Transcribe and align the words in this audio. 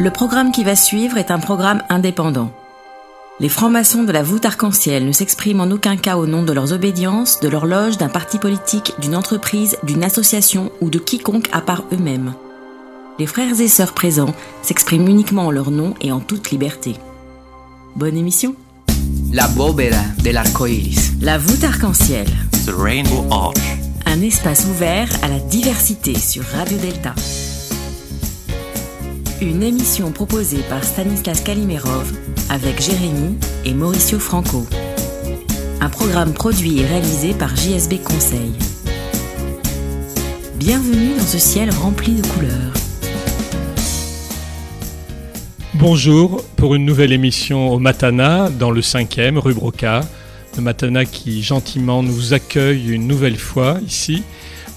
Le 0.00 0.10
programme 0.10 0.52
qui 0.52 0.62
va 0.62 0.76
suivre 0.76 1.18
est 1.18 1.32
un 1.32 1.40
programme 1.40 1.82
indépendant. 1.88 2.52
Les 3.40 3.48
francs-maçons 3.48 4.04
de 4.04 4.12
la 4.12 4.22
voûte 4.22 4.44
arc-en-ciel 4.44 5.04
ne 5.04 5.10
s'expriment 5.10 5.62
en 5.62 5.70
aucun 5.72 5.96
cas 5.96 6.16
au 6.16 6.26
nom 6.28 6.44
de 6.44 6.52
leurs 6.52 6.72
obédiences, 6.72 7.40
de 7.40 7.48
leur 7.48 7.66
loge, 7.66 7.98
d'un 7.98 8.08
parti 8.08 8.38
politique, 8.38 8.94
d'une 9.00 9.16
entreprise, 9.16 9.76
d'une 9.82 10.04
association 10.04 10.70
ou 10.80 10.88
de 10.88 11.00
quiconque 11.00 11.48
à 11.50 11.60
part 11.60 11.82
eux-mêmes. 11.92 12.34
Les 13.18 13.26
frères 13.26 13.60
et 13.60 13.66
sœurs 13.66 13.92
présents 13.92 14.34
s'expriment 14.62 15.08
uniquement 15.08 15.46
en 15.46 15.50
leur 15.50 15.72
nom 15.72 15.94
et 16.00 16.12
en 16.12 16.20
toute 16.20 16.52
liberté. 16.52 16.94
Bonne 17.96 18.16
émission 18.16 18.54
La 19.32 19.48
bóveda 19.48 19.98
iris. 20.24 21.10
La 21.20 21.38
voûte 21.38 21.64
arc-en-ciel. 21.64 22.28
The 22.66 22.70
Rainbow 22.70 23.24
Arch. 23.32 23.58
Un 24.06 24.22
espace 24.22 24.64
ouvert 24.66 25.08
à 25.22 25.28
la 25.28 25.40
diversité 25.40 26.16
sur 26.16 26.44
Radio 26.44 26.78
Delta. 26.78 27.14
Une 29.40 29.62
émission 29.62 30.10
proposée 30.10 30.62
par 30.68 30.82
Stanislas 30.82 31.40
Kalimerov 31.42 32.12
avec 32.50 32.82
Jérémy 32.82 33.38
et 33.64 33.72
Mauricio 33.72 34.18
Franco. 34.18 34.66
Un 35.80 35.88
programme 35.88 36.32
produit 36.32 36.80
et 36.80 36.84
réalisé 36.84 37.34
par 37.34 37.54
JSB 37.54 38.02
Conseil. 38.02 38.50
Bienvenue 40.56 41.14
dans 41.16 41.24
ce 41.24 41.38
ciel 41.38 41.70
rempli 41.70 42.14
de 42.14 42.26
couleurs. 42.26 42.72
Bonjour 45.74 46.42
pour 46.56 46.74
une 46.74 46.84
nouvelle 46.84 47.12
émission 47.12 47.70
au 47.70 47.78
Matana 47.78 48.50
dans 48.50 48.72
le 48.72 48.80
5e 48.80 49.38
rue 49.38 49.54
Broca. 49.54 50.00
Le 50.56 50.62
Matana 50.62 51.04
qui 51.04 51.44
gentiment 51.44 52.02
nous 52.02 52.34
accueille 52.34 52.90
une 52.90 53.06
nouvelle 53.06 53.38
fois 53.38 53.78
ici. 53.86 54.24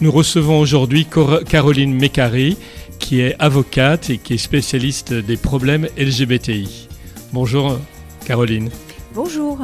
Nous 0.01 0.11
recevons 0.11 0.59
aujourd'hui 0.59 1.07
Caroline 1.47 1.95
Mécari 1.95 2.57
qui 3.01 3.19
est 3.19 3.35
avocate 3.39 4.09
et 4.09 4.17
qui 4.17 4.35
est 4.35 4.37
spécialiste 4.37 5.13
des 5.13 5.35
problèmes 5.35 5.87
LGBTI. 5.97 6.87
Bonjour 7.33 7.77
Caroline. 8.25 8.69
Bonjour. 9.13 9.59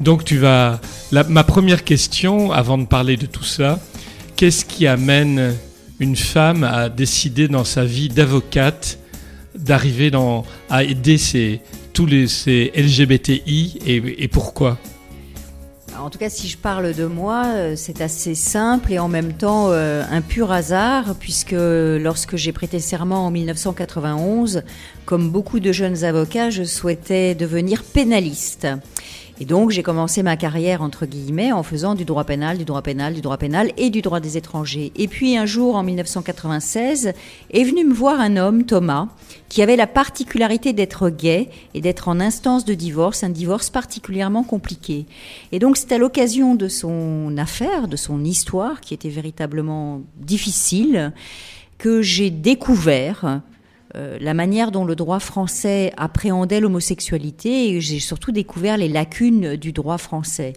Donc 0.00 0.24
tu 0.24 0.38
vas... 0.38 0.80
ma 1.12 1.44
première 1.44 1.84
question 1.84 2.50
avant 2.50 2.78
de 2.78 2.86
parler 2.86 3.16
de 3.16 3.26
tout 3.26 3.44
ça, 3.44 3.78
qu'est-ce 4.34 4.64
qui 4.64 4.86
amène 4.88 5.54
une 6.00 6.16
femme 6.16 6.64
à 6.64 6.88
décider 6.88 7.46
dans 7.46 7.64
sa 7.64 7.84
vie 7.84 8.08
d'avocate 8.08 8.98
d'arriver 9.54 10.10
à 10.70 10.82
aider 10.82 11.18
ces, 11.18 11.60
tous 11.92 12.06
les 12.06 12.26
ces 12.26 12.72
LGBTI 12.74 13.78
et, 13.86 14.24
et 14.24 14.28
pourquoi? 14.28 14.78
En 16.00 16.10
tout 16.10 16.18
cas, 16.18 16.30
si 16.30 16.48
je 16.48 16.56
parle 16.56 16.94
de 16.94 17.04
moi, 17.04 17.44
euh, 17.46 17.74
c'est 17.76 18.00
assez 18.00 18.34
simple 18.34 18.92
et 18.92 18.98
en 18.98 19.08
même 19.08 19.32
temps 19.32 19.66
euh, 19.70 20.02
un 20.10 20.20
pur 20.20 20.50
hasard, 20.50 21.14
puisque 21.18 21.54
lorsque 21.54 22.36
j'ai 22.36 22.52
prêté 22.52 22.80
serment 22.80 23.26
en 23.26 23.30
1991, 23.30 24.62
comme 25.04 25.30
beaucoup 25.30 25.60
de 25.60 25.72
jeunes 25.72 26.04
avocats, 26.04 26.50
je 26.50 26.62
souhaitais 26.62 27.34
devenir 27.34 27.82
pénaliste. 27.82 28.66
Et 29.40 29.46
donc 29.46 29.70
j'ai 29.70 29.82
commencé 29.82 30.22
ma 30.22 30.36
carrière 30.36 30.82
entre 30.82 31.06
guillemets 31.06 31.50
en 31.50 31.62
faisant 31.62 31.94
du 31.94 32.04
droit 32.04 32.24
pénal, 32.24 32.58
du 32.58 32.66
droit 32.66 32.82
pénal, 32.82 33.14
du 33.14 33.22
droit 33.22 33.38
pénal 33.38 33.72
et 33.78 33.88
du 33.88 34.02
droit 34.02 34.20
des 34.20 34.36
étrangers. 34.36 34.92
Et 34.96 35.08
puis 35.08 35.38
un 35.38 35.46
jour 35.46 35.76
en 35.76 35.82
1996 35.82 37.14
est 37.50 37.64
venu 37.64 37.84
me 37.86 37.94
voir 37.94 38.20
un 38.20 38.36
homme, 38.36 38.66
Thomas, 38.66 39.08
qui 39.48 39.62
avait 39.62 39.76
la 39.76 39.86
particularité 39.86 40.74
d'être 40.74 41.08
gay 41.08 41.48
et 41.72 41.80
d'être 41.80 42.08
en 42.08 42.20
instance 42.20 42.66
de 42.66 42.74
divorce, 42.74 43.24
un 43.24 43.30
divorce 43.30 43.70
particulièrement 43.70 44.42
compliqué. 44.42 45.06
Et 45.52 45.58
donc 45.58 45.78
c'est 45.78 45.92
à 45.92 45.98
l'occasion 45.98 46.54
de 46.54 46.68
son 46.68 47.34
affaire, 47.38 47.88
de 47.88 47.96
son 47.96 48.22
histoire 48.22 48.82
qui 48.82 48.92
était 48.92 49.08
véritablement 49.08 50.02
difficile, 50.18 51.14
que 51.78 52.02
j'ai 52.02 52.28
découvert 52.28 53.40
euh, 53.96 54.18
la 54.20 54.34
manière 54.34 54.70
dont 54.70 54.84
le 54.84 54.94
droit 54.94 55.18
français 55.18 55.92
appréhendait 55.96 56.60
l'homosexualité 56.60 57.80
j'ai 57.80 57.98
surtout 57.98 58.30
découvert 58.30 58.76
les 58.76 58.88
lacunes 58.88 59.56
du 59.56 59.72
droit 59.72 59.98
français. 59.98 60.52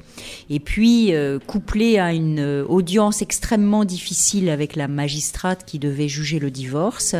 Et 0.49 0.59
puis, 0.59 1.13
euh, 1.13 1.39
couplé 1.39 1.97
à 1.97 2.13
une 2.13 2.39
euh, 2.39 2.65
audience 2.65 3.21
extrêmement 3.21 3.85
difficile 3.85 4.49
avec 4.49 4.75
la 4.75 4.87
magistrate 4.87 5.65
qui 5.65 5.79
devait 5.79 6.07
juger 6.07 6.37
le 6.37 6.51
divorce, 6.51 7.15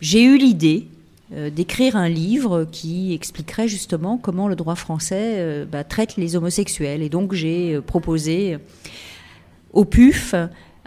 j'ai 0.00 0.22
eu 0.22 0.38
l'idée 0.38 0.86
d'écrire 1.32 1.96
un 1.96 2.08
livre 2.08 2.68
qui 2.70 3.12
expliquerait 3.12 3.66
justement 3.66 4.16
comment 4.16 4.46
le 4.46 4.54
droit 4.54 4.76
français 4.76 5.66
bah, 5.70 5.82
traite 5.82 6.16
les 6.16 6.36
homosexuels. 6.36 7.02
Et 7.02 7.08
donc 7.08 7.32
j'ai 7.32 7.80
proposé 7.80 8.58
au 9.72 9.84
PUF 9.84 10.36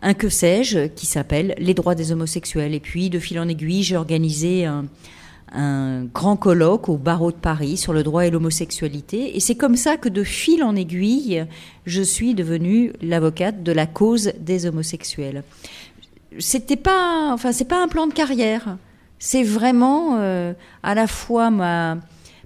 un 0.01 0.13
que 0.13 0.29
sais-je 0.29 0.87
qui 0.87 1.05
s'appelle 1.05 1.55
Les 1.57 1.73
droits 1.73 1.95
des 1.95 2.11
homosexuels. 2.11 2.73
Et 2.73 2.79
puis, 2.79 3.09
de 3.09 3.19
fil 3.19 3.39
en 3.39 3.47
aiguille, 3.47 3.83
j'ai 3.83 3.97
organisé 3.97 4.65
un, 4.65 4.85
grand 6.13 6.35
colloque 6.35 6.89
au 6.89 6.97
barreau 6.97 7.31
de 7.31 7.37
Paris 7.37 7.75
sur 7.75 7.91
le 7.91 8.03
droit 8.03 8.25
et 8.25 8.29
l'homosexualité. 8.29 9.35
Et 9.35 9.39
c'est 9.39 9.55
comme 9.55 9.75
ça 9.75 9.97
que, 9.97 10.07
de 10.07 10.23
fil 10.23 10.63
en 10.63 10.75
aiguille, 10.75 11.45
je 11.87 12.01
suis 12.03 12.35
devenue 12.35 12.93
l'avocate 13.01 13.63
de 13.63 13.71
la 13.71 13.87
cause 13.87 14.31
des 14.39 14.67
homosexuels. 14.67 15.43
C'était 16.37 16.75
pas, 16.75 17.31
enfin, 17.33 17.51
c'est 17.51 17.65
pas 17.65 17.81
un 17.81 17.87
plan 17.87 18.05
de 18.05 18.13
carrière. 18.13 18.77
C'est 19.17 19.43
vraiment 19.43 20.17
euh, 20.19 20.53
à 20.83 20.93
la 20.93 21.07
fois 21.07 21.49
ma, 21.49 21.97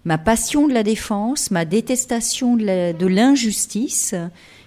ma 0.06 0.18
passion 0.18 0.68
de 0.68 0.74
la 0.74 0.84
défense, 0.84 1.52
ma 1.52 1.66
détestation 1.66 2.56
de 2.56 3.06
l'injustice 3.06 4.16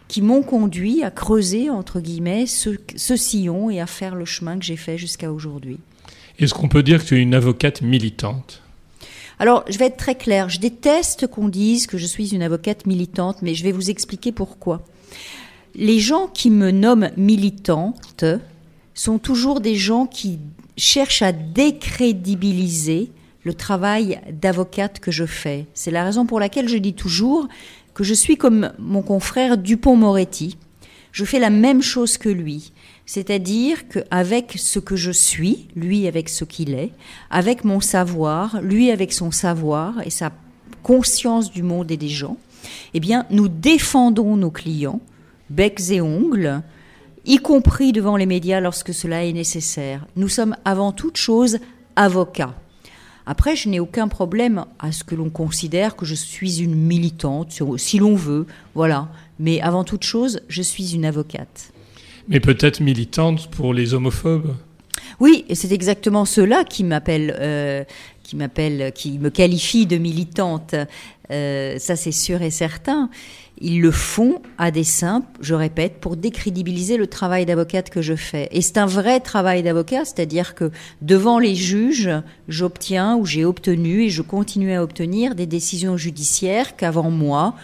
qui 0.08 0.22
m'ont 0.22 0.42
conduit 0.42 1.02
à 1.02 1.10
creuser, 1.10 1.70
entre 1.70 2.00
guillemets, 2.00 2.46
ce, 2.46 2.76
sillon 3.16 3.70
et 3.70 3.80
à 3.80 3.86
faire 3.86 4.14
le 4.14 4.24
chemin 4.24 4.58
que 4.58 4.64
j'ai 4.64 4.76
fait 4.76 4.98
jusqu'à 4.98 5.32
aujourd'hui. 5.32 5.78
Est-ce 6.38 6.54
qu'on 6.54 6.68
peut 6.68 6.82
dire 6.82 7.02
que 7.02 7.08
tu 7.08 7.16
es 7.16 7.22
une 7.22 7.34
avocate 7.34 7.82
militante? 7.82 8.62
Alors, 9.38 9.64
je 9.68 9.76
vais 9.78 9.86
être 9.86 9.96
très 9.96 10.14
claire. 10.14 10.48
Je 10.48 10.60
déteste 10.60 11.26
qu'on 11.26 11.48
dise 11.48 11.86
que 11.86 11.98
je 11.98 12.06
suis 12.06 12.34
une 12.34 12.42
avocate 12.42 12.86
militante, 12.86 13.42
mais 13.42 13.54
je 13.54 13.64
vais 13.64 13.72
vous 13.72 13.90
expliquer 13.90 14.32
pourquoi. 14.32 14.82
Les 15.74 15.98
gens 15.98 16.28
qui 16.28 16.50
me 16.50 16.70
nomment 16.70 17.10
militante 17.16 18.24
sont 18.94 19.18
toujours 19.18 19.60
des 19.60 19.74
gens 19.74 20.06
qui 20.06 20.38
cherchent 20.76 21.22
à 21.22 21.32
décrédibiliser 21.32 23.10
le 23.44 23.54
travail 23.54 24.20
d'avocate 24.32 25.00
que 25.00 25.10
je 25.10 25.24
fais. 25.24 25.66
C'est 25.74 25.90
la 25.90 26.04
raison 26.04 26.26
pour 26.26 26.40
laquelle 26.40 26.68
je 26.68 26.78
dis 26.78 26.94
toujours, 26.94 27.46
que 27.96 28.04
je 28.04 28.12
suis 28.12 28.36
comme 28.36 28.72
mon 28.78 29.00
confrère 29.00 29.56
Dupont-Moretti. 29.56 30.58
Je 31.12 31.24
fais 31.24 31.38
la 31.38 31.48
même 31.48 31.80
chose 31.80 32.18
que 32.18 32.28
lui. 32.28 32.74
C'est-à-dire 33.06 33.88
qu'avec 33.88 34.52
ce 34.58 34.78
que 34.78 34.96
je 34.96 35.10
suis, 35.10 35.68
lui 35.74 36.06
avec 36.06 36.28
ce 36.28 36.44
qu'il 36.44 36.74
est, 36.74 36.92
avec 37.30 37.64
mon 37.64 37.80
savoir, 37.80 38.60
lui 38.60 38.90
avec 38.90 39.14
son 39.14 39.30
savoir 39.30 39.94
et 40.04 40.10
sa 40.10 40.30
conscience 40.82 41.50
du 41.50 41.62
monde 41.62 41.90
et 41.90 41.96
des 41.96 42.10
gens, 42.10 42.36
eh 42.92 43.00
bien, 43.00 43.24
nous 43.30 43.48
défendons 43.48 44.36
nos 44.36 44.50
clients, 44.50 45.00
becs 45.48 45.88
et 45.88 46.02
ongles, 46.02 46.60
y 47.24 47.38
compris 47.38 47.92
devant 47.92 48.18
les 48.18 48.26
médias 48.26 48.60
lorsque 48.60 48.92
cela 48.92 49.24
est 49.24 49.32
nécessaire. 49.32 50.06
Nous 50.16 50.28
sommes 50.28 50.54
avant 50.66 50.92
toute 50.92 51.16
chose 51.16 51.60
avocats. 51.96 52.54
Après, 53.26 53.56
je 53.56 53.68
n'ai 53.68 53.80
aucun 53.80 54.06
problème 54.06 54.64
à 54.78 54.92
ce 54.92 55.02
que 55.02 55.16
l'on 55.16 55.30
considère 55.30 55.96
que 55.96 56.06
je 56.06 56.14
suis 56.14 56.62
une 56.62 56.76
militante, 56.76 57.60
si 57.76 57.98
l'on 57.98 58.14
veut, 58.14 58.46
voilà. 58.74 59.08
Mais 59.40 59.60
avant 59.60 59.82
toute 59.82 60.04
chose, 60.04 60.40
je 60.48 60.62
suis 60.62 60.94
une 60.94 61.04
avocate. 61.04 61.72
Mais 62.28 62.38
peut-être 62.38 62.80
militante 62.80 63.48
pour 63.50 63.74
les 63.74 63.94
homophobes 63.94 64.54
Oui, 65.18 65.44
et 65.48 65.56
c'est 65.56 65.72
exactement 65.72 66.24
cela 66.24 66.62
qui 66.62 66.84
m'appelle, 66.84 67.36
euh, 67.38 67.84
qui 68.22 68.36
m'appelle, 68.36 68.92
qui 68.94 69.18
me 69.18 69.30
qualifie 69.30 69.86
de 69.86 69.96
militante. 69.96 70.76
Euh, 71.32 71.78
ça, 71.78 71.96
c'est 71.96 72.12
sûr 72.12 72.42
et 72.42 72.50
certain. 72.50 73.10
Ils 73.58 73.80
le 73.80 73.90
font 73.90 74.42
à 74.58 74.70
des 74.70 74.84
simples, 74.84 75.26
je 75.40 75.54
répète, 75.54 75.98
pour 76.00 76.16
décrédibiliser 76.16 76.98
le 76.98 77.06
travail 77.06 77.46
d'avocate 77.46 77.88
que 77.88 78.02
je 78.02 78.14
fais. 78.14 78.48
Et 78.52 78.60
c'est 78.60 78.76
un 78.76 78.86
vrai 78.86 79.20
travail 79.20 79.62
d'avocat, 79.62 80.04
c'est-à-dire 80.04 80.54
que 80.54 80.70
devant 81.00 81.38
les 81.38 81.54
juges, 81.54 82.10
j'obtiens 82.48 83.16
ou 83.16 83.24
j'ai 83.24 83.46
obtenu 83.46 84.02
et 84.02 84.10
je 84.10 84.22
continue 84.22 84.72
à 84.72 84.82
obtenir 84.82 85.34
des 85.34 85.46
décisions 85.46 85.96
judiciaires 85.96 86.76
qu'avant 86.76 87.10
moi, 87.10 87.54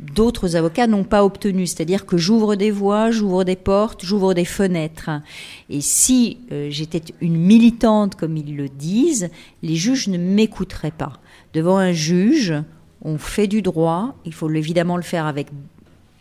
d'autres 0.00 0.56
avocats 0.56 0.86
n'ont 0.86 1.04
pas 1.04 1.24
obtenues. 1.24 1.66
C'est-à-dire 1.66 2.06
que 2.06 2.16
j'ouvre 2.16 2.56
des 2.56 2.72
voies, 2.72 3.10
j'ouvre 3.12 3.44
des 3.44 3.56
portes, 3.56 4.04
j'ouvre 4.04 4.34
des 4.34 4.44
fenêtres. 4.44 5.10
Et 5.70 5.80
si 5.80 6.38
euh, 6.50 6.68
j'étais 6.70 7.02
une 7.20 7.36
militante, 7.36 8.16
comme 8.16 8.36
ils 8.36 8.56
le 8.56 8.68
disent, 8.68 9.30
les 9.62 9.76
juges 9.76 10.08
ne 10.08 10.18
m'écouteraient 10.18 10.90
pas. 10.90 11.14
Devant 11.54 11.78
un 11.78 11.92
juge, 11.92 12.54
on 13.02 13.18
fait 13.18 13.46
du 13.46 13.62
droit, 13.62 14.14
il 14.24 14.32
faut 14.32 14.50
évidemment 14.50 14.96
le 14.96 15.02
faire 15.02 15.26
avec 15.26 15.48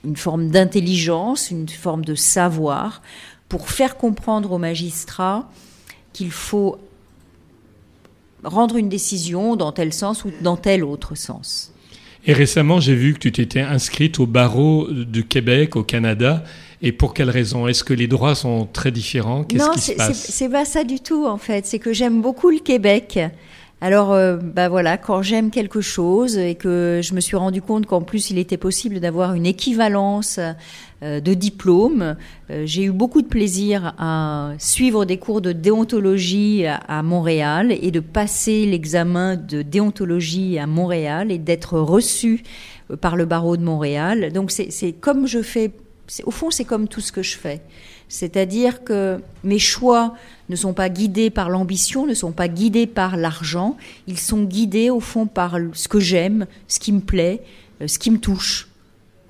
une 0.04 0.16
forme 0.16 0.50
d'intelligence, 0.50 1.52
une 1.52 1.68
forme 1.68 2.06
de 2.06 2.16
savoir, 2.16 3.02
pour 3.50 3.70
faire 3.70 3.98
comprendre 3.98 4.52
aux 4.52 4.58
magistrats 4.58 5.50
qu'il 6.14 6.32
faut 6.32 6.78
rendre 8.44 8.78
une 8.78 8.90
décision 8.90 9.56
dans 9.56 9.72
tel 9.72 9.94
sens 9.94 10.24
ou 10.26 10.32
dans 10.42 10.58
tel 10.58 10.84
autre 10.84 11.16
sens. 11.16 11.74
Et 12.26 12.34
récemment, 12.34 12.80
j'ai 12.80 12.96
vu 12.96 13.14
que 13.14 13.20
tu 13.20 13.32
t'étais 13.32 13.62
inscrite 13.62 14.20
au 14.20 14.26
barreau 14.26 14.88
du 14.90 15.26
Québec, 15.26 15.76
au 15.76 15.84
Canada, 15.84 16.44
Et 16.82 16.92
pour 16.92 17.16
quelle 17.16 17.32
raison? 17.32 17.68
Est-ce 17.68 17.84
que 17.84 17.94
les 17.94 18.08
droits 18.08 18.36
sont 18.36 18.68
très 18.72 18.92
différents? 18.92 19.44
Qu'est-ce 19.44 19.72
qui 19.72 19.80
se 19.80 19.92
passe? 19.94 20.28
c'est 20.30 20.50
pas 20.50 20.66
ça 20.66 20.84
du 20.84 21.00
tout 21.00 21.26
en 21.26 21.38
fait. 21.38 21.66
C'est 21.66 21.80
que 21.80 21.92
j'aime 21.92 22.22
beaucoup 22.22 22.52
le 22.52 22.60
Québec. 22.60 23.20
Alors, 23.80 24.12
euh, 24.12 24.38
bah 24.38 24.70
voilà, 24.70 24.98
quand 24.98 25.22
j'aime 25.22 25.52
quelque 25.52 25.82
chose 25.82 26.36
et 26.36 26.56
que 26.56 27.00
je 27.04 27.14
me 27.14 27.20
suis 27.20 27.38
rendu 27.38 27.62
compte 27.62 27.86
qu'en 27.86 28.02
plus 28.02 28.32
il 28.32 28.40
était 28.40 28.58
possible 28.58 29.00
d'avoir 29.00 29.36
une 29.36 29.46
équivalence 29.46 30.40
euh, 31.04 31.20
de 31.20 31.34
diplôme, 31.36 32.16
euh, 32.50 32.64
j'ai 32.66 32.86
eu 32.86 32.92
beaucoup 32.92 33.22
de 33.22 33.28
plaisir 33.28 33.94
à 34.00 34.54
suivre 34.58 35.06
des 35.06 35.18
cours 35.18 35.42
de 35.42 35.52
déontologie 35.52 36.66
à, 36.66 37.04
Montréal 37.04 37.72
et 37.72 37.92
de 37.92 38.00
passer 38.00 38.66
l'examen 38.66 39.36
de 39.36 39.62
déontologie 39.62 40.58
à 40.58 40.66
Montréal 40.66 41.32
et 41.32 41.38
d'être 41.38 41.78
reçu 41.78 42.42
par 43.00 43.16
le 43.16 43.26
barreau 43.26 43.58
de 43.58 43.64
Montréal. 43.64 44.34
Donc 44.34 44.50
c'est 44.50 44.94
comme 44.94 45.28
je 45.28 45.44
fais, 45.44 45.72
au 46.24 46.32
fond 46.32 46.50
c'est 46.50 46.66
comme 46.66 46.88
tout 46.88 47.02
ce 47.02 47.12
que 47.12 47.22
je 47.22 47.38
fais. 47.38 47.62
C'est-à-dire 48.10 48.84
que 48.84 49.20
mes 49.44 49.60
choix 49.60 50.16
ne 50.50 50.56
sont 50.56 50.74
pas 50.74 50.90
guidés 50.90 51.30
par 51.30 51.50
l'ambition, 51.50 52.06
ne 52.06 52.14
sont 52.14 52.32
pas 52.32 52.48
guidés 52.48 52.88
par 52.88 53.18
l'argent, 53.18 53.78
ils 54.08 54.20
sont 54.20 54.44
guidés 54.44 54.90
au 54.90 55.00
fond 55.00 55.26
par 55.26 55.58
ce 55.74 55.88
que 55.88 56.00
j'aime, 56.00 56.48
ce 56.68 56.80
qui 56.80 56.94
me 56.94 57.02
plaît, 57.02 57.42
euh, 57.82 57.88
ce 57.88 58.00
qui 58.00 58.12
me 58.12 58.18
touche. 58.18 58.70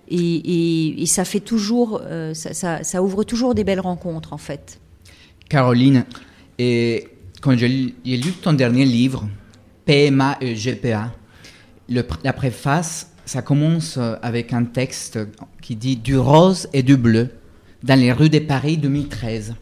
Et, 0.09 1.03
ça 1.07 1.25
fait 1.25 1.39
toujours, 1.39 2.01
euh, 2.05 2.33
ça, 2.33 3.01
ouvre 3.01 3.23
toujours 3.23 3.55
des 3.55 3.63
belles 3.63 3.79
rencontres 3.79 4.31
en 4.31 4.37
fait. 4.37 4.79
Caroline, 5.49 6.05
et 6.57 7.07
quand 7.41 7.57
j'ai 7.57 7.67
lu 7.67 8.31
ton 8.41 8.53
dernier 8.53 8.85
livre, 8.85 9.27
PMA 9.85 10.37
et 10.39 10.53
GPA, 10.53 11.13
la 11.89 12.33
préface, 12.33 13.11
ça 13.25 13.41
commence 13.41 13.97
euh, 13.97 14.15
avec 14.21 14.53
un 14.53 14.63
texte 14.63 15.19
qui 15.61 15.75
dit 15.75 15.97
du 15.97 16.17
rose 16.17 16.69
et 16.73 16.83
du 16.83 16.95
bleu 16.95 17.29
dans 17.87 17.97
les 17.97 18.11
rues 18.11 18.29
de 18.29 18.39
Paris 18.39 18.77
2013. 18.77 19.55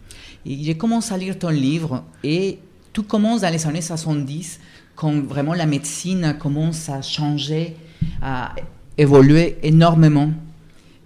Et 0.48 0.63
j'ai 0.63 0.75
commencé 0.75 1.13
à 1.13 1.18
lire 1.18 1.38
ton 1.38 1.50
livre 1.50 2.04
et 2.24 2.57
tout 2.92 3.04
commence 3.04 3.42
dans 3.42 3.51
les 3.51 3.68
années 3.68 3.81
70 3.81 4.60
quand 4.95 5.13
vraiment 5.22 5.54
la 5.54 5.68
médecine 5.68 6.36
commence 6.39 6.89
à 6.89 7.04
changer, 7.04 7.75
à 8.24 8.56
évoluer 8.98 9.57
énormément. 9.62 10.31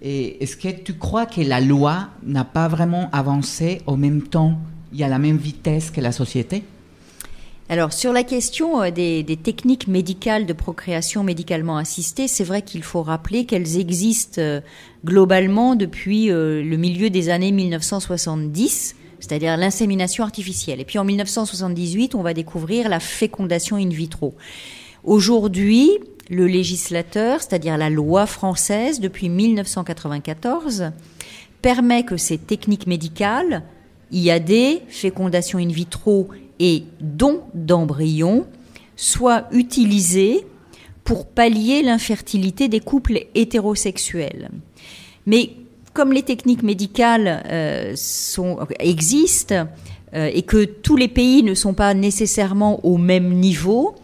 Et 0.00 0.42
est-ce 0.42 0.56
que 0.56 0.68
tu 0.68 0.94
crois 0.94 1.26
que 1.26 1.42
la 1.42 1.60
loi 1.60 2.08
n'a 2.24 2.44
pas 2.44 2.68
vraiment 2.68 3.10
avancé 3.12 3.82
au 3.86 3.96
même 3.96 4.22
temps, 4.22 4.58
et 4.96 5.04
à 5.04 5.08
la 5.08 5.18
même 5.18 5.36
vitesse 5.36 5.90
que 5.90 6.00
la 6.00 6.12
société? 6.12 6.64
Alors 7.70 7.92
sur 7.92 8.12
la 8.12 8.24
question 8.24 8.82
euh, 8.82 8.90
des, 8.90 9.38
techniques 9.40 9.86
médicales 9.86 10.44
de 10.44 10.52
procréation 10.52 11.22
médicalement 11.22 11.76
assistée, 11.76 12.26
c'est 12.26 12.42
vrai 12.42 12.62
qu'il 12.62 12.82
faut 12.82 13.04
rappeler 13.04 13.46
qu'elles 13.46 13.78
existent 13.78 14.40
euh, 14.42 14.60
globalement 15.04 15.76
depuis 15.76 16.32
euh, 16.32 16.64
le 16.64 16.76
milieu 16.76 17.10
des 17.10 17.28
années 17.28 17.52
1970 17.52 18.96
c'est-à-dire 19.20 19.58
l'insémination 19.58 20.24
artificielle. 20.24 20.80
Et 20.80 20.86
puis 20.86 20.98
en 20.98 21.04
1978, 21.04 22.14
on 22.14 22.22
va 22.22 22.32
découvrir 22.32 22.88
la 22.88 23.00
fécondation 23.00 23.76
in 23.76 23.90
vitro. 23.90 24.34
Aujourd'hui, 25.04 25.90
le 26.30 26.46
législateur, 26.46 27.40
c'est-à-dire 27.42 27.76
la 27.76 27.90
loi 27.90 28.24
française 28.24 28.98
depuis 28.98 29.28
1994, 29.28 30.92
permet 31.60 32.04
que 32.04 32.16
ces 32.16 32.38
techniques 32.38 32.86
médicales, 32.86 33.62
IAD, 34.10 34.80
fécondation 34.88 35.58
in 35.58 35.68
vitro 35.68 36.30
et 36.60 36.84
don 37.00 37.40
d'embryons, 37.54 38.46
soient 38.94 39.46
utilisées 39.50 40.46
pour 41.02 41.26
pallier 41.26 41.82
l'infertilité 41.82 42.68
des 42.68 42.80
couples 42.80 43.26
hétérosexuels. 43.34 44.50
Mais 45.26 45.50
comme 45.94 46.12
les 46.12 46.22
techniques 46.22 46.62
médicales 46.62 47.42
euh, 47.46 47.96
existent 48.78 49.66
euh, 50.14 50.30
et 50.32 50.42
que 50.42 50.64
tous 50.64 50.96
les 50.96 51.08
pays 51.08 51.42
ne 51.42 51.54
sont 51.54 51.74
pas 51.74 51.94
nécessairement 51.94 52.84
au 52.84 52.96
même 52.98 53.32
niveau, 53.32 53.96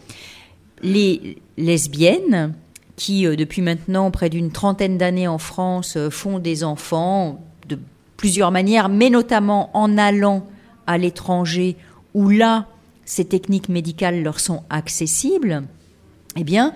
les 0.81 1.37
lesbiennes, 1.57 2.53
qui 2.95 3.25
euh, 3.25 3.35
depuis 3.35 3.61
maintenant 3.61 4.11
près 4.11 4.29
d'une 4.29 4.51
trentaine 4.51 4.97
d'années 4.97 5.27
en 5.27 5.37
France 5.37 5.97
font 6.09 6.39
des 6.39 6.63
enfants 6.63 7.39
de 7.69 7.77
plusieurs 8.17 8.51
manières, 8.51 8.89
mais 8.89 9.09
notamment 9.09 9.69
en 9.77 9.97
allant 9.97 10.45
à 10.87 10.97
l'étranger 10.97 11.75
où 12.17 12.29
là, 12.29 12.65
ces 13.05 13.25
techniques 13.25 13.69
médicales 13.69 14.23
leur 14.23 14.39
sont 14.39 14.63
accessibles, 14.71 15.61
eh 16.35 16.43
bien, 16.43 16.73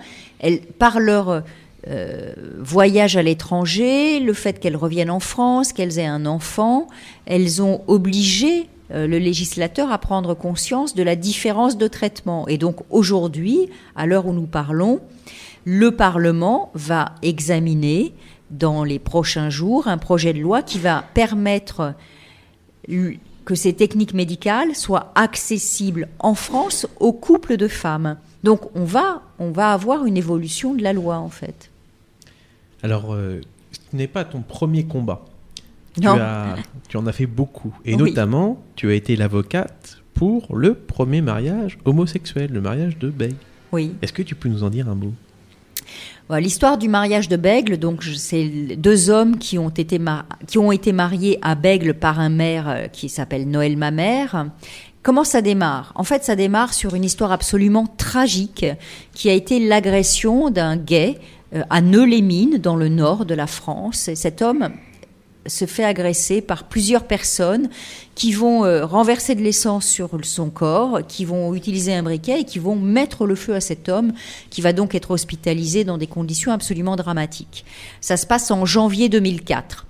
par 0.78 1.00
leur 1.00 1.42
euh, 1.88 2.32
voyage 2.60 3.16
à 3.16 3.24
l'étranger, 3.24 4.20
le 4.20 4.34
fait 4.34 4.60
qu'elles 4.60 4.76
reviennent 4.76 5.10
en 5.10 5.18
France, 5.18 5.72
qu'elles 5.72 5.98
aient 5.98 6.06
un 6.06 6.26
enfant, 6.26 6.86
elles 7.26 7.60
ont 7.60 7.82
obligé 7.88 8.68
euh, 8.92 9.08
le 9.08 9.18
législateur 9.18 9.90
à 9.90 9.98
prendre 9.98 10.34
conscience 10.34 10.94
de 10.94 11.02
la 11.02 11.16
différence 11.16 11.76
de 11.76 11.88
traitement. 11.88 12.46
Et 12.46 12.56
donc 12.56 12.76
aujourd'hui, 12.88 13.68
à 13.96 14.06
l'heure 14.06 14.26
où 14.26 14.32
nous 14.32 14.46
parlons, 14.46 15.00
le 15.64 15.90
Parlement 15.90 16.70
va 16.74 17.16
examiner 17.22 18.14
dans 18.52 18.84
les 18.84 19.00
prochains 19.00 19.50
jours 19.50 19.88
un 19.88 19.98
projet 19.98 20.32
de 20.32 20.38
loi 20.38 20.62
qui 20.62 20.78
va 20.78 21.02
permettre 21.14 21.94
que 23.44 23.54
ces 23.54 23.72
techniques 23.72 24.14
médicales 24.14 24.74
soient 24.74 25.12
accessibles 25.14 26.08
en 26.18 26.34
France 26.34 26.86
aux 27.00 27.12
couples 27.12 27.56
de 27.56 27.68
femmes. 27.68 28.16
Donc 28.44 28.74
on 28.74 28.84
va, 28.84 29.22
on 29.38 29.50
va 29.50 29.72
avoir 29.72 30.04
une 30.04 30.16
évolution 30.16 30.74
de 30.74 30.82
la 30.82 30.92
loi 30.92 31.16
en 31.18 31.28
fait. 31.28 31.70
Alors, 32.82 33.14
euh, 33.14 33.40
ce 33.72 33.96
n'est 33.96 34.08
pas 34.08 34.24
ton 34.24 34.42
premier 34.42 34.84
combat. 34.84 35.24
Non. 36.00 36.16
Tu, 36.88 36.96
en 36.96 37.06
as 37.06 37.12
fait 37.12 37.26
beaucoup. 37.26 37.76
Et 37.84 37.96
notamment, 37.96 38.62
tu 38.76 38.90
as 38.90 38.94
été 38.94 39.14
l'avocate 39.14 39.98
pour 40.14 40.56
le 40.56 40.74
premier 40.74 41.20
mariage 41.20 41.78
homosexuel, 41.84 42.50
le 42.50 42.60
mariage 42.60 42.98
de 42.98 43.10
Bègle. 43.10 43.36
Oui. 43.72 43.94
Est-ce 44.02 44.12
que 44.12 44.22
tu 44.22 44.34
peux 44.34 44.48
nous 44.48 44.62
en 44.62 44.70
dire 44.70 44.88
un 44.88 44.94
mot? 44.94 45.12
L'histoire 46.30 46.78
du 46.78 46.88
mariage 46.88 47.28
de 47.28 47.36
Bègle, 47.36 47.76
donc 47.76 48.04
c'est 48.04 48.44
deux 48.76 49.10
hommes 49.10 49.36
qui 49.38 49.58
ont 49.58 49.68
été 49.68 50.00
qui 50.46 50.56
ont 50.56 50.72
été 50.72 50.92
mariés 50.92 51.38
à 51.42 51.54
Bègle 51.54 51.92
par 51.92 52.20
un 52.20 52.30
maire 52.30 52.68
euh, 52.68 52.86
qui 52.86 53.10
s'appelle 53.10 53.48
Noël 53.48 53.76
Mamère. 53.76 54.46
Comment 55.02 55.24
ça 55.24 55.42
démarre? 55.42 55.92
En 55.94 56.04
fait, 56.04 56.24
ça 56.24 56.36
démarre 56.36 56.72
sur 56.72 56.94
une 56.94 57.04
histoire 57.04 57.32
absolument 57.32 57.86
tragique 57.98 58.64
qui 59.12 59.28
a 59.28 59.34
été 59.34 59.58
l'agression 59.60 60.48
d'un 60.48 60.76
gay 60.76 61.18
euh, 61.54 61.64
à 61.68 61.80
Neu-les-Mines, 61.80 62.58
dans 62.58 62.76
le 62.76 62.88
nord 62.88 63.26
de 63.26 63.34
la 63.34 63.46
France. 63.46 64.08
Et 64.08 64.14
cet 64.14 64.40
homme 64.40 64.70
se 65.46 65.64
fait 65.64 65.84
agresser 65.84 66.40
par 66.40 66.64
plusieurs 66.64 67.04
personnes 67.04 67.68
qui 68.14 68.32
vont 68.32 68.64
euh, 68.64 68.84
renverser 68.84 69.34
de 69.34 69.42
l'essence 69.42 69.86
sur 69.86 70.10
son 70.22 70.50
corps, 70.50 71.00
qui 71.06 71.24
vont 71.24 71.54
utiliser 71.54 71.94
un 71.94 72.02
briquet 72.02 72.40
et 72.40 72.44
qui 72.44 72.58
vont 72.58 72.76
mettre 72.76 73.26
le 73.26 73.34
feu 73.34 73.54
à 73.54 73.60
cet 73.60 73.88
homme, 73.88 74.12
qui 74.50 74.60
va 74.60 74.72
donc 74.72 74.94
être 74.94 75.10
hospitalisé 75.10 75.84
dans 75.84 75.98
des 75.98 76.06
conditions 76.06 76.52
absolument 76.52 76.96
dramatiques. 76.96 77.64
Ça 78.00 78.16
se 78.16 78.26
passe 78.26 78.50
en 78.50 78.64
janvier 78.66 79.08
2004. 79.08 79.86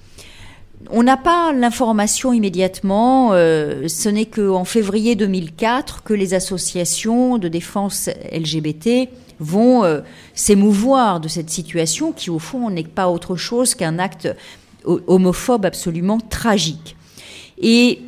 On 0.90 1.02
n'a 1.02 1.16
pas 1.16 1.52
l'information 1.52 2.32
immédiatement. 2.32 3.30
Euh, 3.32 3.86
ce 3.88 4.08
n'est 4.08 4.26
qu'en 4.26 4.64
février 4.64 5.14
2004 5.14 6.02
que 6.02 6.12
les 6.12 6.34
associations 6.34 7.38
de 7.38 7.48
défense 7.48 8.10
LGBT 8.32 9.08
vont 9.38 9.84
euh, 9.84 10.00
s'émouvoir 10.34 11.20
de 11.20 11.28
cette 11.28 11.50
situation 11.50 12.12
qui, 12.12 12.30
au 12.30 12.38
fond, 12.38 12.70
n'est 12.70 12.82
pas 12.84 13.08
autre 13.08 13.36
chose 13.36 13.74
qu'un 13.74 13.98
acte 13.98 14.28
homophobe 14.84 15.64
absolument 15.64 16.18
tragique. 16.18 16.96
Et 17.58 18.00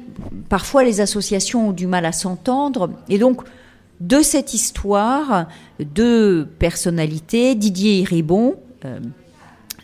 parfois, 0.48 0.84
les 0.84 1.00
associations 1.00 1.68
ont 1.68 1.72
du 1.72 1.86
mal 1.86 2.04
à 2.04 2.12
s'entendre. 2.12 2.90
Et 3.08 3.18
donc, 3.18 3.42
de 4.00 4.22
cette 4.22 4.54
histoire, 4.54 5.48
deux 5.78 6.46
personnalités, 6.58 7.54
Didier 7.54 8.00
Iribon, 8.00 8.56
euh, 8.84 8.98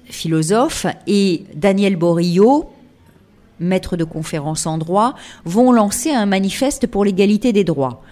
philosophe, 0.05 0.87
et 1.07 1.45
Daniel 1.55 1.97
Borillo, 1.97 2.71
maître 3.61 3.97
de 3.97 4.05
conférence 4.05 4.67
en 4.67 4.79
droit, 4.79 5.15
vont 5.45 5.73
lancer 5.73 6.11
un 6.11 6.27
manifeste 6.27 6.87
pour 6.87 7.05
l'égalité 7.05 7.53
des 7.53 7.65
droits. 7.65 8.03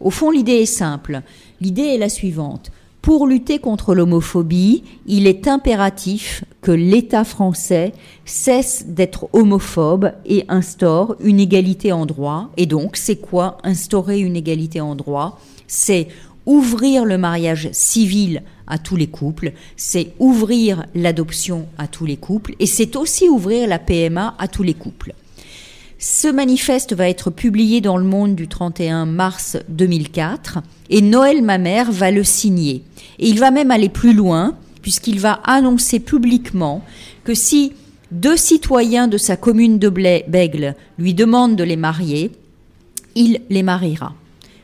Au 0.00 0.10
fond, 0.10 0.30
l'idée 0.30 0.60
est 0.62 0.66
simple. 0.66 1.22
L'idée 1.60 1.82
est 1.82 1.98
la 1.98 2.10
suivante. 2.10 2.70
Pour 3.06 3.28
lutter 3.28 3.60
contre 3.60 3.94
l'homophobie, 3.94 4.82
il 5.06 5.28
est 5.28 5.46
impératif 5.46 6.42
que 6.60 6.72
l'État 6.72 7.22
français 7.22 7.92
cesse 8.24 8.86
d'être 8.88 9.28
homophobe 9.32 10.10
et 10.24 10.44
instaure 10.48 11.14
une 11.20 11.38
égalité 11.38 11.92
en 11.92 12.04
droit. 12.04 12.50
Et 12.56 12.66
donc, 12.66 12.96
c'est 12.96 13.14
quoi 13.14 13.58
instaurer 13.62 14.18
une 14.18 14.34
égalité 14.34 14.80
en 14.80 14.96
droit? 14.96 15.38
C'est 15.68 16.08
ouvrir 16.46 17.04
le 17.04 17.16
mariage 17.16 17.68
civil 17.70 18.42
à 18.66 18.76
tous 18.76 18.96
les 18.96 19.06
couples, 19.06 19.52
c'est 19.76 20.14
ouvrir 20.18 20.84
l'adoption 20.96 21.68
à 21.78 21.86
tous 21.86 22.06
les 22.06 22.16
couples, 22.16 22.56
et 22.58 22.66
c'est 22.66 22.96
aussi 22.96 23.28
ouvrir 23.28 23.68
la 23.68 23.78
PMA 23.78 24.34
à 24.36 24.48
tous 24.48 24.64
les 24.64 24.74
couples. 24.74 25.14
Ce 25.98 26.28
manifeste 26.28 26.94
va 26.94 27.08
être 27.08 27.30
publié 27.30 27.80
dans 27.80 27.96
Le 27.96 28.04
Monde 28.04 28.34
du 28.34 28.48
31 28.48 29.06
mars 29.06 29.56
2004 29.68 30.58
et 30.90 31.00
Noël 31.00 31.42
Mamère 31.42 31.90
va 31.90 32.10
le 32.10 32.22
signer. 32.22 32.82
Et 33.18 33.28
il 33.28 33.38
va 33.38 33.50
même 33.50 33.70
aller 33.70 33.88
plus 33.88 34.12
loin 34.12 34.56
puisqu'il 34.82 35.20
va 35.20 35.40
annoncer 35.44 35.98
publiquement 35.98 36.82
que 37.24 37.34
si 37.34 37.72
Deux 38.12 38.36
citoyens 38.36 39.08
de 39.08 39.18
sa 39.18 39.36
commune 39.36 39.78
de 39.78 39.88
Bègle 39.88 40.76
lui 40.98 41.12
demandent 41.12 41.56
de 41.56 41.64
les 41.64 41.76
marier. 41.76 42.30
Il 43.16 43.40
les 43.50 43.64
mariera. 43.64 44.14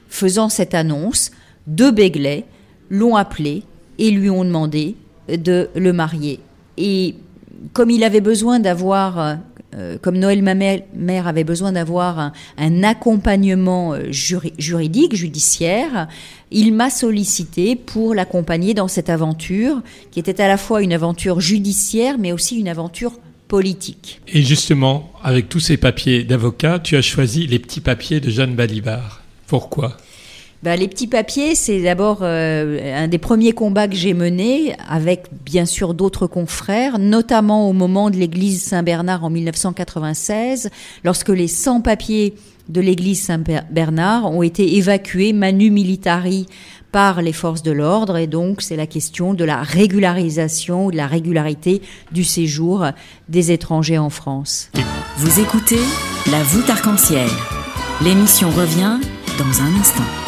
Faisant 0.08 0.48
cette 0.48 0.74
annonce, 0.74 1.32
deux 1.66 1.90
Béglais 1.90 2.44
l'ont 2.88 3.16
appelé 3.16 3.64
et 3.98 4.10
lui 4.10 4.30
ont 4.30 4.44
demandé 4.44 4.94
de 5.28 5.70
le 5.74 5.92
marier. 5.92 6.38
Et 6.76 7.16
comme 7.72 7.90
il 7.90 8.04
avait 8.04 8.20
besoin 8.20 8.60
d'avoir, 8.60 9.38
euh, 9.74 9.96
comme 10.00 10.18
Noël 10.18 10.42
ma 10.42 10.54
mère 10.54 11.26
avait 11.26 11.44
besoin 11.44 11.72
d'avoir 11.72 12.32
un, 12.58 12.82
accompagnement 12.82 13.94
euh, 13.94 14.10
juridique, 14.10 15.16
judiciaire, 15.16 16.08
il 16.50 16.74
m'a 16.74 16.90
sollicité 16.90 17.76
pour 17.76 18.14
l'accompagner 18.14 18.74
dans 18.74 18.88
cette 18.88 19.08
aventure, 19.08 19.80
qui 20.10 20.20
était 20.20 20.40
à 20.42 20.48
la 20.48 20.58
fois 20.58 20.82
une 20.82 20.92
aventure 20.92 21.40
judiciaire, 21.40 22.18
mais 22.18 22.32
aussi 22.32 22.58
une 22.58 22.68
aventure 22.68 23.12
politique. 23.48 24.20
Et 24.28 24.42
justement, 24.42 25.12
avec 25.22 25.48
tous 25.48 25.60
ces 25.60 25.76
papiers 25.76 26.24
d'avocat, 26.24 26.78
tu 26.78 26.96
as 26.96 27.02
choisi 27.02 27.46
les 27.46 27.58
petits 27.58 27.80
papiers 27.80 28.20
de 28.20 28.30
Jeanne 28.30 28.54
Balibar. 28.54 29.22
Pourquoi? 29.46 29.96
Bah, 30.62 30.76
les 30.76 30.86
petits 30.86 31.08
papiers, 31.08 31.56
c'est 31.56 31.82
d'abord 31.82 32.18
euh, 32.22 33.02
un 33.04 33.08
des 33.08 33.18
premiers 33.18 33.52
combats 33.52 33.88
que 33.88 33.96
j'ai 33.96 34.14
menés 34.14 34.76
avec 34.88 35.26
bien 35.44 35.66
sûr 35.66 35.92
d'autres 35.92 36.28
confrères, 36.28 37.00
notamment 37.00 37.68
au 37.68 37.72
moment 37.72 38.10
de 38.10 38.16
l'église 38.16 38.62
Saint-Bernard 38.62 39.24
en 39.24 39.30
1996, 39.30 40.70
lorsque 41.02 41.30
les 41.30 41.48
sans-papiers 41.48 42.34
de 42.68 42.80
l'église 42.80 43.22
Saint-Bernard 43.22 44.30
ont 44.30 44.42
été 44.42 44.76
évacués 44.76 45.32
manu 45.32 45.70
militari 45.70 46.46
par 46.92 47.22
les 47.22 47.32
forces 47.32 47.62
de 47.62 47.72
l'ordre 47.72 48.16
et 48.16 48.28
donc 48.28 48.62
c'est 48.62 48.76
la 48.76 48.86
question 48.86 49.34
de 49.34 49.44
la 49.44 49.62
régularisation, 49.62 50.90
de 50.90 50.96
la 50.96 51.08
régularité 51.08 51.82
du 52.12 52.22
séjour 52.22 52.86
des 53.28 53.50
étrangers 53.50 53.98
en 53.98 54.10
France. 54.10 54.70
Vous 55.16 55.40
écoutez 55.40 55.80
La 56.30 56.42
voûte 56.42 56.70
arc-en-ciel. 56.70 57.28
L'émission 58.04 58.50
revient 58.50 59.00
dans 59.38 59.62
un 59.62 59.80
instant. 59.80 60.21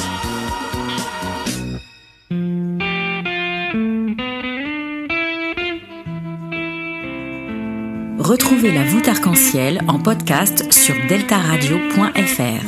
Retrouvez 8.24 8.72
la 8.72 8.84
voûte 8.84 9.06
arc-en-ciel 9.06 9.82
en 9.86 9.98
podcast 9.98 10.72
sur 10.72 10.94
deltaradio.fr. 11.10 12.64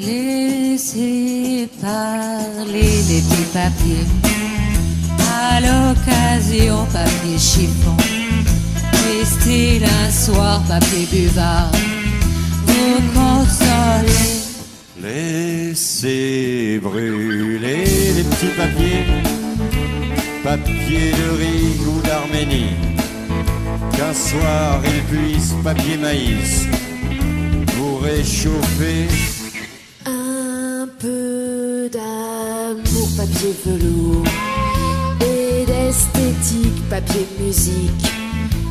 Laissez 0.00 1.68
parler 1.82 3.02
des 3.06 3.20
petits 3.20 3.50
papiers, 3.52 4.06
à 5.20 5.60
l'occasion 5.60 6.86
papier 6.90 7.38
chiffon, 7.38 7.94
restez 9.10 9.82
un 9.84 10.10
soir 10.10 10.62
papier 10.66 11.06
buvard, 11.12 11.70
vous 12.64 13.02
consoler. 13.12 14.40
Laissez 15.02 16.80
brûler 16.82 17.84
les 18.16 18.24
petits 18.24 18.56
papiers, 18.56 19.04
papier 20.42 21.12
de 21.12 21.36
riz 21.36 21.86
ou 21.86 22.00
d'Arménie 22.00 22.96
qu'un 23.96 24.12
soir 24.12 24.80
il 24.84 25.02
puisse 25.04 25.54
papier 25.64 25.96
maïs 25.96 26.66
pour 27.76 28.02
réchauffer. 28.02 29.08
Un 30.04 30.86
peu 30.98 31.88
d'amour 31.90 33.08
papier 33.16 33.54
velours 33.64 34.24
et 35.20 35.64
d'esthétique 35.66 36.88
papier 36.90 37.26
musique. 37.40 38.06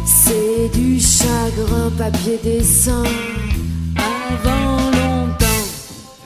C'est 0.06 0.70
du 0.74 1.00
chagrin 1.00 1.90
papier 1.98 2.40
dessin 2.44 3.04
avant 3.98 4.92
longtemps. 4.92 5.66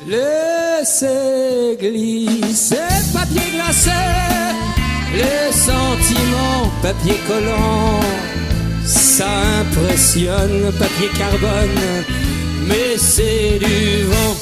Laissez 0.07 1.77
glisser 1.79 2.77
papier 3.13 3.51
glacé, 3.55 3.91
les 5.13 5.51
sentiments 5.51 6.69
papier 6.81 7.15
collant 7.27 8.28
ça 9.19 9.27
impressionne, 9.59 10.71
papier 10.79 11.09
carbone, 11.17 12.05
mais 12.67 12.97
c'est 12.97 13.59
du 13.59 14.05
vent. 14.05 14.37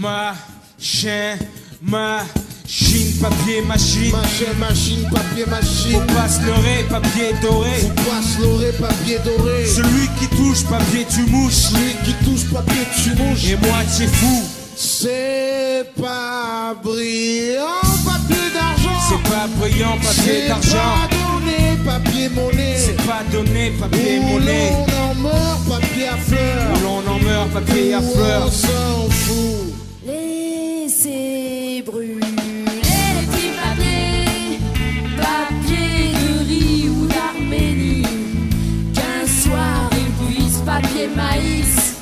Machin, 0.00 1.36
machine, 1.80 3.12
papier, 3.20 3.62
machine. 3.62 4.10
Machin, 4.10 4.52
machine, 4.58 5.08
papier, 5.12 5.46
machine. 5.46 5.92
Faut 5.92 6.14
pas 6.14 6.28
se 6.28 6.44
leurrer, 6.44 6.84
papier 6.90 7.34
doré. 7.40 7.70
Faut 7.82 8.10
pas 8.10 8.20
se 8.20 8.40
leurrer, 8.42 8.72
papier 8.72 9.18
doré. 9.24 9.66
Celui 9.66 10.08
qui 10.18 10.26
touche, 10.36 10.64
papier, 10.64 11.06
tu 11.08 11.22
mouches. 11.30 11.70
Celui 11.70 11.94
qui 12.04 12.14
touche, 12.24 12.50
papier, 12.52 12.82
tu 13.00 13.10
mouches. 13.14 13.44
Et 13.44 13.56
moi, 13.64 13.78
tu 13.96 14.08
fou. 14.08 14.42
C'est 14.74 15.86
pas 16.00 16.74
brillant, 16.82 17.80
papier 18.04 18.50
d'argent. 18.54 19.00
C'est 19.08 19.30
pas 19.30 19.46
brillant, 19.56 19.98
papier 20.02 20.48
d'argent 20.48 21.09
papier 21.84 22.28
monnaie. 22.28 22.76
C'est 22.76 22.96
pas 22.96 23.22
donné, 23.32 23.72
papier 23.80 24.20
monnaie. 24.20 24.72
Où 24.72 24.86
l'on 24.90 25.10
en 25.10 25.14
meurt, 25.14 25.60
papier 25.68 26.08
à 26.08 26.16
fleurs. 26.16 26.72
Où 26.74 26.80
l'on 26.84 27.12
en 27.12 27.18
meurt, 27.18 27.50
papier 27.50 27.94
à 27.94 28.00
fleurs. 28.00 28.46
On 28.46 28.50
s'en 28.50 29.10
fout. 29.10 29.74
Laissez 30.06 31.82
brûler 31.86 32.14
les 32.16 33.26
petits 33.26 33.52
papiers, 33.62 34.58
papier 35.16 36.12
de 36.20 36.30
riz 36.48 36.88
ou 36.88 37.06
d'Arménie. 37.06 38.02
Qu'un 38.94 39.26
soir 39.26 39.90
il 39.92 40.10
puisse 40.26 40.58
papier 40.58 41.08
maïs 41.14 41.96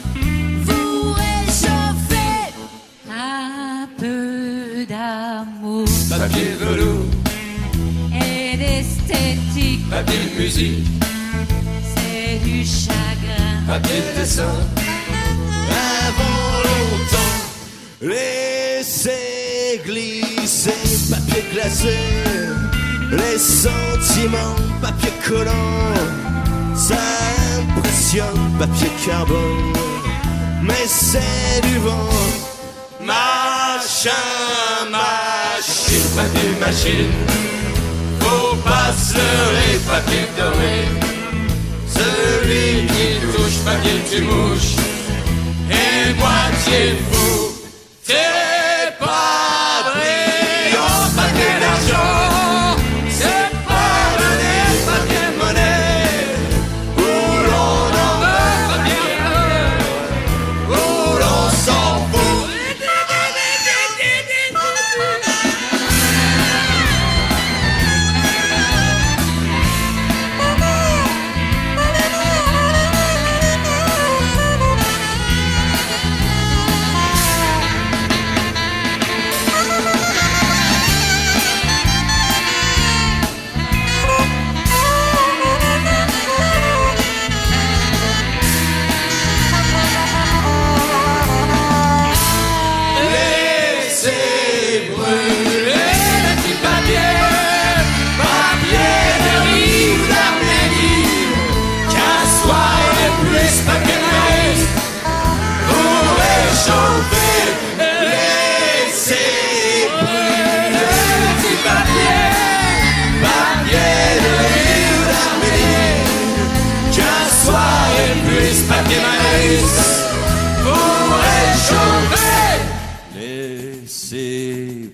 vous 0.65 1.13
réchauffer. 1.13 2.53
Un 3.11 3.89
peu 3.99 4.87
d'amour, 4.89 5.87
papier 6.09 6.53
velours 6.59 7.18
papier 9.91 10.19
de 10.19 10.43
musique, 10.43 10.85
c'est 11.95 12.39
du 12.45 12.65
chagrin, 12.65 13.67
papier 13.67 14.01
de 14.01 14.21
dessin, 14.21 14.55
avant 16.09 16.51
longtemps, 16.69 17.39
laissez 18.03 19.81
glisser, 19.85 20.73
papier 21.11 21.45
glacé, 21.53 21.97
les 23.13 23.39
sentiments, 23.39 24.57
papier 24.83 25.13
collant, 25.27 25.95
ça 26.77 26.97
impressionne, 27.59 28.57
papier 28.59 28.91
carbone, 29.07 29.73
mais 30.63 30.87
c'est 30.87 31.61
du 31.63 31.79
vent, 31.79 32.11
machin, 33.01 34.11
machine, 34.91 36.17
papier 36.17 36.51
machine 36.61 37.39
faut 38.89 38.93
pas 38.93 38.93
se 38.93 39.15
les 39.55 39.79
papiers 39.79 40.29
dorés. 40.37 40.89
Celui 41.87 42.87
qui 42.87 43.27
touche 43.27 43.59
papier 43.65 44.01
tu 44.11 44.23
mouches, 44.23 44.77
et 45.71 46.15
moitié 46.15 46.97
fou, 47.11 47.58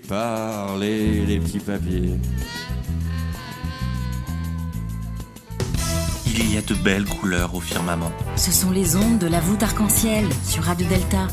parler 0.09 1.25
les 1.27 1.39
petits 1.39 1.59
papiers. 1.59 2.19
Il 6.27 6.53
y 6.53 6.59
a 6.59 6.63
de 6.63 6.75
belles 6.75 7.05
couleurs 7.05 7.55
au 7.55 7.61
firmament. 7.61 8.11
Ce 8.37 8.51
sont 8.51 8.71
les 8.71 8.97
ondes 8.97 9.19
de 9.19 9.27
la 9.27 9.41
voûte 9.41 9.63
arc-en-ciel 9.63 10.27
sur 10.45 10.65
Radio 10.65 10.87
Delta. 10.89 11.29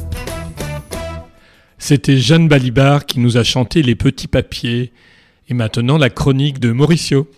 C'était 1.78 2.18
Jeanne 2.18 2.48
Balibar 2.48 3.06
qui 3.06 3.20
nous 3.20 3.38
a 3.38 3.44
chanté 3.44 3.82
Les 3.82 3.96
Petits 3.96 4.28
Papiers. 4.28 4.94
Et 5.50 5.54
maintenant 5.54 5.98
la 5.98 6.10
chronique 6.10 6.60
de 6.60 6.72
Mauricio. 6.72 7.30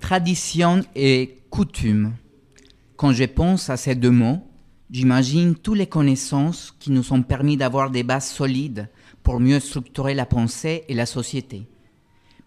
Tradition 0.00 0.80
et 0.96 1.38
coutume. 1.50 2.14
Quand 2.96 3.12
je 3.12 3.24
pense 3.24 3.70
à 3.70 3.76
ces 3.76 3.94
deux 3.94 4.10
mots, 4.10 4.49
j'imagine 4.90 5.54
toutes 5.54 5.78
les 5.78 5.86
connaissances 5.86 6.74
qui 6.78 6.90
nous 6.90 7.12
ont 7.12 7.22
permis 7.22 7.56
d'avoir 7.56 7.90
des 7.90 8.02
bases 8.02 8.30
solides 8.30 8.88
pour 9.22 9.40
mieux 9.40 9.60
structurer 9.60 10.14
la 10.14 10.26
pensée 10.26 10.84
et 10.88 10.94
la 10.94 11.06
société. 11.06 11.66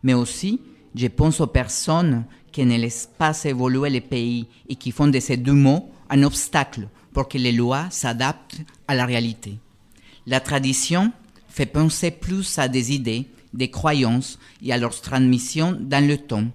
Mais 0.04 0.14
aussi, 0.14 0.60
je 0.96 1.08
pense 1.08 1.40
aux 1.40 1.48
personnes 1.48 2.26
qui 2.52 2.66
ne 2.66 2.78
laissent 2.78 3.10
pas 3.18 3.44
évoluer 3.44 3.90
les 3.90 4.02
pays 4.02 4.48
et 4.70 4.76
qui 4.76 4.92
font 4.92 5.08
de 5.08 5.20
ces 5.20 5.38
deux 5.38 5.54
mots 5.54 5.90
un 6.10 6.24
obstacle 6.24 6.88
pour 7.14 7.28
que 7.28 7.38
les 7.38 7.52
lois 7.52 7.88
s'adaptent 7.90 8.62
à 8.88 8.96
la 8.96 9.06
réalité. 9.06 9.58
La 10.28 10.40
tradition 10.40 11.12
fait 11.48 11.66
penser 11.66 12.12
plus 12.12 12.60
à 12.60 12.68
des 12.68 12.94
idées, 12.94 13.28
des 13.54 13.70
croyances 13.70 14.40
et 14.62 14.74
à 14.74 14.78
leur 14.78 15.00
transmission 15.00 15.78
dans 15.80 16.06
le 16.06 16.18
temps. 16.18 16.46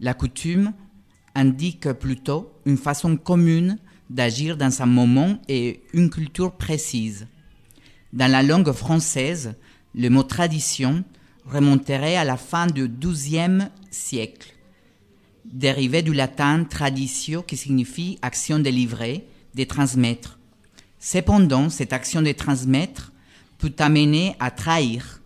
La 0.00 0.14
coutume 0.14 0.72
indique 1.34 1.92
plutôt 1.92 2.52
une 2.66 2.76
façon 2.76 3.16
commune 3.16 3.78
d'agir 4.12 4.56
dans 4.56 4.82
un 4.82 4.86
moment 4.86 5.38
et 5.48 5.80
une 5.94 6.10
culture 6.10 6.52
précise. 6.52 7.26
Dans 8.12 8.30
la 8.30 8.42
langue 8.42 8.72
française, 8.72 9.54
le 9.94 10.08
mot 10.10 10.22
tradition 10.22 11.02
remonterait 11.46 12.16
à 12.16 12.24
la 12.24 12.36
fin 12.36 12.66
du 12.66 12.88
XIIe 12.88 13.68
siècle, 13.90 14.54
dérivé 15.44 16.02
du 16.02 16.12
latin 16.12 16.64
traditio 16.64 17.42
qui 17.42 17.56
signifie 17.56 18.18
action 18.20 18.58
de 18.58 18.68
livrer, 18.68 19.26
de 19.54 19.64
transmettre. 19.64 20.38
Cependant, 20.98 21.68
cette 21.68 21.92
action 21.92 22.22
de 22.22 22.32
transmettre 22.32 23.12
peut 23.58 23.74
amener 23.78 24.36
à 24.40 24.50
trahir. 24.50 25.20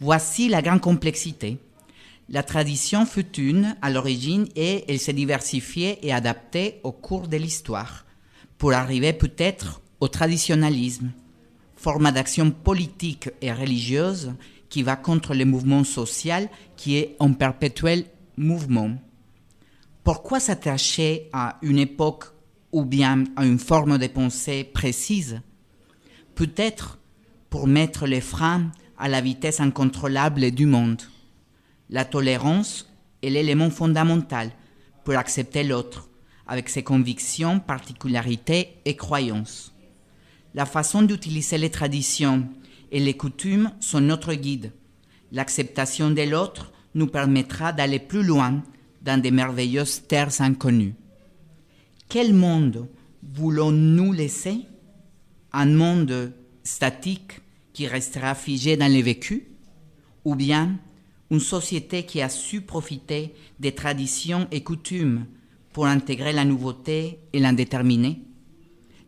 Voici 0.00 0.48
la 0.48 0.62
grande 0.62 0.80
complexité. 0.80 1.58
La 2.28 2.42
tradition 2.42 3.04
fut 3.04 3.38
une 3.38 3.76
à 3.82 3.90
l'origine 3.90 4.48
et 4.56 4.84
elle 4.88 4.98
s'est 4.98 5.12
diversifiée 5.12 5.98
et 6.02 6.12
adaptée 6.12 6.80
au 6.82 6.92
cours 6.92 7.28
de 7.28 7.36
l'histoire 7.36 8.06
pour 8.62 8.74
arriver 8.74 9.12
peut-être 9.12 9.80
au 9.98 10.06
traditionnalisme, 10.06 11.10
forme 11.74 12.12
d'action 12.12 12.52
politique 12.52 13.28
et 13.40 13.52
religieuse 13.52 14.34
qui 14.68 14.84
va 14.84 14.94
contre 14.94 15.34
le 15.34 15.44
mouvement 15.44 15.82
social 15.82 16.48
qui 16.76 16.96
est 16.96 17.16
en 17.18 17.32
perpétuel 17.32 18.04
mouvement. 18.36 18.92
Pourquoi 20.04 20.38
s'attacher 20.38 21.28
à 21.32 21.58
une 21.62 21.80
époque 21.80 22.26
ou 22.70 22.84
bien 22.84 23.24
à 23.34 23.44
une 23.44 23.58
forme 23.58 23.98
de 23.98 24.06
pensée 24.06 24.62
précise? 24.62 25.40
Peut-être 26.36 27.00
pour 27.50 27.66
mettre 27.66 28.06
les 28.06 28.20
freins 28.20 28.70
à 28.96 29.08
la 29.08 29.20
vitesse 29.20 29.58
incontrôlable 29.58 30.52
du 30.52 30.66
monde. 30.66 31.02
La 31.90 32.04
tolérance 32.04 32.88
est 33.22 33.30
l'élément 33.30 33.70
fondamental 33.70 34.52
pour 35.02 35.16
accepter 35.16 35.64
l'autre, 35.64 36.08
avec 36.46 36.68
ses 36.68 36.82
convictions, 36.82 37.60
particularités 37.60 38.76
et 38.84 38.96
croyances. 38.96 39.72
La 40.54 40.66
façon 40.66 41.02
d'utiliser 41.02 41.58
les 41.58 41.70
traditions 41.70 42.48
et 42.90 43.00
les 43.00 43.16
coutumes 43.16 43.72
sont 43.80 44.00
notre 44.00 44.34
guide. 44.34 44.72
L'acceptation 45.30 46.10
de 46.10 46.22
l'autre 46.22 46.72
nous 46.94 47.06
permettra 47.06 47.72
d'aller 47.72 47.98
plus 47.98 48.22
loin 48.22 48.62
dans 49.02 49.20
des 49.20 49.30
merveilleuses 49.30 50.02
terres 50.06 50.40
inconnues. 50.40 50.94
Quel 52.08 52.34
monde 52.34 52.86
voulons-nous 53.22 54.12
laisser? 54.12 54.66
Un 55.52 55.66
monde 55.66 56.34
statique 56.62 57.40
qui 57.72 57.86
restera 57.86 58.34
figé 58.34 58.76
dans 58.76 58.92
les 58.92 59.02
vécus? 59.02 59.42
Ou 60.24 60.34
bien 60.34 60.78
une 61.30 61.40
société 61.40 62.04
qui 62.04 62.20
a 62.20 62.28
su 62.28 62.60
profiter 62.60 63.34
des 63.58 63.74
traditions 63.74 64.46
et 64.50 64.62
coutumes 64.62 65.24
pour 65.72 65.86
intégrer 65.86 66.32
la 66.32 66.44
nouveauté 66.44 67.18
et 67.32 67.40
l'indéterminé 67.40 68.20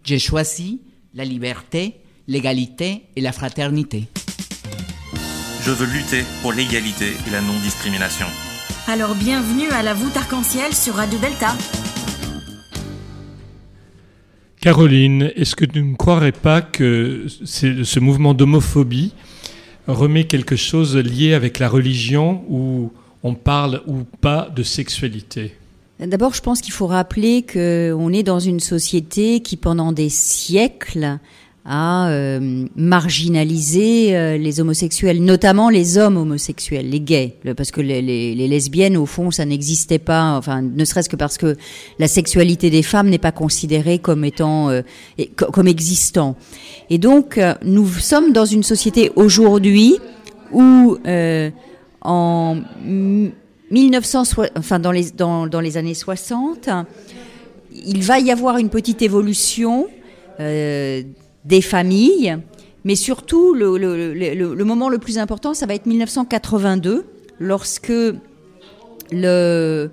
J'ai 0.03 0.18
choisi 0.18 0.81
la 1.14 1.24
liberté, 1.24 2.00
l'égalité 2.27 3.05
et 3.16 3.20
la 3.20 3.33
fraternité. 3.33 4.05
Je 5.62 5.70
veux 5.70 5.87
lutter 5.87 6.24
pour 6.42 6.53
l'égalité 6.53 7.12
et 7.27 7.31
la 7.31 7.40
non-discrimination. 7.40 8.27
Alors 8.87 9.14
bienvenue 9.14 9.68
à 9.70 9.83
la 9.83 9.94
voûte 9.94 10.16
arc-en-ciel 10.16 10.74
sur 10.74 10.94
Radio 10.94 11.18
Delta. 11.18 11.55
Caroline, 14.61 15.31
est-ce 15.37 15.57
que 15.57 15.64
tu 15.64 15.83
ne 15.83 15.94
croirais 15.94 16.33
pas 16.33 16.62
que 16.62 17.27
ce 17.29 18.00
mouvement 18.00 18.35
d'homophobie 18.35 19.12
remet 19.87 20.24
quelque 20.24 20.57
chose 20.57 20.96
lié 20.96 21.35
avec 21.35 21.59
la 21.59 21.68
religion 21.68 22.44
où 22.48 22.92
on 23.22 23.35
parle 23.35 23.83
ou 23.87 24.05
pas 24.05 24.48
de 24.55 24.62
sexualité? 24.62 25.55
D'abord, 26.00 26.35
je 26.35 26.40
pense 26.42 26.61
qu'il 26.61 26.72
faut 26.72 26.87
rappeler 26.88 27.42
qu'on 27.50 28.12
est 28.12 28.22
dans 28.24 28.40
une 28.40 28.61
société 28.61 29.40
qui, 29.40 29.57
pendant 29.57 29.92
des 29.92 30.09
siècles, 30.09 31.18
a 31.66 32.09
euh, 32.11 32.66
marginalisé 32.76 34.14
euh, 34.14 34.37
les 34.37 34.61
homosexuels, 34.61 35.22
notamment 35.22 35.70
les 35.70 35.96
hommes 35.96 36.18
homosexuels, 36.18 36.90
les 36.90 37.00
gays, 37.00 37.37
parce 37.57 37.70
que 37.70 37.80
les, 37.80 38.02
les- 38.02 38.35
les 38.35 38.48
lesbiennes, 38.48 38.98
au 38.98 39.07
fond, 39.07 39.30
ça 39.30 39.46
n'existait 39.46 39.98
pas, 40.00 40.37
enfin, 40.37 40.61
ne 40.61 40.85
serait-ce 40.85 41.09
que 41.09 41.16
parce 41.16 41.38
que 41.38 41.57
la 41.98 42.07
sexualité 42.09 42.68
des 42.68 42.83
femmes 42.83 43.09
n'est 43.09 43.16
pas 43.18 43.33
considérée 43.33 43.98
comme 43.98 44.24
étant, 44.26 44.68
euh, 44.68 44.83
comme 45.37 45.68
existant. 45.68 46.37
Et 46.90 46.98
donc, 46.98 47.38
euh, 47.38 47.54
nous 47.64 47.87
sommes 47.87 48.33
dans 48.33 48.44
une 48.44 48.62
société 48.64 49.11
aujourd'hui 49.16 49.96
où, 50.52 50.98
euh, 51.07 51.48
en 52.02 52.59
1900, 53.70 54.24
enfin 54.57 54.79
dans 54.79 54.92
les, 54.92 55.11
dans, 55.11 55.46
dans 55.46 55.61
les 55.61 55.77
années 55.77 55.94
60, 55.94 56.68
il 57.74 58.03
va 58.03 58.18
y 58.20 58.31
avoir 58.31 58.59
une 58.59 58.68
petite 58.68 59.03
évolution 59.03 59.88
euh, 60.40 61.03
des 61.44 61.61
familles, 61.61 62.37
mais 62.85 62.94
surtout 62.96 63.55
le, 63.55 63.77
le- 63.79 64.12
le- 64.14 64.55
le- 64.55 64.64
moment 64.64 64.88
le 64.88 64.98
plus 64.98 65.18
important, 65.18 65.55
ça 65.55 65.66
va 65.66 65.74
être 65.74 65.87
1982, 65.87 67.05
lorsque 67.40 67.92
le 69.11 69.90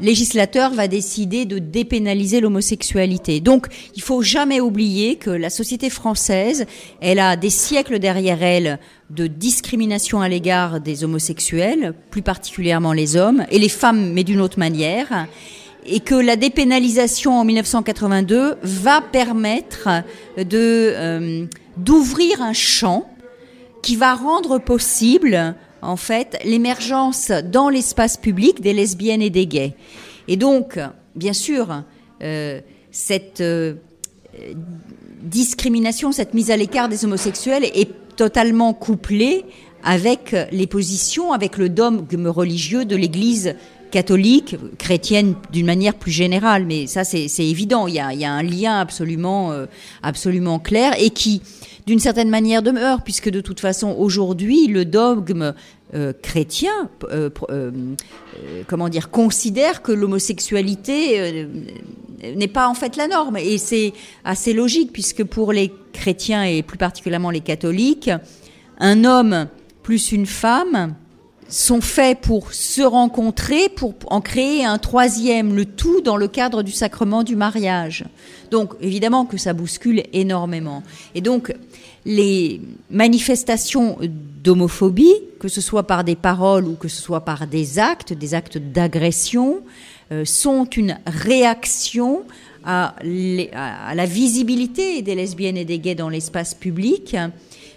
législateur 0.00 0.72
va 0.72 0.88
décider 0.88 1.44
de 1.44 1.58
dépénaliser 1.58 2.40
l'homosexualité. 2.40 3.40
Donc, 3.40 3.66
il 3.94 4.02
faut 4.02 4.22
jamais 4.22 4.60
oublier 4.60 5.16
que 5.16 5.30
la 5.30 5.50
société 5.50 5.90
française, 5.90 6.66
elle 7.00 7.18
a 7.18 7.36
des 7.36 7.50
siècles 7.50 7.98
derrière 7.98 8.42
elle 8.42 8.78
de 9.10 9.26
discrimination 9.26 10.20
à 10.20 10.28
l'égard 10.28 10.80
des 10.80 11.04
homosexuels, 11.04 11.94
plus 12.10 12.22
particulièrement 12.22 12.92
les 12.92 13.16
hommes, 13.16 13.44
et 13.50 13.58
les 13.58 13.68
femmes, 13.68 14.12
mais 14.12 14.24
d'une 14.24 14.40
autre 14.40 14.58
manière 14.58 15.28
et 15.86 16.00
que 16.00 16.14
la 16.14 16.36
dépénalisation 16.36 17.38
en 17.38 17.44
1982 17.44 18.56
va 18.62 19.00
permettre 19.00 19.88
de 20.38 20.46
euh, 20.52 21.46
d'ouvrir 21.76 22.40
un 22.40 22.52
champ 22.52 23.10
qui 23.82 23.96
va 23.96 24.14
rendre 24.14 24.58
possible 24.58 25.54
en 25.84 25.96
fait 25.96 26.38
l'émergence 26.44 27.30
dans 27.30 27.68
l'espace 27.68 28.16
public 28.16 28.60
des 28.60 28.72
lesbiennes 28.72 29.22
et 29.22 29.30
des 29.30 29.46
gays. 29.46 29.74
Et 30.28 30.36
donc, 30.36 30.78
bien 31.14 31.32
sûr, 31.32 31.82
euh, 32.22 32.60
cette 32.90 33.40
euh, 33.40 33.74
discrimination, 35.22 36.12
cette 36.12 36.34
mise 36.34 36.50
à 36.50 36.56
l'écart 36.56 36.88
des 36.88 37.04
homosexuels 37.04 37.64
est 37.64 37.90
totalement 38.16 38.72
couplée 38.72 39.44
avec 39.82 40.34
les 40.50 40.66
positions, 40.66 41.32
avec 41.32 41.58
le 41.58 41.68
dogme 41.68 42.28
religieux 42.28 42.84
de 42.84 42.96
l'Église 42.96 43.54
catholique, 43.94 44.56
chrétienne 44.76 45.36
d'une 45.52 45.66
manière 45.66 45.94
plus 45.94 46.10
générale, 46.10 46.64
mais 46.66 46.88
ça 46.88 47.04
c'est 47.04 47.28
évident, 47.38 47.86
il 47.86 47.94
y 47.94 48.00
a, 48.00 48.12
il 48.12 48.18
y 48.18 48.24
a 48.24 48.32
un 48.32 48.42
lien 48.42 48.80
absolument, 48.80 49.52
euh, 49.52 49.66
absolument 50.02 50.58
clair 50.58 50.94
et 50.98 51.10
qui, 51.10 51.42
d'une 51.86 51.98
certaine 51.98 52.30
manière, 52.30 52.62
demeure, 52.62 53.02
puisque 53.02 53.28
de 53.28 53.40
toute 53.40 53.60
façon 53.60 53.94
aujourd'hui 53.98 54.66
le 54.66 54.84
dogme 54.84 55.54
euh, 55.94 56.12
chrétien, 56.22 56.88
euh, 57.04 57.28
euh, 57.50 57.70
euh, 57.70 58.62
comment 58.66 58.88
dire, 58.88 59.10
considère 59.10 59.82
que 59.82 59.92
l'homosexualité 59.92 61.20
euh, 61.20 61.46
n'est 62.36 62.48
pas 62.48 62.68
en 62.68 62.74
fait 62.74 62.96
la 62.96 63.06
norme, 63.06 63.36
et 63.36 63.58
c'est 63.58 63.92
assez 64.24 64.52
logique 64.52 64.92
puisque 64.92 65.24
pour 65.24 65.52
les 65.52 65.72
chrétiens 65.92 66.44
et 66.44 66.62
plus 66.62 66.78
particulièrement 66.78 67.30
les 67.30 67.40
catholiques, 67.40 68.10
un 68.78 69.04
homme 69.04 69.48
plus 69.82 70.12
une 70.12 70.26
femme 70.26 70.94
sont 71.48 71.80
faits 71.80 72.20
pour 72.20 72.52
se 72.52 72.82
rencontrer, 72.82 73.68
pour 73.68 73.94
en 74.06 74.20
créer 74.20 74.64
un 74.64 74.78
troisième, 74.78 75.54
le 75.54 75.64
tout 75.64 76.00
dans 76.00 76.16
le 76.16 76.28
cadre 76.28 76.62
du 76.62 76.72
sacrement 76.72 77.22
du 77.22 77.36
mariage. 77.36 78.04
Donc 78.50 78.74
évidemment 78.80 79.24
que 79.24 79.36
ça 79.36 79.52
bouscule 79.52 80.02
énormément. 80.12 80.82
Et 81.14 81.20
donc 81.20 81.54
les 82.06 82.60
manifestations 82.90 83.98
d'homophobie, 84.42 85.14
que 85.40 85.48
ce 85.48 85.60
soit 85.60 85.86
par 85.86 86.04
des 86.04 86.16
paroles 86.16 86.66
ou 86.66 86.74
que 86.74 86.88
ce 86.88 87.00
soit 87.00 87.24
par 87.24 87.46
des 87.46 87.78
actes, 87.78 88.12
des 88.12 88.34
actes 88.34 88.58
d'agression, 88.58 89.62
euh, 90.12 90.24
sont 90.24 90.64
une 90.64 90.98
réaction 91.06 92.24
à, 92.64 92.94
la 93.02 94.06
visibilité 94.06 95.02
des 95.02 95.14
lesbiennes 95.14 95.56
et 95.56 95.64
des 95.64 95.78
gays 95.78 95.94
dans 95.94 96.08
l'espace 96.08 96.54
public. 96.54 97.16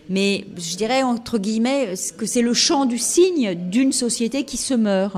Mais 0.09 0.45
je 0.57 0.75
dirais 0.77 1.03
entre 1.03 1.37
guillemets 1.37 1.93
que 2.17 2.25
c'est 2.25 2.41
le 2.41 2.53
champ 2.53 2.85
du 2.85 2.97
signe 2.97 3.55
d'une 3.55 3.91
société 3.91 4.43
qui 4.43 4.57
se 4.57 4.73
meurt. 4.73 5.17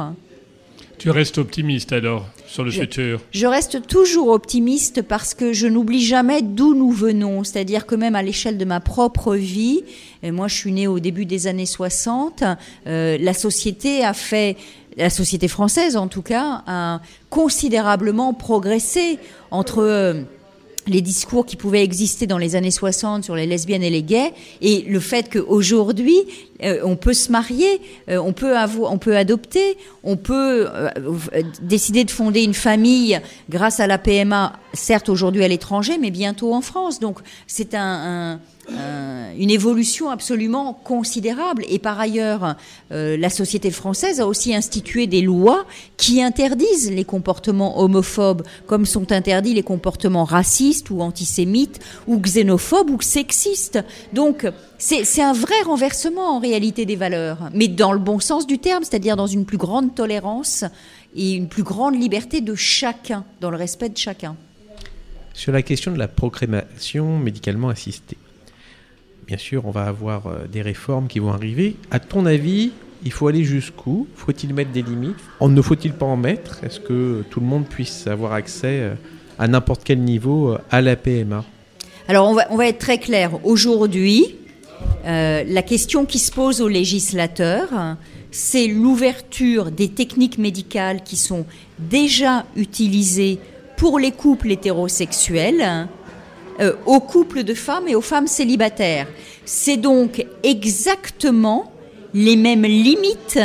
Tu 0.98 1.12
restes 1.12 1.38
optimiste 1.38 1.94
alors 1.94 2.26
sur 2.46 2.64
le 2.66 2.72
Je- 2.72 2.82
futur? 2.82 3.22
Je 3.32 3.46
reste 3.48 3.88
toujours 3.88 4.30
optimiste 4.30 5.02
parce 5.02 5.34
que 5.34 5.54
je 5.54 5.66
n'oublie 5.68 6.04
jamais 6.04 6.42
d'où 6.42 6.74
nous 6.74 6.92
venons. 6.92 7.44
C'est-à-dire 7.46 7.86
que 7.86 7.96
même 7.96 8.16
à 8.16 8.24
l'échelle 8.24 8.58
de 8.58 8.66
ma 8.66 8.82
propre 8.82 9.36
vie, 9.36 9.82
et 10.24 10.32
moi 10.32 10.48
je 10.50 10.56
suis 10.56 10.72
née 10.74 10.88
au 10.88 11.00
début 11.00 11.26
des 11.26 11.48
années 11.48 11.66
60, 11.68 12.44
euh, 12.88 13.18
la 13.18 13.34
société 13.34 14.04
a 14.04 14.14
fait, 14.14 14.58
la 14.98 15.10
société 15.10 15.48
française 15.48 15.96
en 15.96 16.08
tout 16.10 16.22
cas, 16.24 16.64
a 16.68 17.00
considérablement 17.30 18.34
progressé 18.34 19.20
entre... 19.52 19.80
euh, 19.84 20.24
les 20.90 21.02
discours 21.02 21.46
qui 21.46 21.56
pouvaient 21.56 21.84
exister 21.84 22.28
dans 22.28 22.38
les 22.38 22.56
années 22.56 22.72
60 22.72 23.24
sur 23.24 23.36
les 23.36 23.46
lesbiennes 23.46 23.84
et 23.84 23.90
les 23.90 24.04
gays 24.04 24.34
et 24.62 24.82
le 24.88 25.00
fait 25.00 25.30
qu'aujourd'hui 25.32 26.18
euh, 26.64 26.80
on 26.84 26.96
peut 26.98 27.14
se 27.14 27.32
marier, 27.32 27.80
euh, 28.10 28.18
on 28.18 28.34
peut 28.34 28.58
avoir, 28.58 28.92
on 28.92 28.98
peut 28.98 29.16
adopter, 29.16 29.78
on 30.04 30.18
peut 30.18 30.68
euh, 30.70 30.90
décider 31.62 32.04
de 32.04 32.12
fonder 32.12 32.44
une 32.44 32.54
famille 32.54 33.20
grâce 33.50 33.80
à 33.80 33.88
la 33.88 33.98
PMA, 33.98 34.54
certes 34.74 35.08
aujourd'hui 35.10 35.44
à 35.44 35.48
l'étranger, 35.48 35.98
mais 35.98 36.12
bientôt 36.12 36.54
en 36.54 36.62
France. 36.62 37.00
Donc 37.00 37.20
c'est 37.48 37.74
un- 37.76 38.40
un- 38.78 39.34
une 39.38 39.50
évolution 39.50 40.10
absolument 40.10 40.74
considérable. 40.74 41.64
Et 41.70 41.80
par 41.80 42.00
ailleurs, 42.00 42.56
euh, 42.92 43.16
la 43.18 43.30
société 43.30 43.72
française 43.72 44.20
a 44.20 44.28
aussi 44.28 44.54
institué 44.54 45.08
des 45.08 45.22
lois 45.22 45.66
qui 45.98 46.22
interdisent 46.22 46.92
les 46.92 47.06
comportements 47.06 47.80
homophobes, 47.80 48.44
comme 48.68 48.86
sont 48.86 49.12
interdits 49.12 49.54
les 49.54 49.64
comportements 49.64 50.26
racistes 50.26 50.90
ou 50.90 51.02
antisémites 51.02 51.80
ou 52.08 52.18
xénophobes 52.20 52.90
ou 52.90 53.02
sexistes. 53.02 53.80
Donc 54.14 54.46
c'est 54.78 55.22
un 55.22 55.34
vrai 55.34 55.62
renversement 55.66 56.36
en 56.36 56.40
réalité 56.40 56.86
des 56.86 56.96
valeurs, 56.96 57.50
mais 57.54 57.68
dans 57.68 57.92
le 57.94 58.00
bon 58.00 58.20
sens 58.20 58.48
du 58.48 58.60
terme, 58.60 58.84
c'est-à-dire 58.84 59.16
dans 59.16 59.28
une 59.28 59.46
plus 59.46 59.58
grande 59.58 59.96
tolérance 59.96 60.66
et 61.16 61.34
une 61.34 61.48
plus 61.48 61.64
grande 61.64 62.00
liberté 62.00 62.42
de 62.42 62.56
chacun, 62.56 63.26
dans 63.42 63.50
le 63.52 63.58
respect 63.58 63.90
de 63.90 63.98
chacun. 63.98 64.36
Sur 65.34 65.54
la 65.54 65.62
question 65.62 65.92
de 65.92 65.98
la 65.98 66.08
procréation 66.08 67.18
médicalement 67.18 67.70
assistée. 67.70 68.18
Bien 69.30 69.38
sûr, 69.38 69.62
on 69.68 69.70
va 69.70 69.84
avoir 69.84 70.26
euh, 70.26 70.48
des 70.52 70.64
réformes 70.64 71.06
qui 71.06 71.20
vont 71.20 71.32
arriver. 71.32 71.76
À 71.92 72.00
ton 72.00 72.26
avis, 72.26 72.72
il 73.06 73.12
faut 73.12 73.28
aller 73.28 73.44
jusqu'où? 73.44 74.08
Faut-il 74.16 74.56
mettre 74.56 74.72
des 74.72 74.82
limites? 74.82 75.20
En 75.40 75.50
ne 75.50 75.62
faut-il 75.62 75.94
pas 75.94 76.08
en 76.08 76.18
mettre? 76.18 76.64
Est-ce 76.64 76.80
que 76.80 77.24
tout 77.30 77.40
le 77.40 77.46
monde 77.46 77.68
puisse 77.68 78.08
avoir 78.08 78.34
accès 78.34 78.80
euh, 78.80 78.96
à 79.38 79.48
n'importe 79.48 79.84
quel 79.84 80.00
niveau 80.00 80.54
euh, 80.54 80.58
à 80.72 80.82
la 80.82 80.96
PMA 80.96 81.46
Alors 82.08 82.28
on 82.28 82.34
va, 82.34 82.48
on 82.50 82.60
être 82.60 82.80
très 82.80 82.98
clair. 82.98 83.30
Aujourd'hui, 83.44 84.36
la 85.06 85.62
question 85.62 86.06
qui 86.06 86.18
se 86.18 86.32
pose 86.32 86.60
aux 86.60 86.68
législateurs, 86.68 87.98
c'est 88.32 88.66
l'ouverture 88.66 89.70
des 89.70 89.90
techniques 89.90 90.40
médicales 90.40 91.04
qui 91.04 91.18
sont 91.18 91.46
déjà 91.78 92.46
utilisées 92.56 93.38
pour 93.78 94.00
les 94.00 94.12
couples 94.12 94.52
hétérosexuels 94.52 95.88
euh, 96.60 96.74
aux 96.86 97.00
couples 97.00 97.44
de 97.44 97.54
femmes 97.54 97.88
et 97.88 97.96
aux 97.96 98.02
femmes 98.02 98.28
célibataires. 98.28 99.08
C'est 99.46 99.78
donc 99.78 100.26
exactement 100.44 101.72
les 102.14 102.36
mêmes 102.36 102.64
limites 102.64 103.40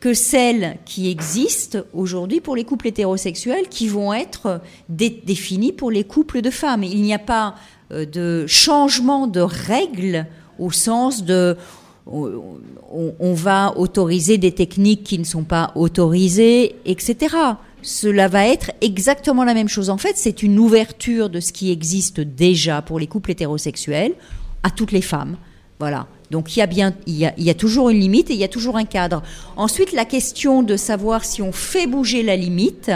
que 0.00 0.14
celles 0.14 0.78
qui 0.84 1.08
existent 1.10 1.78
aujourd'hui 1.94 2.40
pour 2.40 2.56
les 2.56 2.64
couples 2.64 2.88
hétérosexuels 2.88 3.68
qui 3.68 3.86
vont 3.86 4.12
être 4.12 4.60
dé- 4.88 5.22
définies 5.24 5.72
pour 5.72 5.90
les 5.92 6.02
couples 6.04 6.40
de 6.42 6.50
femmes. 6.50 6.82
Il 6.82 7.02
n'y 7.02 7.14
a 7.14 7.20
pas 7.20 7.54
euh, 7.92 8.04
de 8.04 8.44
changement 8.46 9.26
de 9.26 9.40
règles 9.40 10.26
au 10.58 10.70
sens 10.72 11.24
de 11.24 11.56
on 12.04 13.32
va 13.32 13.78
autoriser 13.78 14.36
des 14.36 14.50
techniques 14.50 15.04
qui 15.04 15.20
ne 15.20 15.24
sont 15.24 15.44
pas 15.44 15.70
autorisées, 15.76 16.74
etc. 16.84 17.36
Cela 17.82 18.28
va 18.28 18.46
être 18.46 18.70
exactement 18.80 19.44
la 19.44 19.54
même 19.54 19.68
chose. 19.68 19.90
En 19.90 19.98
fait, 19.98 20.16
c'est 20.16 20.42
une 20.42 20.58
ouverture 20.58 21.28
de 21.28 21.40
ce 21.40 21.52
qui 21.52 21.70
existe 21.70 22.20
déjà 22.20 22.80
pour 22.80 22.98
les 22.98 23.08
couples 23.08 23.32
hétérosexuels 23.32 24.14
à 24.62 24.70
toutes 24.70 24.92
les 24.92 25.02
femmes. 25.02 25.36
Voilà. 25.80 26.06
Donc 26.30 26.56
il 26.56 26.60
y 26.60 26.62
a 26.62 26.66
bien, 26.66 26.94
il 27.06 27.16
y 27.16 27.26
a, 27.26 27.34
il 27.36 27.44
y 27.44 27.50
a 27.50 27.54
toujours 27.54 27.90
une 27.90 27.98
limite 27.98 28.30
et 28.30 28.34
il 28.34 28.38
y 28.38 28.44
a 28.44 28.48
toujours 28.48 28.76
un 28.76 28.84
cadre. 28.84 29.22
Ensuite, 29.56 29.92
la 29.92 30.04
question 30.04 30.62
de 30.62 30.76
savoir 30.76 31.24
si 31.24 31.42
on 31.42 31.52
fait 31.52 31.86
bouger 31.86 32.22
la 32.22 32.36
limite, 32.36 32.90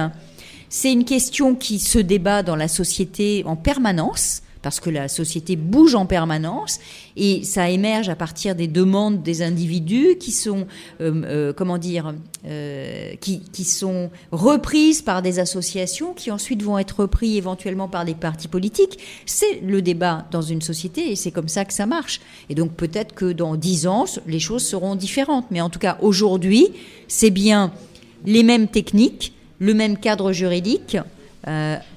c'est 0.69 0.93
une 0.93 1.05
question 1.05 1.55
qui 1.55 1.79
se 1.79 1.99
débat 1.99 2.43
dans 2.43 2.57
la 2.57 2.69
société 2.69 3.43
en 3.45 3.57
permanence 3.57 4.43
parce 4.67 4.81
que 4.81 4.91
la 4.91 5.07
société 5.07 5.55
bouge 5.55 5.95
en 5.95 6.07
permanence 6.07 6.81
et 7.17 7.45
ça 7.45 7.71
émerge 7.71 8.09
à 8.09 8.17
partir 8.17 8.57
des 8.57 8.67
demandes 8.67 9.23
des 9.23 9.43
individus 9.43 10.17
qui 10.19 10.33
sont, 10.33 10.67
euh, 11.01 11.23
euh, 11.25 11.53
comment 11.53 11.79
dire, 11.79 12.13
euh, 12.49 13.15
qui, 13.21 13.43
qui 13.53 13.63
sont 13.63 14.11
reprises 14.33 15.03
par 15.03 15.23
des 15.23 15.39
associations 15.39 16.15
qui 16.15 16.33
ensuite 16.33 16.65
vont 16.65 16.79
être 16.79 16.99
repris 17.03 17.37
éventuellement 17.37 17.87
par 17.87 18.05
des 18.05 18.17
partis 18.17 18.49
politiques. 18.49 18.99
C'est 19.25 19.61
le 19.61 19.83
débat 19.83 20.27
dans 20.33 20.43
une 20.43 20.63
société 20.63 21.13
et 21.13 21.15
c'est 21.15 21.31
comme 21.31 21.47
ça 21.47 21.65
que 21.65 21.73
ça 21.73 21.87
marche. 21.87 22.21
Et 22.51 22.57
donc 22.57 22.73
peut-être 22.73 23.15
que 23.15 23.33
dans 23.33 23.55
dix 23.55 23.87
ans, 23.87 24.07
les 24.27 24.41
choses 24.41 24.67
seront 24.67 24.97
différentes. 24.97 25.47
Mais 25.53 25.61
en 25.61 25.71
tout 25.71 25.79
cas, 25.79 25.97
aujourd'hui, 26.01 26.71
c'est 27.07 27.31
bien 27.31 27.71
les 28.25 28.43
mêmes 28.43 28.67
techniques, 28.67 29.33
le 29.61 29.75
même 29.75 29.97
cadre 29.97 30.33
juridique 30.33 30.97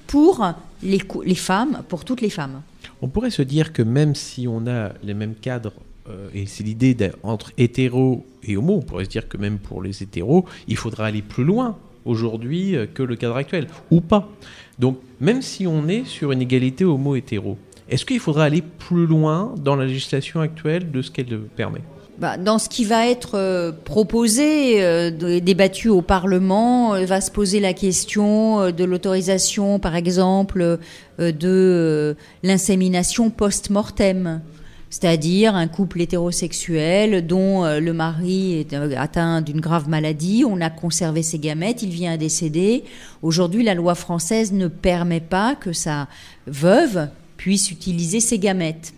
pour 0.05 0.45
les, 0.81 1.35
femmes, 1.35 1.83
pour 1.87 2.05
toutes 2.05 2.21
les 2.21 2.29
femmes. 2.29 2.61
On 3.01 3.07
pourrait 3.07 3.29
se 3.29 3.41
dire 3.41 3.73
que 3.73 3.81
même 3.81 4.15
si 4.15 4.47
on 4.47 4.67
a 4.67 4.91
les 5.03 5.13
mêmes 5.13 5.35
cadres, 5.35 5.73
euh, 6.09 6.29
et 6.33 6.45
c'est 6.45 6.63
l'idée 6.63 6.95
entre 7.23 7.51
hétéros 7.57 8.25
et 8.43 8.57
homo, 8.57 8.75
on 8.77 8.81
pourrait 8.81 9.05
se 9.05 9.09
dire 9.09 9.27
que 9.27 9.37
même 9.37 9.59
pour 9.59 9.81
les 9.81 10.01
hétéros, 10.03 10.45
il 10.67 10.77
faudra 10.77 11.05
aller 11.05 11.21
plus 11.21 11.43
loin 11.43 11.77
aujourd'hui 12.05 12.75
euh, 12.75 12.87
que 12.87 13.03
le 13.03 13.15
cadre 13.15 13.35
actuel, 13.35 13.67
ou 13.91 14.01
pas. 14.01 14.29
Donc 14.77 14.99
même 15.19 15.41
si 15.41 15.67
on 15.67 15.87
est 15.87 16.05
sur 16.05 16.31
une 16.31 16.41
égalité 16.41 16.85
homo-hétéro, 16.85 17.57
est-ce 17.89 18.05
qu'il 18.05 18.19
faudra 18.19 18.45
aller 18.45 18.61
plus 18.61 19.07
loin 19.07 19.53
dans 19.57 19.75
la 19.75 19.85
législation 19.85 20.41
actuelle 20.41 20.91
de 20.91 21.01
ce 21.01 21.11
qu'elle 21.11 21.39
permet? 21.39 21.81
Bah, 22.19 22.35
dans 22.35 22.59
ce 22.59 22.67
qui 22.67 22.83
va 22.83 23.07
être 23.07 23.35
euh, 23.35 23.71
proposé, 23.71 24.83
euh, 24.83 25.39
débattu 25.39 25.87
au 25.87 26.01
Parlement, 26.01 26.93
euh, 26.93 27.05
va 27.05 27.21
se 27.21 27.31
poser 27.31 27.61
la 27.61 27.71
question 27.71 28.59
euh, 28.59 28.71
de 28.71 28.83
l'autorisation, 28.83 29.79
par 29.79 29.95
exemple, 29.95 30.79
de 31.17 32.15
l'insémination 32.43 33.29
post-mortem. 33.29 34.41
C'est-à-dire 34.89 35.55
un 35.55 35.67
couple 35.67 36.01
hétérosexuel 36.01 37.27
dont 37.27 37.63
le 37.63 37.93
mari 37.93 38.59
est 38.59 38.73
atteint 38.73 39.41
d'une 39.41 39.59
grave 39.59 39.87
maladie, 39.87 40.43
on 40.47 40.61
a 40.61 40.71
conservé 40.71 41.21
ses 41.21 41.37
gamètes, 41.37 41.83
il 41.83 41.91
vient 41.91 42.17
décéder. 42.17 42.83
Aujourd'hui, 43.21 43.63
la 43.63 43.75
loi 43.75 43.93
française 43.93 44.51
ne 44.51 44.67
permet 44.67 45.19
pas 45.19 45.53
que 45.55 45.73
sa 45.73 46.07
veuve 46.47 47.09
puisse 47.37 47.69
utiliser 47.69 48.19
ses 48.19 48.39
gamètes. 48.39 48.93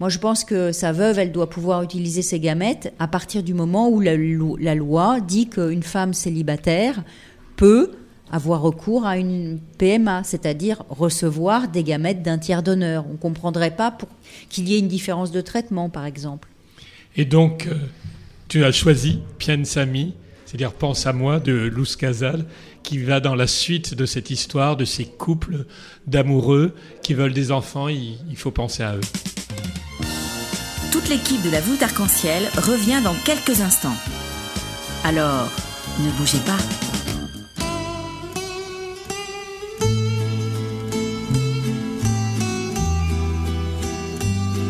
Moi, 0.00 0.08
je 0.10 0.18
pense 0.18 0.44
que 0.44 0.70
sa 0.70 0.92
veuve, 0.92 1.18
elle 1.18 1.32
doit 1.32 1.50
pouvoir 1.50 1.82
utiliser 1.82 2.22
ses 2.22 2.38
gamètes 2.38 2.92
à 3.00 3.08
partir 3.08 3.42
du 3.42 3.52
moment 3.52 3.88
où 3.88 4.00
la, 4.00 4.16
lo- 4.16 4.56
la 4.60 4.74
loi 4.76 5.20
dit 5.20 5.48
qu'une 5.48 5.82
femme 5.82 6.14
célibataire 6.14 7.02
peut 7.56 7.90
avoir 8.30 8.60
recours 8.62 9.06
à 9.06 9.16
une 9.16 9.58
PMA, 9.78 10.22
c'est-à-dire 10.22 10.84
recevoir 10.88 11.66
des 11.68 11.82
gamètes 11.82 12.22
d'un 12.22 12.38
tiers 12.38 12.62
d'honneur. 12.62 13.06
On 13.08 13.12
ne 13.14 13.16
comprendrait 13.18 13.74
pas 13.74 13.96
qu'il 14.50 14.68
y 14.68 14.74
ait 14.76 14.78
une 14.78 14.86
différence 14.88 15.32
de 15.32 15.40
traitement, 15.40 15.88
par 15.88 16.04
exemple. 16.04 16.48
Et 17.16 17.24
donc, 17.24 17.66
euh, 17.66 17.74
tu 18.48 18.64
as 18.64 18.70
choisi 18.70 19.18
Pian 19.38 19.64
Sami, 19.64 20.14
c'est-à-dire 20.46 20.74
Pense 20.74 21.06
à 21.06 21.12
moi 21.12 21.40
de 21.40 21.52
Luz 21.52 21.96
Casal, 21.96 22.44
qui 22.84 22.98
va 22.98 23.18
dans 23.18 23.34
la 23.34 23.46
suite 23.48 23.94
de 23.94 24.06
cette 24.06 24.30
histoire 24.30 24.76
de 24.76 24.84
ces 24.84 25.06
couples 25.06 25.64
d'amoureux 26.06 26.74
qui 27.02 27.14
veulent 27.14 27.34
des 27.34 27.50
enfants, 27.50 27.88
il 27.88 28.16
faut 28.36 28.50
penser 28.52 28.82
à 28.82 28.94
eux. 28.96 29.00
Toute 30.90 31.08
l'équipe 31.10 31.42
de 31.42 31.50
la 31.50 31.60
voûte 31.60 31.82
arc-en-ciel 31.82 32.48
revient 32.56 33.00
dans 33.04 33.14
quelques 33.24 33.60
instants. 33.60 33.96
Alors, 35.04 35.48
ne 36.00 36.10
bougez 36.12 36.38
pas. 36.38 36.56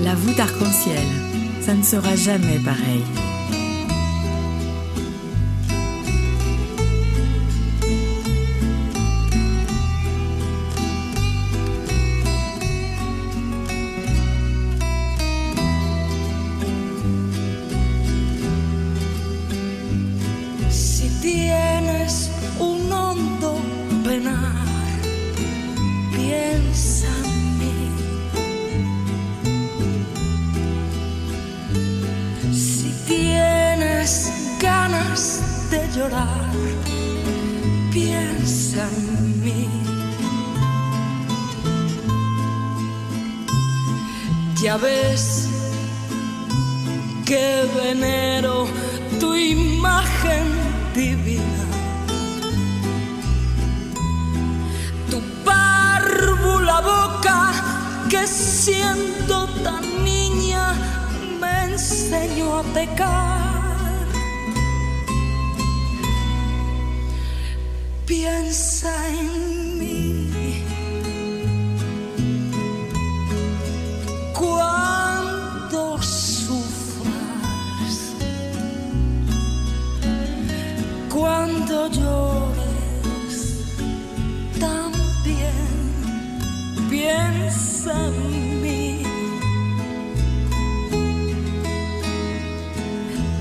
La 0.02 0.14
voûte 0.14 0.40
arc-en-ciel, 0.40 1.06
ça 1.60 1.74
ne 1.74 1.82
sera 1.82 2.16
jamais 2.16 2.58
pareil. 2.58 3.04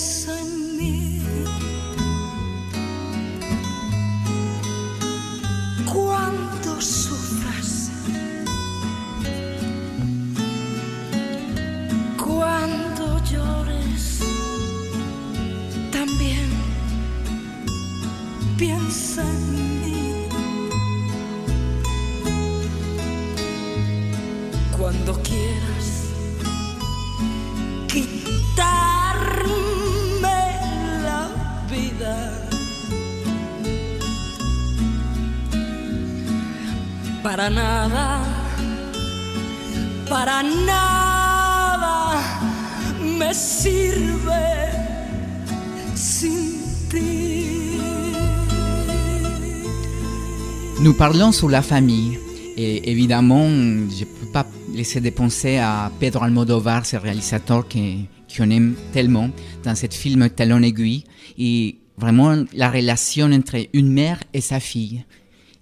coração. 0.00 0.29
Nada, 37.48 38.20
para 40.10 40.42
nada 40.42 42.20
me 43.00 43.32
sirve 43.32 44.28
sin 45.94 46.60
ti. 46.90 47.78
Nous 50.82 50.92
parlons 50.92 51.32
sur 51.32 51.48
la 51.48 51.62
famille. 51.62 52.18
Et 52.58 52.90
évidemment, 52.90 53.48
je 53.48 54.04
ne 54.04 54.04
peux 54.04 54.30
pas 54.34 54.44
laisser 54.74 55.00
de 55.00 55.08
penser 55.08 55.56
à 55.56 55.90
Pedro 55.98 56.24
Almodovar, 56.24 56.84
ce 56.84 56.96
réalisateur 56.96 57.66
qu'on 57.66 58.50
aime 58.50 58.74
tellement 58.92 59.30
dans 59.64 59.74
ce 59.74 59.86
film 59.86 60.28
Talon 60.28 60.62
aiguille. 60.62 61.04
Et 61.38 61.78
vraiment, 61.96 62.44
la 62.52 62.70
relation 62.70 63.32
entre 63.32 63.56
une 63.72 63.90
mère 63.90 64.18
et 64.34 64.42
sa 64.42 64.60
fille. 64.60 65.06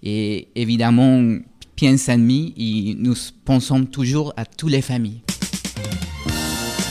Et 0.03 0.49
évidemment, 0.55 1.39
En 1.87 1.95
et 2.57 2.95
nous 2.97 3.15
pensons 3.45 3.85
toujours 3.85 4.33
à 4.35 4.45
toutes 4.45 4.71
les 4.71 4.81
familles. 4.81 5.21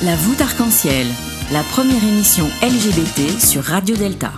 La 0.03 0.17
voûte 0.17 0.41
arc-en-ciel, 0.41 1.07
la 1.53 1.63
première 1.63 2.03
émission 2.05 2.47
LGBT 2.63 3.39
sur 3.41 3.63
Radio 3.65 3.97
Delta. 3.97 4.33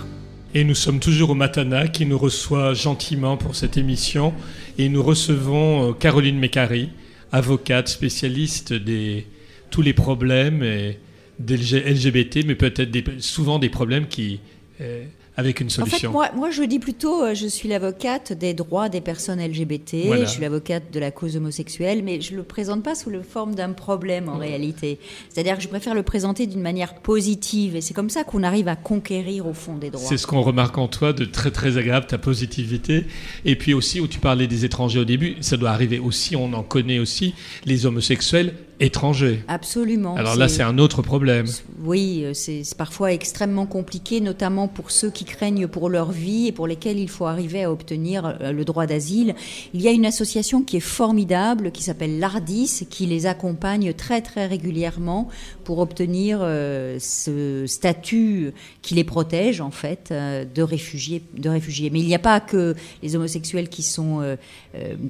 Et 0.53 0.63
nous 0.65 0.75
sommes 0.75 0.99
toujours 0.99 1.29
au 1.29 1.35
Matana 1.35 1.87
qui 1.87 2.05
nous 2.05 2.17
reçoit 2.17 2.73
gentiment 2.73 3.37
pour 3.37 3.55
cette 3.55 3.77
émission. 3.77 4.33
Et 4.77 4.89
nous 4.89 5.01
recevons 5.03 5.89
euh, 5.89 5.93
Caroline 5.93 6.37
Mécari, 6.37 6.89
avocate 7.31 7.87
spécialiste 7.87 8.73
des 8.73 9.25
tous 9.69 9.81
les 9.81 9.93
problèmes 9.93 10.63
et 10.63 10.99
des 11.39 11.55
LGBT, 11.55 12.39
mais 12.45 12.55
peut-être 12.55 12.91
des- 12.91 13.03
souvent 13.19 13.57
des 13.59 13.69
problèmes 13.69 14.07
qui, 14.07 14.41
euh, 14.81 15.05
avec 15.37 15.61
une 15.61 15.67
En 15.67 15.69
fait, 15.69 15.91
solution. 15.91 16.11
moi, 16.11 16.29
moi, 16.35 16.51
je 16.51 16.61
dis 16.63 16.79
plutôt, 16.79 17.23
euh, 17.23 17.33
je 17.33 17.47
suis 17.47 17.69
l'avocate 17.69 18.33
des 18.33 18.53
droits 18.53 18.89
des 18.89 19.01
personnes 19.01 19.39
LGBT, 19.39 20.05
Voilà. 20.07 20.25
je 20.25 20.29
suis 20.29 20.41
l'avocate 20.41 20.91
de 20.91 20.99
la 20.99 21.09
cause 21.11 21.37
homosexuelle, 21.37 22.01
mais 22.03 22.19
je 22.21 22.33
ne 22.33 22.37
le 22.37 22.43
présente 22.43 22.83
pas 22.83 22.95
sous 22.95 23.09
la 23.09 23.23
forme 23.23 23.55
d'un 23.55 23.71
problème 23.71 24.27
en 24.29 24.37
réalité. 24.37 24.99
C'est-à-dire 25.29 25.55
que 25.57 25.63
je 25.63 25.67
préfère 25.69 25.95
le 25.95 26.03
présenter 26.03 26.47
d'une 26.47 26.61
manière 26.61 26.95
positive, 26.95 27.75
et 27.75 27.81
c'est 27.81 27.93
comme 27.93 28.09
ça 28.09 28.23
qu'on 28.23 28.43
arrive 28.43 28.67
à 28.67 28.75
conquérir 28.75 29.47
au 29.47 29.53
fond 29.53 29.77
des 29.77 29.89
droits. 29.89 30.05
C'est 30.07 30.17
ce 30.17 30.27
qu'on 30.27 30.41
remarque 30.41 30.77
en 30.77 30.87
toi 30.87 31.13
de 31.13 31.25
très 31.25 31.51
très 31.51 31.77
agréable, 31.77 32.07
ta 32.07 32.17
positivité. 32.17 33.05
Et 33.45 33.55
puis 33.55 33.73
aussi, 33.73 33.99
où 34.01 34.07
tu 34.07 34.19
parlais 34.19 34.47
des 34.47 34.65
étrangers 34.65 34.99
au 34.99 35.05
début, 35.05 35.35
ça 35.41 35.55
doit 35.57 35.69
arriver 35.71 35.99
aussi, 35.99 36.35
on 36.35 36.51
en 36.53 36.63
connaît 36.63 36.99
aussi, 36.99 37.33
les 37.65 37.85
homosexuels 37.85 38.53
étrangers. 38.81 39.43
Absolument. 39.47 40.15
Alors 40.15 40.35
là, 40.35 40.49
c'est 40.49 40.63
un 40.63 40.77
autre 40.77 41.01
problème. 41.01 41.45
Oui, 41.83 42.23
euh, 42.25 42.33
c'est 42.33 42.63
parfois 42.77 43.13
extrêmement 43.13 43.65
compliqué, 43.65 44.19
notamment 44.21 44.67
pour 44.67 44.91
ceux 44.91 45.09
qui 45.11 45.23
craignent 45.23 45.67
pour 45.67 45.89
leur 45.89 46.11
vie 46.11 46.47
et 46.47 46.51
pour 46.51 46.67
lesquels 46.67 46.99
il 46.99 47.09
faut 47.09 47.25
arriver 47.27 47.63
à 47.63 47.71
obtenir 47.71 48.25
euh, 48.41 48.51
le 48.51 48.65
droit 48.65 48.87
d'asile. 48.87 49.35
Il 49.73 49.81
y 49.81 49.87
a 49.87 49.91
une 49.91 50.05
association 50.05 50.63
qui 50.63 50.77
est 50.77 50.79
formidable, 50.79 51.71
qui 51.71 51.83
s'appelle 51.83 52.19
l'ARDIS, 52.19 52.87
qui 52.89 53.05
les 53.05 53.25
accompagne 53.27 53.93
très 53.93 54.21
très 54.21 54.47
régulièrement 54.47 55.29
pour 55.63 55.79
obtenir 55.79 56.39
euh, 56.41 56.97
ce 56.99 57.65
statut 57.67 58.51
qui 58.81 58.95
les 58.95 59.03
protège 59.03 59.61
en 59.61 59.71
fait 59.71 60.09
euh, 60.11 60.43
de 60.43 60.61
réfugiés. 60.63 61.21
De 61.37 61.49
réfugiés. 61.49 61.89
Mais 61.91 61.99
il 61.99 62.07
n'y 62.07 62.15
a 62.15 62.19
pas 62.19 62.39
que 62.39 62.75
les 63.03 63.15
homosexuels 63.15 63.69
qui 63.69 63.83
sont 63.83 64.21
euh, 64.21 64.35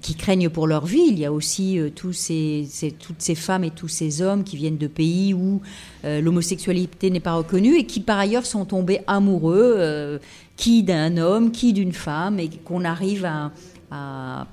qui 0.02 0.16
craignent 0.16 0.50
pour 0.50 0.68
leur 0.68 0.86
vie. 0.86 1.06
Il 1.08 1.18
y 1.20 1.26
a 1.26 1.32
aussi 1.32 1.80
tous 1.96 2.14
ces, 2.14 2.66
ces- 2.70 2.92
toutes 2.92 3.22
ces 3.22 3.36
femmes 3.36 3.61
et 3.64 3.72
tous 3.72 3.88
ces 3.88 4.22
hommes 4.22 4.44
qui 4.44 4.58
viennent 4.58 4.78
de 4.78 4.88
pays 4.88 5.34
où 5.34 5.62
euh, 6.06 6.22
l'homosexualité 6.22 7.10
n'est 7.10 7.20
pas 7.20 7.34
reconnue 7.34 7.78
et 7.78 7.86
qui 7.86 8.00
par 8.00 8.20
ailleurs 8.20 8.46
sont 8.46 8.66
tombés 8.66 9.02
amoureux, 9.08 9.76
euh, 9.78 10.20
qui 10.56 10.84
d'un 10.84 11.18
homme, 11.18 11.52
qui 11.52 11.74
d'une 11.74 11.94
femme, 11.94 12.40
et 12.40 12.50
qu'on 12.50 12.86
arrive 12.86 13.26
à, 13.26 13.52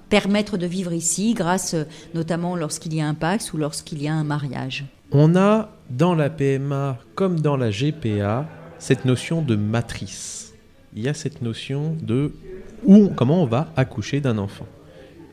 permettre 0.09 0.57
de 0.57 0.66
vivre 0.66 0.92
ici 0.92 1.33
grâce 1.33 1.77
notamment 2.12 2.57
lorsqu'il 2.57 2.92
y 2.92 3.01
a 3.01 3.07
un 3.07 3.14
Pax 3.14 3.53
ou 3.53 3.57
lorsqu'il 3.57 4.03
y 4.03 4.09
a 4.09 4.12
un 4.12 4.25
mariage. 4.25 4.85
On 5.12 5.37
a 5.37 5.71
dans 5.90 6.16
la 6.16 6.29
PMA 6.29 6.99
comme 7.14 7.38
dans 7.38 7.57
la 7.57 7.71
GPA 7.71 8.49
cette 8.81 9.05
notion 9.05 9.40
de 9.40 9.55
matrice. 9.55 10.55
Il 10.97 11.03
y 11.03 11.09
a 11.09 11.14
cette 11.14 11.40
notion 11.40 11.97
de 12.03 12.33
où, 12.85 13.11
comment 13.14 13.42
on 13.42 13.47
va 13.47 13.73
accoucher 13.77 14.21
d'un 14.21 14.38
enfant. 14.38 14.66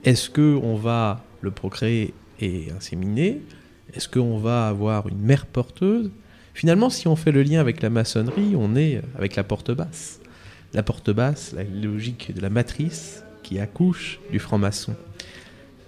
Est-ce 0.04 0.30
que 0.30 0.60
on 0.62 0.76
va 0.76 1.24
le 1.42 1.52
procréer 1.52 2.14
et 2.40 2.68
inséminer 2.76 3.42
Est-ce 3.95 4.10
qu'on 4.10 4.38
va 4.38 4.67
avoir 4.67 5.08
une 5.08 5.19
mère 5.19 5.45
porteuse? 5.45 6.12
Finalement, 6.53 6.89
si 6.89 7.08
on 7.08 7.15
fait 7.15 7.31
le 7.31 7.43
lien 7.43 7.60
avec 7.60 7.81
la 7.81 7.89
maçonnerie, 7.89 8.55
on 8.58 8.75
est 8.75 9.01
avec 9.17 9.36
la 9.36 9.43
porte 9.43 9.71
basse. 9.71 10.19
La 10.73 10.84
porte 10.84 11.10
basse, 11.12 11.53
la 11.53 11.63
logique 11.63 12.34
de 12.34 12.41
la 12.41 12.49
matrice 12.49 13.23
qui 13.43 13.60
accouche 13.60 14.19
du 14.31 14.39
franc-maçon. 14.39 14.95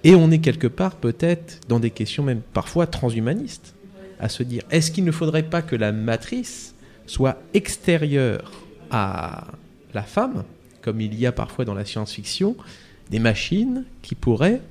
Et 0.03 0.15
on 0.15 0.31
est 0.31 0.39
quelque 0.39 0.67
part 0.67 0.95
peut-être 0.95 1.59
dans 1.67 1.79
des 1.79 1.89
questions 1.89 2.23
même 2.23 2.41
parfois 2.53 2.87
transhumanistes, 2.87 3.75
à 4.19 4.29
se 4.29 4.43
dire 4.43 4.63
est-ce 4.71 4.91
qu'il 4.91 5.03
ne 5.03 5.11
faudrait 5.11 5.43
pas 5.43 5.61
que 5.61 5.75
la 5.75 5.91
matrice 5.91 6.75
soit 7.07 7.41
extérieure 7.53 8.51
à 8.91 9.47
la 9.93 10.03
femme, 10.03 10.43
comme 10.81 11.01
il 11.01 11.15
y 11.15 11.25
a 11.25 11.31
parfois 11.31 11.65
dans 11.65 11.73
la 11.73 11.83
science-fiction, 11.83 12.55
des 13.09 13.19
machines 13.19 13.85
qui 14.01 14.15
pourraient 14.15 14.61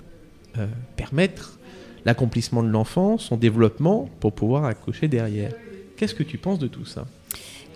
euh, 0.59 0.67
permettre 0.97 1.56
l'accomplissement 2.07 2.63
de 2.63 2.69
l'enfant, 2.69 3.19
son 3.19 3.37
développement, 3.37 4.09
pour 4.21 4.33
pouvoir 4.33 4.65
accoucher 4.65 5.09
derrière. 5.09 5.53
Qu'est-ce 5.97 6.15
que 6.15 6.23
tu 6.23 6.39
penses 6.39 6.61
de 6.61 6.69
tout 6.69 6.85
ça? 6.85 7.05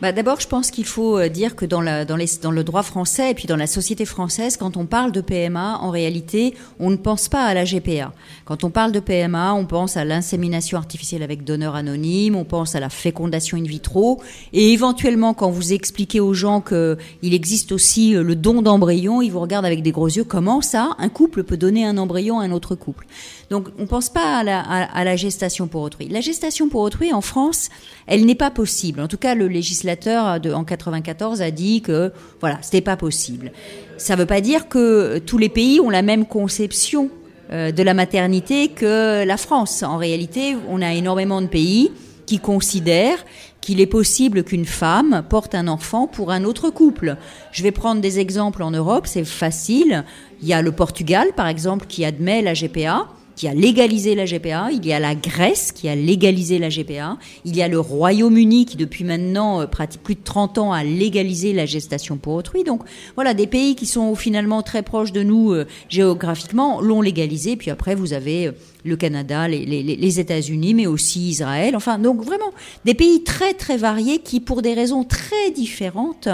Bah, 0.01 0.13
D'abord, 0.13 0.41
je 0.41 0.49
pense 0.49 0.71
qu'il 0.71 0.87
faut 0.87 1.19
euh, 1.19 1.29
dire 1.29 1.55
que 1.55 1.67
dans, 1.67 1.83
le 1.83 2.63
droit 2.63 2.83
français 2.83 3.33
et 3.33 3.35
puis 3.35 3.47
dans 3.47 3.57
la 3.57 3.67
société 3.67 4.07
française, 4.07 4.57
quand 4.57 4.79
on 4.79 4.87
parle 4.87 5.13
de 5.13 5.21
PMA, 5.21 5.77
en 5.79 5.91
réalité, 5.91 6.55
on 6.79 6.89
ne 6.89 6.97
pense 6.97 7.29
pas 7.29 7.45
à 7.45 7.53
la 7.53 7.67
GPA. 7.67 8.15
Quand 8.47 8.65
on 8.65 8.71
parle 8.71 8.93
de 8.93 9.01
PMA, 9.01 9.53
on 9.53 9.67
pense 9.67 9.99
à 9.99 10.07
l'insémination 10.07 10.79
artificielle 10.79 11.23
avec 11.23 11.45
donneur 11.45 11.75
anonyme, 11.75 12.35
on 12.35 12.45
pense 12.45 12.75
à 12.75 12.81
la 12.81 12.89
fécondation 12.89 13.59
in 13.59 13.65
vitro, 13.65 14.23
et 14.55 14.73
éventuellement, 14.73 15.35
quand 15.35 15.51
vous 15.51 15.75
expliquez 15.75 16.19
aux 16.19 16.33
gens 16.33 16.63
qu'il 16.63 17.35
existe 17.35 17.71
aussi 17.71 18.17
euh, 18.17 18.23
le 18.23 18.37
don 18.37 18.63
d'embryon, 18.63 19.21
ils 19.21 19.31
vous 19.31 19.41
regardent 19.41 19.67
avec 19.67 19.83
des 19.83 19.93
gros 19.93 20.09
yeux. 20.09 20.25
Comment 20.25 20.63
ça 20.63 20.97
Un 20.99 21.11
couple 21.11 21.45
peut 21.45 21.59
donner 21.59 21.85
un 21.85 21.99
embryon 21.99 22.41
à 22.41 22.45
un 22.45 22.53
autre 22.53 22.75
couple? 22.75 23.07
Donc, 23.51 23.69
on 23.79 23.83
ne 23.83 23.87
pense 23.87 24.09
pas 24.09 24.39
à 24.39 24.45
la, 24.45 24.61
à 24.61 25.05
la 25.05 25.17
gestation 25.17 25.67
pour 25.67 25.83
autrui. 25.83 26.09
La 26.09 26.23
gestation 26.23 26.71
pour 26.71 26.81
autrui, 26.81 27.13
en 27.13 27.21
France, 27.21 27.69
elle 28.07 28.25
n'est 28.25 28.35
pas 28.35 28.51
possible. 28.51 29.01
En 29.01 29.09
tout 29.09 29.19
cas, 29.19 29.35
le 29.35 29.47
législateur 29.49 29.90
en 29.93 30.65
94 30.65 31.43
a 31.43 31.51
dit 31.51 31.83
que 31.83 32.13
voilà, 32.41 32.59
c'était 32.63 32.81
pas 32.81 32.97
possible. 32.97 33.53
Ça 33.97 34.15
ne 34.15 34.21
veut 34.21 34.27
pas 34.27 34.41
dire 34.41 34.69
que 34.69 35.19
tous 35.19 35.39
les 35.39 35.49
pays 35.49 35.81
ont 35.81 35.91
la 35.91 36.03
même 36.03 36.27
conception 36.27 37.11
euh, 37.53 37.73
de 37.73 37.83
la 37.83 37.95
maternité 37.95 38.69
que 38.69 39.25
la 39.25 39.37
France. 39.37 39.83
En 39.83 39.97
réalité, 39.97 40.57
on 40.69 40.83
a 40.83 40.95
énormément 40.95 41.43
de 41.43 41.49
pays 41.49 41.91
qui 42.27 42.39
considèrent 42.39 43.25
qu'il 43.61 43.81
est 43.81 43.87
possible 43.87 44.45
qu'une 44.45 44.65
femme 44.65 45.25
porte 45.29 45.55
un 45.55 45.67
enfant 45.67 46.07
pour 46.07 46.31
un 46.31 46.45
autre 46.45 46.71
couple. 46.71 47.17
Je 47.51 47.63
vais 47.63 47.73
prendre 47.73 48.01
des 48.01 48.21
exemples 48.21 48.63
en 48.63 48.71
Europe, 48.71 49.07
c'est 49.07 49.25
facile. 49.25 50.05
Il 50.41 50.49
y 50.49 50.53
a 50.53 50.63
le 50.63 50.73
Portugal, 50.73 51.29
par 51.37 51.49
exemple, 51.49 51.87
qui 51.87 52.05
admet 52.05 52.41
la 52.41 52.55
GPA 52.55 53.09
qui 53.41 53.49
a 53.49 53.55
légalisé 53.55 54.15
la 54.15 54.27
GPA, 54.27 54.69
il 54.71 54.85
y 54.85 54.93
a 54.93 55.01
la 55.01 55.15
Grèce 55.15 55.73
qui 55.73 55.89
a 55.89 55.95
légalisé 55.95 56.59
la 56.59 56.69
GPA, 56.69 57.17
il 57.47 57.57
y 57.57 57.63
a 57.63 57.69
le 57.69 57.81
Royaume-Uni 57.81 58.67
qui 58.67 58.77
depuis 58.77 59.03
maintenant 59.03 59.63
euh, 59.63 59.67
pratique 59.67 60.03
plus 60.03 60.15
de 60.15 60.21
30 60.23 60.59
ans 60.59 60.75
a 60.75 60.85
légalisé 60.85 61.55
la 61.55 61.65
gestation 61.65 62.19
pour 62.19 62.35
autrui. 62.35 62.65
Donc 62.65 62.83
voilà, 63.15 63.33
des 63.33 63.47
pays 63.47 63.77
qui 63.77 63.87
sont 63.87 64.15
finalement 64.15 64.61
très 64.61 64.83
proches 64.83 65.13
de 65.13 65.23
nous 65.23 65.53
euh, 65.53 65.67
géographiquement 65.89 66.83
l'ont 66.83 67.01
légalisé, 67.01 67.57
puis 67.57 67.71
après 67.71 67.95
vous 67.95 68.13
avez 68.13 68.49
euh, 68.49 68.53
le 68.85 68.97
Canada, 68.97 69.49
les, 69.49 70.21
États-Unis, 70.21 70.75
mais 70.75 70.87
aussi 70.87 71.31
Israël, 71.31 71.77
enfin 71.77 71.99
donc 71.99 72.23
vraiment 72.23 72.53
des 72.85 72.93
pays 72.93 73.25
très 73.25 73.55
très 73.55 73.79
variés 73.79 74.19
qui 74.19 74.41
pour 74.41 74.61
des 74.61 74.75
raisons 74.75 75.03
très 75.03 75.51
différentes 75.55 76.29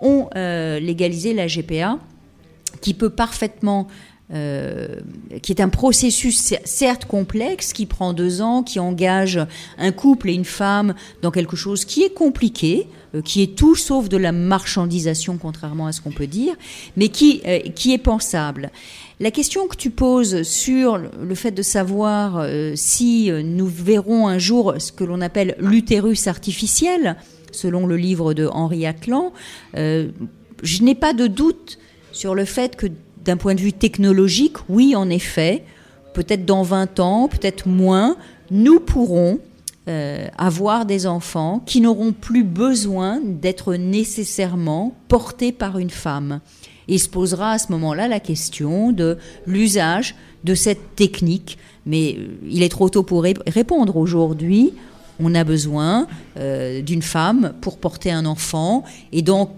ont 0.00 0.30
légalisé 0.34 1.34
la 1.34 1.48
GPA 1.48 1.98
qui 2.80 2.94
peut 2.94 3.10
parfaitement 3.10 3.88
euh, 4.34 4.88
qui 5.40 5.52
est 5.52 5.60
un 5.60 5.68
processus 5.68 6.52
certes 6.64 7.04
complexe, 7.04 7.72
qui 7.72 7.86
prend 7.86 8.12
deux 8.12 8.42
ans, 8.42 8.64
qui 8.64 8.80
engage 8.80 9.38
un 9.78 9.92
couple 9.92 10.30
et 10.30 10.32
une 10.32 10.44
femme 10.44 10.94
dans 11.22 11.30
quelque 11.30 11.54
chose 11.54 11.84
qui 11.84 12.02
est 12.02 12.12
compliqué, 12.12 12.88
euh, 13.14 13.22
qui 13.22 13.40
est 13.40 13.54
tout 13.54 13.76
sauf 13.76 14.08
de 14.08 14.16
la 14.16 14.32
marchandisation, 14.32 15.38
contrairement 15.38 15.86
à 15.86 15.92
ce 15.92 16.00
qu'on 16.00 16.10
peut 16.10 16.26
dire, 16.26 16.56
mais 16.96 17.08
qui, 17.08 17.40
euh, 17.46 17.60
qui 17.76 17.92
est 17.92 17.98
pensable. 17.98 18.72
La 19.20 19.30
question 19.30 19.68
que 19.68 19.76
tu 19.76 19.90
poses 19.90 20.42
sur 20.42 20.98
le 20.98 21.34
fait 21.36 21.52
de 21.52 21.62
savoir 21.62 22.44
si 22.74 23.30
nous 23.30 23.66
verrons 23.66 24.26
un 24.26 24.38
jour 24.38 24.74
ce 24.78 24.92
que 24.92 25.04
l'on 25.04 25.22
appelle 25.22 25.54
l'utérus 25.58 26.26
artificiel, 26.26 27.16
selon 27.52 27.86
le 27.86 27.96
livre 27.96 28.34
de 28.34 28.46
Henri 28.46 28.84
Atlan, 28.84 29.32
je 29.74 30.82
n'ai 30.82 30.94
pas 30.94 31.14
de 31.14 31.28
doute 31.28 31.78
sur 32.12 32.34
le 32.34 32.44
fait 32.44 32.76
que 32.76 32.88
d'un 33.26 33.36
point 33.36 33.54
de 33.54 33.60
vue 33.60 33.72
technologique, 33.72 34.56
oui, 34.68 34.94
en 34.96 35.10
effet, 35.10 35.64
peut-être 36.14 36.46
dans 36.46 36.62
20 36.62 37.00
ans, 37.00 37.28
peut-être 37.28 37.68
moins, 37.68 38.16
nous 38.50 38.80
pourrons 38.80 39.38
euh, 39.88 40.26
avoir 40.38 40.86
des 40.86 41.06
enfants 41.06 41.62
qui 41.66 41.80
n'auront 41.80 42.12
plus 42.12 42.44
besoin 42.44 43.20
d'être 43.22 43.74
nécessairement 43.74 44.96
portés 45.08 45.52
par 45.52 45.78
une 45.78 45.90
femme. 45.90 46.40
Et 46.88 46.98
se 46.98 47.08
posera 47.08 47.52
à 47.52 47.58
ce 47.58 47.72
moment-là 47.72 48.08
la 48.08 48.20
question 48.20 48.92
de 48.92 49.18
l'usage 49.46 50.14
de 50.44 50.54
cette 50.54 50.94
technique. 50.94 51.58
Mais 51.84 52.16
il 52.48 52.62
est 52.62 52.68
trop 52.68 52.88
tôt 52.88 53.02
pour 53.02 53.24
ré 53.24 53.34
répondre 53.46 53.96
aujourd'hui. 53.96 54.72
On 55.18 55.34
a 55.34 55.44
besoin 55.44 56.06
euh, 56.36 56.82
d'une 56.82 57.02
femme 57.02 57.54
pour 57.60 57.78
porter 57.78 58.10
un 58.12 58.26
enfant. 58.26 58.84
Et 59.12 59.22
donc, 59.22 59.50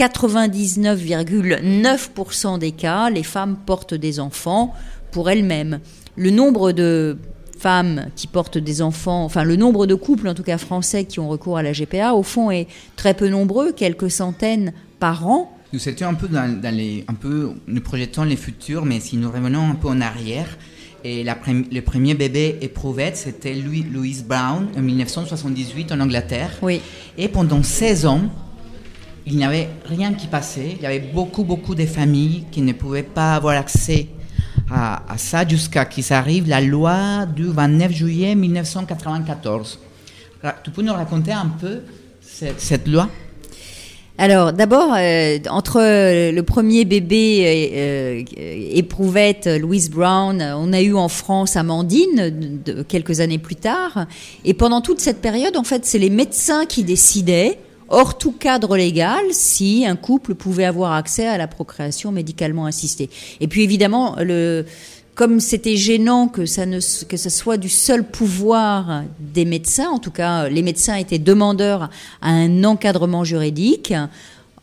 99,9% 0.00 2.58
des 2.58 2.72
cas, 2.72 3.10
les 3.10 3.22
femmes 3.22 3.58
portent 3.66 3.92
des 3.92 4.18
enfants 4.18 4.72
pour 5.10 5.28
elles-mêmes. 5.28 5.80
Le 6.16 6.30
nombre 6.30 6.72
de 6.72 7.18
femmes 7.58 8.06
qui 8.16 8.26
portent 8.26 8.56
des 8.56 8.80
enfants, 8.80 9.22
enfin 9.24 9.44
le 9.44 9.56
nombre 9.56 9.84
de 9.84 9.94
couples 9.94 10.28
en 10.28 10.32
tout 10.32 10.42
cas 10.42 10.56
français 10.56 11.04
qui 11.04 11.20
ont 11.20 11.28
recours 11.28 11.58
à 11.58 11.62
la 11.62 11.72
GPA, 11.72 12.14
au 12.14 12.22
fond 12.22 12.50
est 12.50 12.66
très 12.96 13.12
peu 13.12 13.28
nombreux, 13.28 13.72
quelques 13.72 14.10
centaines 14.10 14.72
par 14.98 15.28
an. 15.28 15.54
Nous 15.74 15.86
étions 15.86 16.08
un 16.08 16.14
peu 16.14 16.28
dans, 16.28 16.58
dans 16.60 16.74
les, 16.74 17.04
un 17.06 17.12
peu, 17.12 17.50
nous 17.66 17.82
projetons 17.82 18.24
les 18.24 18.36
futurs, 18.36 18.86
mais 18.86 19.00
si 19.00 19.18
nous 19.18 19.30
revenons 19.30 19.68
un 19.68 19.74
peu 19.74 19.88
en 19.88 20.00
arrière, 20.00 20.56
et 21.04 21.22
la 21.24 21.36
le 21.46 21.80
premier 21.80 22.14
bébé 22.14 22.56
éprouvette, 22.62 23.18
c'était 23.18 23.52
Louis, 23.54 23.82
Louise 23.82 24.24
Brown 24.24 24.66
en 24.76 24.80
1978 24.80 25.92
en 25.92 26.00
Angleterre. 26.00 26.52
Oui. 26.62 26.80
Et 27.18 27.28
pendant 27.28 27.62
16 27.62 28.06
ans, 28.06 28.22
il 29.26 29.36
n'y 29.36 29.44
avait 29.44 29.68
rien 29.84 30.14
qui 30.14 30.26
passait. 30.26 30.76
Il 30.76 30.82
y 30.82 30.86
avait 30.86 31.00
beaucoup, 31.00 31.44
beaucoup 31.44 31.74
de 31.74 31.86
familles 31.86 32.44
qui 32.50 32.62
ne 32.62 32.72
pouvaient 32.72 33.02
pas 33.02 33.34
avoir 33.34 33.56
accès 33.56 34.08
à, 34.70 35.02
ça 35.16 35.46
jusqu'à 35.46 35.84
qu'il 35.84 36.04
arrive 36.12 36.48
la 36.48 36.60
loi 36.60 37.26
du 37.26 37.46
29 37.46 37.92
juillet 37.92 38.34
1994. 38.34 39.78
Tu 40.64 40.70
peux 40.70 40.82
nous 40.82 40.92
raconter 40.92 41.32
un 41.32 41.48
peu 41.60 41.80
cette, 42.22 42.86
loi? 42.88 43.08
Alors 44.16 44.52
d'abord, 44.52 44.94
euh, 44.96 45.38
entre 45.48 45.80
le 45.80 46.40
premier 46.42 46.84
bébé 46.84 47.72
euh, 47.74 48.22
éprouvette, 48.72 49.46
Louise 49.46 49.90
Brown, 49.90 50.40
on 50.56 50.72
a 50.72 50.80
eu 50.80 50.94
en 50.94 51.08
France 51.08 51.56
Amandine 51.56 52.60
quelques 52.88 53.20
années 53.20 53.38
plus 53.38 53.56
tard. 53.56 54.06
Et 54.44 54.54
pendant 54.54 54.80
toute 54.80 55.00
cette 55.00 55.20
période, 55.20 55.56
en 55.56 55.64
fait, 55.64 55.84
c'est 55.84 55.98
les 55.98 56.10
médecins 56.10 56.64
qui 56.64 56.84
décidaient 56.84 57.58
hors 57.90 58.16
tout 58.16 58.32
cadre 58.32 58.76
légal 58.76 59.20
si 59.32 59.84
un 59.86 59.96
couple 59.96 60.34
pouvait 60.34 60.64
avoir 60.64 60.92
accès 60.92 61.26
à 61.26 61.36
la 61.36 61.46
procréation 61.46 62.12
médicalement 62.12 62.66
assistée. 62.66 63.10
Et 63.40 63.48
puis 63.48 63.62
évidemment, 63.62 64.16
le, 64.18 64.64
comme 65.14 65.40
c'était 65.40 65.76
gênant 65.76 66.28
que 66.28 66.46
ça 66.46 66.66
ne 66.66 66.78
que 67.04 67.16
ce 67.16 67.28
soit 67.28 67.56
du 67.56 67.68
seul 67.68 68.04
pouvoir 68.04 69.02
des 69.18 69.44
médecins, 69.44 69.90
en 69.90 69.98
tout 69.98 70.12
cas 70.12 70.48
les 70.48 70.62
médecins 70.62 70.94
étaient 70.94 71.18
demandeurs 71.18 71.90
à 72.22 72.30
un 72.30 72.64
encadrement 72.64 73.24
juridique, 73.24 73.92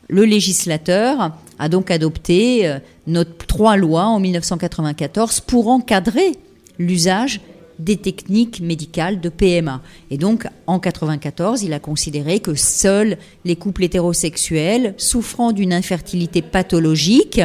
le 0.10 0.24
législateur 0.24 1.34
a 1.60 1.70
donc 1.70 1.92
adopté 1.92 2.68
euh, 2.68 2.80
notre 3.08 3.46
trois 3.46 3.76
lois 3.76 4.06
en 4.06 4.20
1994 4.20 5.42
pour 5.42 5.68
encadrer 5.68 6.38
l'usage 6.80 7.42
des 7.80 7.98
techniques 7.98 8.60
médicales 8.62 9.20
de 9.20 9.30
PMA. 9.30 9.82
Et 10.12 10.18
donc, 10.18 10.48
en 10.66 10.80
94, 10.80 11.64
il 11.64 11.74
a 11.74 11.80
considéré 11.80 12.40
que 12.40 12.56
seuls 12.56 13.18
les 13.46 13.56
couples 13.56 13.84
hétérosexuels 13.84 14.94
souffrant 14.98 15.52
d'une 15.52 15.74
infertilité 15.74 16.42
pathologique 16.42 17.42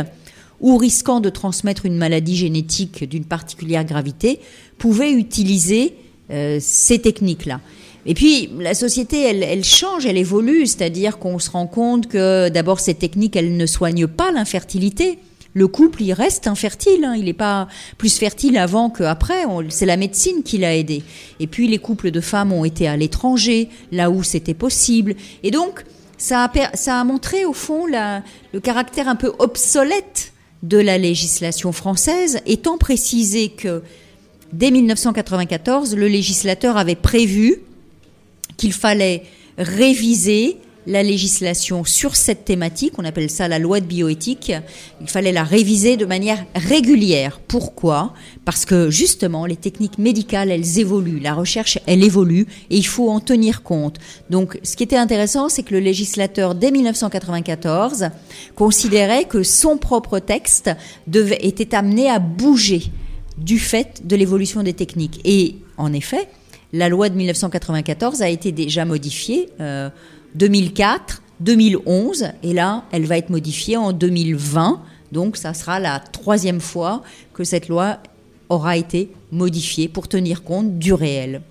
ou 0.60 0.76
risquant 0.76 1.20
de 1.20 1.28
transmettre 1.28 1.86
une 1.86 1.96
maladie 1.96 2.36
génétique 2.36 3.08
d'une 3.08 3.24
particulière 3.24 3.84
gravité 3.84 4.40
pouvaient 4.78 5.12
utiliser 5.12 5.94
euh, 6.30 6.58
ces 6.60 7.00
techniques-là. 7.00 7.60
Et 8.06 8.14
puis, 8.14 8.48
la 8.58 8.74
société, 8.74 9.22
elle, 9.22 9.42
elle 9.42 9.64
change, 9.64 10.06
elle 10.06 10.16
évolue, 10.16 10.66
c'est-à-dire 10.66 11.18
qu'on 11.18 11.38
se 11.38 11.50
rend 11.50 11.66
compte 11.66 12.08
que 12.08 12.48
d'abord, 12.48 12.80
ces 12.80 12.94
techniques, 12.94 13.36
elles 13.36 13.56
ne 13.56 13.66
soignent 13.66 14.08
pas 14.08 14.32
l'infertilité. 14.32 15.18
Le 15.54 15.68
couple, 15.68 16.02
il 16.02 16.12
reste 16.12 16.46
infertile, 16.46 17.04
hein. 17.04 17.14
il 17.14 17.26
n'est 17.26 17.34
pas 17.34 17.68
plus 17.98 18.16
fertile 18.16 18.56
avant 18.56 18.88
qu'après, 18.88 19.44
c'est 19.68 19.86
la 19.86 19.98
médecine 19.98 20.42
qui 20.42 20.58
l'a 20.58 20.74
aidé. 20.74 21.02
Et 21.40 21.46
puis, 21.46 21.68
les 21.68 21.78
couples 21.78 22.10
de 22.10 22.20
femmes 22.20 22.52
ont 22.52 22.64
été 22.64 22.88
à 22.88 22.96
l'étranger, 22.96 23.68
là 23.90 24.10
où 24.10 24.22
c'était 24.22 24.54
possible. 24.54 25.14
Et 25.42 25.50
donc, 25.50 25.84
ça 26.16 26.50
a, 26.86 27.04
montré, 27.04 27.44
au 27.44 27.52
fond, 27.52 27.86
le 27.86 28.60
caractère 28.60 29.08
un 29.08 29.16
peu 29.16 29.32
obsolète 29.38 30.32
de 30.62 30.78
la 30.78 30.96
législation 30.96 31.72
française, 31.72 32.40
étant 32.46 32.78
précisé 32.78 33.48
que 33.48 33.82
dès 34.52 34.70
1994, 34.70 35.96
le 35.96 36.06
législateur 36.08 36.76
avait 36.76 36.94
prévu 36.94 37.60
qu'il 38.56 38.72
fallait 38.72 39.24
réviser 39.58 40.58
la 40.86 41.02
législation 41.02 41.84
sur 41.84 42.16
cette 42.16 42.44
thématique, 42.44 42.94
on 42.98 43.04
appelle 43.04 43.30
ça 43.30 43.48
la 43.48 43.58
loi 43.58 43.80
de 43.80 43.86
bioéthique, 43.86 44.52
il 45.00 45.08
fallait 45.08 45.32
la 45.32 45.44
réviser 45.44 45.96
de 45.96 46.04
manière 46.04 46.44
régulière. 46.54 47.40
Pourquoi? 47.46 48.14
Parce 48.44 48.64
que 48.64 48.90
justement, 48.90 49.46
les 49.46 49.56
techniques 49.56 49.98
médicales, 49.98 50.50
elles 50.50 50.78
évoluent, 50.78 51.20
la 51.20 51.34
recherche, 51.34 51.78
elle 51.86 52.02
évolue, 52.02 52.46
et 52.70 52.76
il 52.76 52.86
faut 52.86 53.10
en 53.10 53.20
tenir 53.20 53.62
compte. 53.62 53.98
Donc, 54.30 54.58
ce 54.62 54.76
qui 54.76 54.82
était 54.82 54.96
intéressant, 54.96 55.48
c'est 55.48 55.62
que 55.62 55.74
le 55.74 55.80
législateur, 55.80 56.54
dès 56.54 56.70
1994, 56.70 58.10
considérait 58.54 59.24
que 59.24 59.42
son 59.42 59.76
propre 59.76 60.18
texte 60.18 60.70
était 61.12 61.74
amené 61.74 62.08
à 62.08 62.18
bouger 62.18 62.90
du 63.38 63.58
fait 63.58 64.06
de 64.06 64.16
l'évolution 64.16 64.62
des 64.62 64.74
techniques. 64.74 65.20
Et 65.24 65.56
en 65.76 65.92
effet, 65.92 66.28
la 66.72 66.88
loi 66.88 67.08
de 67.08 67.16
1994 67.16 68.22
a 68.22 68.28
été 68.28 68.52
déjà 68.52 68.84
modifiée 68.84 69.48
euh, 69.60 69.90
2004, 70.34 71.22
2011, 71.40 72.26
et 72.42 72.52
là, 72.52 72.84
elle 72.92 73.04
va 73.06 73.18
être 73.18 73.30
modifiée 73.30 73.76
en 73.76 73.92
2020. 73.92 74.80
Donc, 75.12 75.36
ça 75.36 75.54
sera 75.54 75.78
la 75.80 76.00
troisième 76.00 76.60
fois 76.60 77.02
que 77.34 77.44
cette 77.44 77.68
loi 77.68 77.98
aura 78.48 78.76
été 78.76 79.10
modifiée 79.30 79.88
pour 79.88 80.08
tenir 80.08 80.42
compte 80.42 80.78
du 80.78 80.92
réel. 80.92 81.42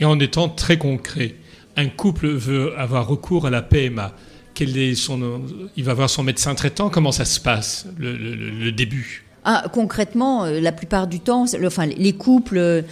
Et 0.00 0.04
en 0.04 0.18
étant 0.18 0.48
très 0.48 0.78
concret, 0.78 1.34
un 1.76 1.88
couple 1.88 2.28
veut 2.28 2.76
avoir 2.78 3.06
recours 3.06 3.46
à 3.46 3.50
la 3.50 3.62
PMA. 3.62 4.12
Quel 4.54 4.76
est 4.78 4.94
son, 4.94 5.42
il 5.76 5.84
va 5.84 5.94
voir 5.94 6.08
son 6.10 6.22
médecin 6.22 6.54
traitant. 6.54 6.88
Comment 6.90 7.12
ça 7.12 7.24
se 7.24 7.40
passe, 7.40 7.86
le, 7.98 8.16
le- 8.16 8.34
le- 8.36 8.50
le 8.50 8.72
début? 8.72 9.24
Ah, 9.44 9.64
concrètement, 9.72 10.44
euh, 10.44 10.60
la 10.60 10.72
plupart 10.72 11.06
du 11.06 11.20
temps, 11.20 11.44
le- 11.58 11.66
enfin, 11.66 11.86
les 11.86 12.12
couples 12.12 12.56
euh, 12.58 12.82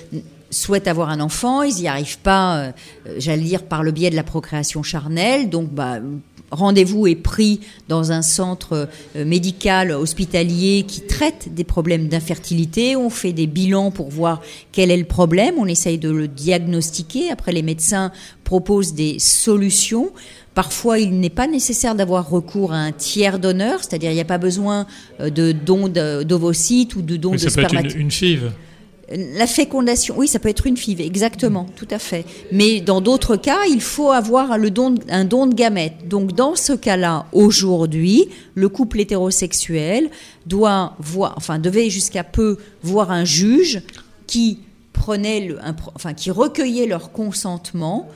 souhaitent 0.53 0.89
avoir 0.89 1.09
un 1.09 1.21
enfant, 1.21 1.63
ils 1.63 1.75
n'y 1.75 1.89
arrivent 1.89 2.19
pas, 2.19 2.57
euh, 2.57 2.73
euh, 3.07 3.15
j'allais 3.19 3.43
dire, 3.43 3.63
par 3.65 3.83
le 3.83 3.91
biais 3.91 4.11
de 4.11 4.17
la 4.17 4.23
procréation 4.23 4.83
charnelle. 4.83 5.49
Donc, 5.51 5.71
bah, 5.71 5.99
rendez-vous 6.51 7.07
est 7.07 7.17
pris 7.17 7.61
dans 7.89 8.13
un 8.13 8.23
centre 8.23 8.89
euh, 9.17 9.25
médical 9.25 9.91
hospitalier 9.91 10.85
qui 10.87 11.01
traite 11.01 11.55
des 11.55 11.65
problèmes 11.65 12.09
d'infertilité. 12.09 12.95
On 12.95 13.11
fait 13.11 13.33
des 13.33 13.47
bilans 13.47 13.91
pour 13.91 14.11
voir 14.11 14.43
quel 14.71 14.91
est 14.91 14.97
le 14.97 15.05
problème. 15.05 15.55
On 15.59 15.67
essaye 15.67 15.99
de 15.99 16.11
le 16.11 16.29
diagnostiquer. 16.29 17.31
Après, 17.31 17.53
les 17.53 17.63
médecins 17.63 18.13
proposent 18.45 18.93
des 18.95 19.19
solutions. 19.19 20.13
Parfois, 20.55 20.99
il 20.99 21.19
n'est 21.19 21.31
pas 21.31 21.47
nécessaire 21.47 21.95
d'avoir 21.95 22.29
recours 22.29 22.75
à 22.75 22.77
un 22.77 22.93
tiers 22.93 23.39
donneur, 23.39 23.79
c'est-à-dire 23.81 24.11
il 24.11 24.15
n'y 24.15 24.21
a 24.21 24.27
pas 24.27 24.37
besoin 24.37 24.87
de 25.19 25.53
dons 25.53 25.89
d'ovocytes 25.89 26.95
ou 26.95 27.01
de 27.01 27.17
dons 27.17 27.31
de 27.31 27.43
une, 27.43 27.49
spermatozoïdes. 27.49 27.99
une 27.99 28.11
FIV. 28.11 28.53
La 29.15 29.47
fécondation, 29.47 30.15
oui, 30.17 30.27
ça 30.27 30.39
peut 30.39 30.49
être 30.49 30.67
une 30.67 30.77
FIV, 30.77 31.03
exactement, 31.03 31.67
tout 31.77 31.89
à 31.91 31.99
fait. 31.99 32.25
Mais 32.51 32.81
dans 32.81 33.03
d'autres 33.03 33.37
cas, 33.37 33.65
il 33.69 33.83
faut 33.83 34.11
avoir 34.11 34.53
un 34.53 34.59
don 34.59 35.47
de 35.47 35.55
gamètes. 35.55 36.09
Donc, 36.09 36.33
dans 36.33 36.55
ce 36.55 36.73
cas-là, 36.73 37.27
aujourd'hui, 37.33 38.29
le 38.55 38.69
couple 38.71 39.01
hétérosexuel 39.01 40.09
doit 40.47 40.95
voir, 40.99 41.35
enfin, 41.37 41.59
devait 41.59 41.91
jusqu'à 41.91 42.25
peu 42.25 42.57
voir 42.83 43.11
un 43.11 43.25
juge 43.25 43.83
qui 44.27 44.61
prenait, 44.95 45.49
qui 46.17 46.31
recueillait 46.31 46.87
leur 46.87 47.13
consentement 47.13 48.09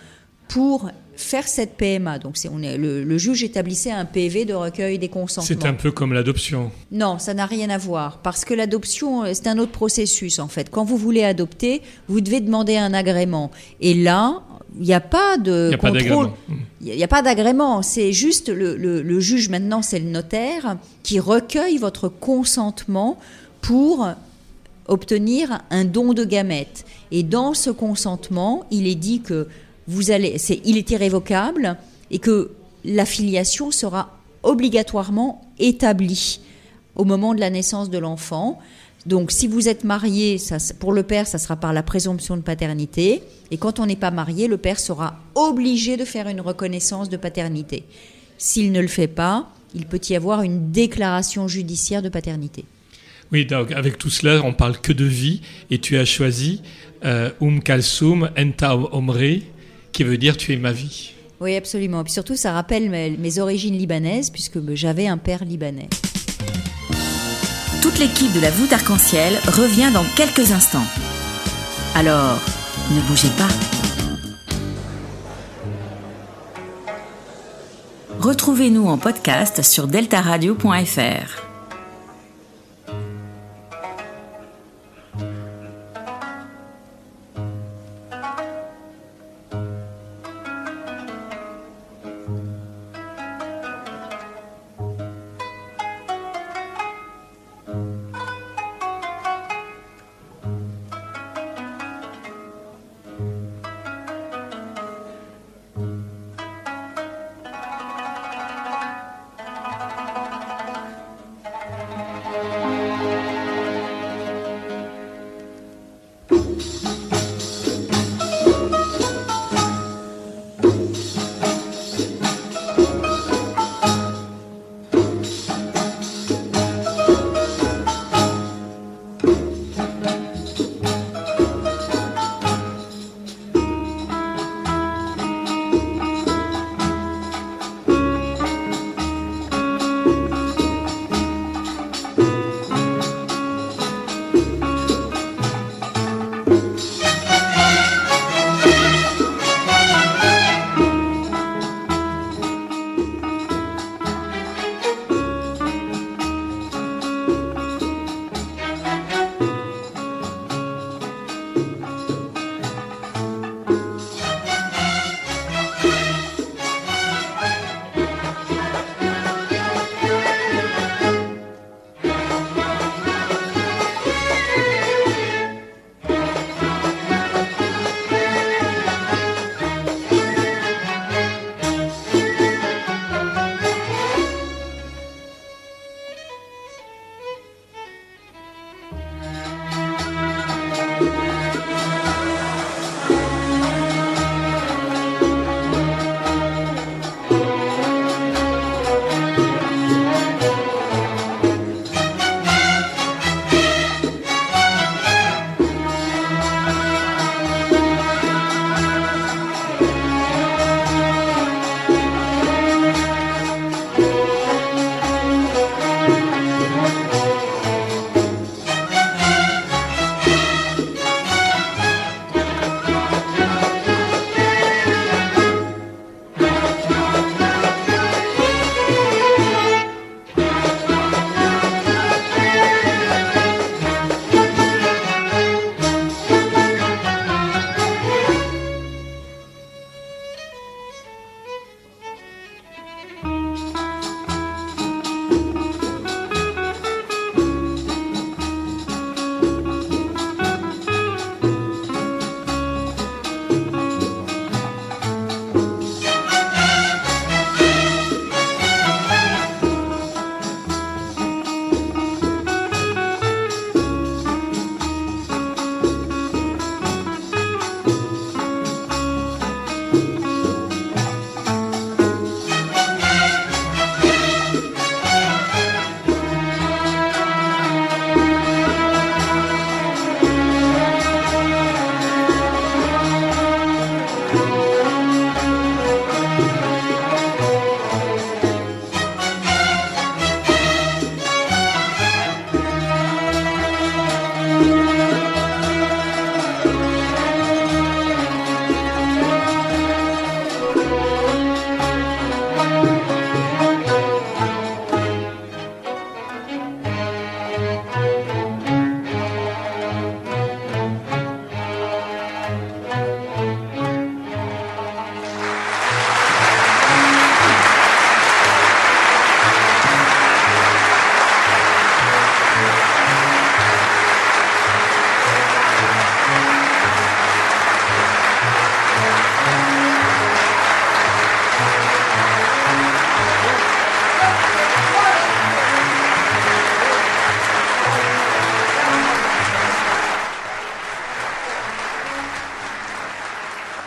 pour 0.49 0.90
faire 1.16 1.48
cette 1.48 1.76
PMA. 1.76 2.18
Donc, 2.18 2.36
c'est, 2.36 2.48
on 2.48 2.62
est, 2.62 2.76
le, 2.76 3.02
le 3.04 3.18
juge 3.18 3.42
établissait 3.42 3.90
un 3.90 4.04
PV 4.04 4.44
de 4.44 4.54
recueil 4.54 4.98
des 4.98 5.08
consentements. 5.08 5.46
C'est 5.46 5.66
un 5.66 5.74
peu 5.74 5.90
comme 5.90 6.12
l'adoption. 6.12 6.70
Non, 6.92 7.18
ça 7.18 7.34
n'a 7.34 7.46
rien 7.46 7.70
à 7.70 7.78
voir. 7.78 8.18
Parce 8.18 8.44
que 8.44 8.54
l'adoption, 8.54 9.24
euh, 9.24 9.30
c'est 9.32 9.46
un 9.48 9.58
autre 9.58 9.72
processus, 9.72 10.38
en 10.38 10.48
fait. 10.48 10.70
Quand 10.70 10.84
vous 10.84 10.96
voulez 10.96 11.24
adopter, 11.24 11.82
vous 12.08 12.20
devez 12.20 12.40
demander 12.40 12.76
un 12.76 12.92
agrément. 12.94 13.50
Et 13.80 13.94
là, 13.94 14.42
il 14.78 14.82
n'y 14.86 14.92
a 14.94 15.00
pas 15.00 15.38
de 15.38 15.68
n'y 15.68 15.74
a 15.74 15.78
contrôle. 15.78 15.98
d'agrément. 15.98 16.32
Il 16.82 16.94
n'y 16.96 17.04
a 17.04 17.08
pas 17.08 17.22
d'agrément. 17.22 17.82
C'est 17.82 18.12
juste 18.12 18.48
le, 18.50 18.76
le- 18.76 19.00
le 19.02 19.20
juge, 19.20 19.48
maintenant, 19.48 19.80
c'est 19.82 19.98
le 19.98 20.10
notaire, 20.10 20.76
qui 21.02 21.18
recueille 21.18 21.78
votre 21.78 22.08
consentement 22.08 23.18
pour 23.62 24.06
obtenir 24.88 25.60
un 25.70 25.84
don 25.84 26.12
de 26.12 26.24
gamètes. 26.24 26.84
Et 27.10 27.22
dans 27.22 27.54
ce 27.54 27.70
consentement, 27.70 28.66
il 28.70 28.86
est 28.86 28.94
dit 28.94 29.20
que 29.20 29.48
vous 29.89 30.11
allez, 30.11 30.39
c'est, 30.39 30.61
il 30.64 30.76
est 30.76 30.91
irrévocable 30.91 31.76
et 32.11 32.18
que 32.18 32.53
la 32.84 33.05
filiation 33.05 33.70
sera 33.70 34.18
obligatoirement 34.43 35.43
établie 35.59 36.41
au 36.95 37.05
moment 37.05 37.34
de 37.34 37.41
la 37.41 37.51
naissance 37.51 37.91
de 37.91 37.99
l'enfant. 37.99 38.59
Donc, 39.05 39.30
si 39.30 39.47
vous 39.47 39.68
êtes 39.68 39.84
marié, 39.84 40.37
pour 40.80 40.93
le 40.93 41.03
père, 41.03 41.26
ça 41.26 41.39
sera 41.39 41.57
par 41.57 41.72
la 41.72 41.82
présomption 41.82 42.37
de 42.37 42.43
paternité. 42.43 43.22
Et 43.51 43.57
quand 43.57 43.78
on 43.78 43.87
n'est 43.87 43.97
pas 43.97 44.11
marié, 44.11 44.49
le 44.49 44.57
père 44.57 44.80
sera 44.80 45.20
obligé 45.34 45.97
de 45.97 46.05
faire 46.05 46.26
une 46.28 46.41
reconnaissance 46.41 47.09
de 47.09 47.16
paternité. 47.16 47.84
S'il 48.39 48.72
ne 48.72 48.80
le 48.80 48.89
fait 48.89 49.07
pas, 49.07 49.49
il 49.74 49.87
peut 49.87 50.01
y 50.09 50.16
avoir 50.16 50.43
une 50.43 50.72
déclaration 50.72 51.47
judiciaire 51.47 52.03
de 52.03 52.09
paternité. 52.09 52.64
Oui, 53.32 53.47
donc 53.47 53.72
avec 53.72 53.99
tout 53.99 54.11
cela, 54.11 54.43
on 54.45 54.53
parle 54.53 54.78
que 54.80 54.93
de 54.93 55.05
vie, 55.05 55.41
et 55.70 55.78
tu 55.78 55.97
as 55.99 56.05
choisi 56.05 56.62
euh, 57.05 57.30
Um 57.41 57.62
Kalsum 57.62 58.30
Enta 58.37 58.76
Omri, 58.76 59.45
qui 59.97 60.05
veut 60.05 60.18
dire 60.18 60.36
tu 60.36 60.53
es 60.53 60.57
ma 60.57 60.72
vie. 60.72 61.14
Oui, 61.40 61.57
absolument. 61.57 62.03
Et 62.03 62.05
puis 62.05 62.12
surtout, 62.12 62.36
ça 62.36 62.53
rappelle 62.53 62.90
mes, 62.90 63.16
mes 63.16 63.38
origines 63.38 63.76
libanaises, 63.78 64.28
puisque 64.28 64.59
j'avais 64.74 65.07
un 65.07 65.16
père 65.16 65.42
libanais. 65.42 65.88
Toute 67.80 67.99
l'équipe 67.99 68.32
de 68.34 68.40
la 68.40 68.51
voûte 68.51 68.72
arc-en-ciel 68.74 69.34
revient 69.47 69.90
dans 69.94 70.05
quelques 70.14 70.53
instants. 70.53 70.84
Alors, 71.94 72.38
ne 72.90 73.01
bougez 73.09 73.30
pas. 73.38 73.49
Retrouvez-nous 78.20 78.86
en 78.86 78.99
podcast 78.99 79.62
sur 79.62 79.86
deltaradio.fr. 79.86 81.45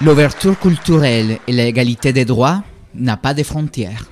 L'ouverture 0.01 0.57
culturelle 0.57 1.39
et 1.45 1.51
l'égalité 1.51 2.13
des 2.13 2.23
droits 2.23 2.63
n'a 2.95 3.17
pas 3.17 3.33
de 3.33 3.43
frontières. 3.43 4.09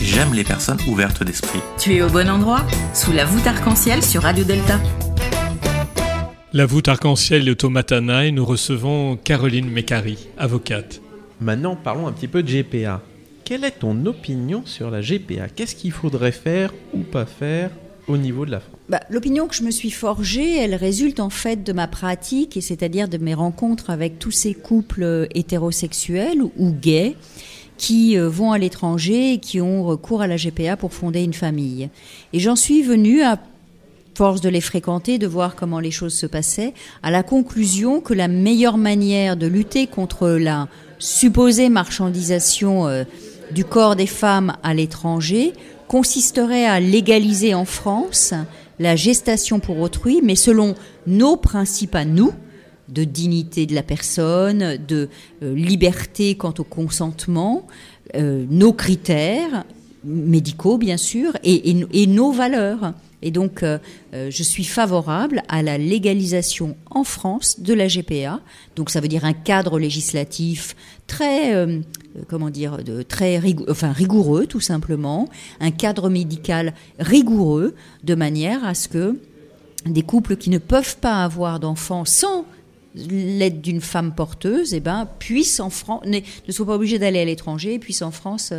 J'aime 0.00 0.32
les 0.32 0.44
personnes 0.44 0.78
ouvertes 0.86 1.24
d'esprit. 1.24 1.58
Tu 1.76 1.94
es 1.96 2.02
au 2.02 2.08
bon 2.08 2.30
endroit, 2.30 2.64
sous 2.94 3.10
la 3.10 3.24
voûte 3.24 3.44
arc-en-ciel 3.44 4.04
sur 4.04 4.22
Radio 4.22 4.44
Delta. 4.44 4.78
La 6.52 6.66
voûte 6.66 6.86
arc-en-ciel 6.86 7.48
est 7.48 7.64
au 7.64 7.68
Matana 7.68 8.26
et 8.26 8.30
nous 8.30 8.44
recevons 8.44 9.16
Caroline 9.16 9.68
Mécari, 9.68 10.28
avocate. 10.38 11.00
Maintenant, 11.40 11.74
parlons 11.74 12.06
un 12.06 12.12
petit 12.12 12.28
peu 12.28 12.44
de 12.44 12.62
GPA. 12.62 13.02
Quelle 13.44 13.64
est 13.64 13.80
ton 13.80 14.06
opinion 14.06 14.62
sur 14.66 14.88
la 14.88 15.00
GPA 15.00 15.48
Qu'est-ce 15.48 15.74
qu'il 15.74 15.90
faudrait 15.90 16.30
faire 16.30 16.72
ou 16.94 17.00
pas 17.00 17.26
faire 17.26 17.70
au 18.08 18.16
niveau 18.16 18.46
de 18.46 18.52
la 18.52 18.62
Bah, 18.88 19.00
L'opinion 19.10 19.46
que 19.46 19.54
je 19.54 19.62
me 19.62 19.70
suis 19.70 19.90
forgée, 19.90 20.56
elle 20.58 20.74
résulte 20.74 21.20
en 21.20 21.30
fait 21.30 21.62
de 21.62 21.72
ma 21.72 21.86
pratique, 21.86 22.56
et 22.56 22.60
c'est-à-dire 22.60 23.08
de 23.08 23.18
mes 23.18 23.34
rencontres 23.34 23.90
avec 23.90 24.18
tous 24.18 24.30
ces 24.30 24.54
couples 24.54 25.02
euh, 25.02 25.26
hétérosexuels 25.34 26.42
ou, 26.42 26.52
ou 26.56 26.72
gays 26.72 27.16
qui 27.76 28.16
euh, 28.16 28.28
vont 28.28 28.52
à 28.52 28.58
l'étranger 28.58 29.32
et 29.32 29.38
qui 29.38 29.60
ont 29.60 29.84
recours 29.84 30.22
à 30.22 30.26
la 30.26 30.36
GPA 30.36 30.76
pour 30.76 30.92
fonder 30.92 31.22
une 31.22 31.32
famille. 31.32 31.90
Et 32.32 32.38
j'en 32.38 32.56
suis 32.56 32.82
venue 32.82 33.22
à 33.22 33.38
force 34.14 34.40
de 34.40 34.48
les 34.48 34.60
fréquenter, 34.60 35.18
de 35.18 35.26
voir 35.26 35.56
comment 35.56 35.80
les 35.80 35.90
choses 35.90 36.14
se 36.14 36.26
passaient, 36.26 36.74
à 37.02 37.10
la 37.10 37.22
conclusion 37.22 38.00
que 38.00 38.14
la 38.14 38.28
meilleure 38.28 38.76
manière 38.76 39.36
de 39.36 39.46
lutter 39.46 39.86
contre 39.86 40.28
la 40.28 40.68
supposée 40.98 41.68
marchandisation 41.68 42.86
euh, 42.86 43.04
du 43.50 43.64
corps 43.64 43.96
des 43.96 44.06
femmes 44.06 44.56
à 44.62 44.74
l'étranger 44.74 45.52
consisterait 45.88 46.66
à 46.66 46.80
légaliser 46.80 47.54
en 47.54 47.64
France 47.64 48.34
la 48.78 48.96
gestation 48.96 49.60
pour 49.60 49.78
autrui, 49.80 50.20
mais 50.22 50.34
selon 50.34 50.74
nos 51.06 51.36
principes 51.36 51.94
à 51.94 52.04
nous, 52.04 52.32
de 52.88 53.04
dignité 53.04 53.66
de 53.66 53.74
la 53.74 53.82
personne, 53.82 54.76
de 54.86 55.08
euh, 55.42 55.54
liberté 55.54 56.34
quant 56.34 56.54
au 56.58 56.64
consentement, 56.64 57.66
euh, 58.14 58.44
nos 58.50 58.72
critères 58.72 59.64
médicaux 60.04 60.78
bien 60.78 60.96
sûr, 60.96 61.36
et, 61.44 62.06
nos 62.06 62.32
valeurs. 62.32 62.92
Et 63.22 63.30
donc, 63.30 63.62
euh, 63.62 63.78
euh, 64.14 64.30
je 64.30 64.42
suis 64.42 64.64
favorable 64.64 65.42
à 65.48 65.62
la 65.62 65.78
légalisation 65.78 66.76
en 66.90 67.04
France 67.04 67.60
de 67.60 67.72
la 67.72 67.86
GPA. 67.86 68.40
Donc, 68.76 68.90
ça 68.90 69.00
veut 69.00 69.08
dire 69.08 69.24
un 69.24 69.32
cadre 69.32 69.78
législatif 69.78 70.76
très, 71.06 71.54
euh, 71.54 71.80
comment 72.28 72.50
dire, 72.50 72.78
très 73.08 73.38
rigoureux, 73.38 74.46
tout 74.46 74.60
simplement, 74.60 75.28
un 75.60 75.70
cadre 75.70 76.10
médical 76.10 76.74
rigoureux, 76.98 77.74
de 78.02 78.14
manière 78.14 78.64
à 78.64 78.74
ce 78.74 78.88
que 78.88 79.18
des 79.86 80.02
couples 80.02 80.36
qui 80.36 80.50
ne 80.50 80.58
peuvent 80.58 80.96
pas 80.98 81.24
avoir 81.24 81.58
d'enfants 81.60 82.04
sans 82.04 82.44
l'aide 82.94 83.62
d'une 83.62 83.80
femme 83.80 84.14
porteuse, 84.14 84.74
eh 84.74 84.80
ben, 84.80 85.08
puissent 85.18 85.60
en 85.60 85.70
France, 85.70 86.02
ne, 86.06 86.20
soient 86.52 86.66
pas 86.66 86.74
obligés 86.74 86.98
d'aller 86.98 87.20
à 87.20 87.24
l'étranger, 87.24 87.78
puissent 87.78 88.02
en 88.02 88.10
France 88.10 88.52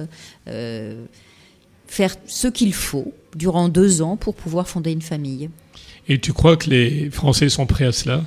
faire 1.88 2.16
ce 2.26 2.48
qu'il 2.48 2.74
faut 2.74 3.14
durant 3.36 3.70
deux 3.70 4.02
ans 4.02 4.18
pour 4.18 4.36
pouvoir 4.36 4.68
fonder 4.68 4.92
une 4.92 5.02
famille. 5.02 5.50
Et 6.08 6.20
tu 6.20 6.34
crois 6.34 6.58
que 6.58 6.70
les 6.70 7.10
Français 7.10 7.50
sont 7.50 7.66
prêts 7.66 7.86
à 7.86 7.92
cela? 7.92 8.24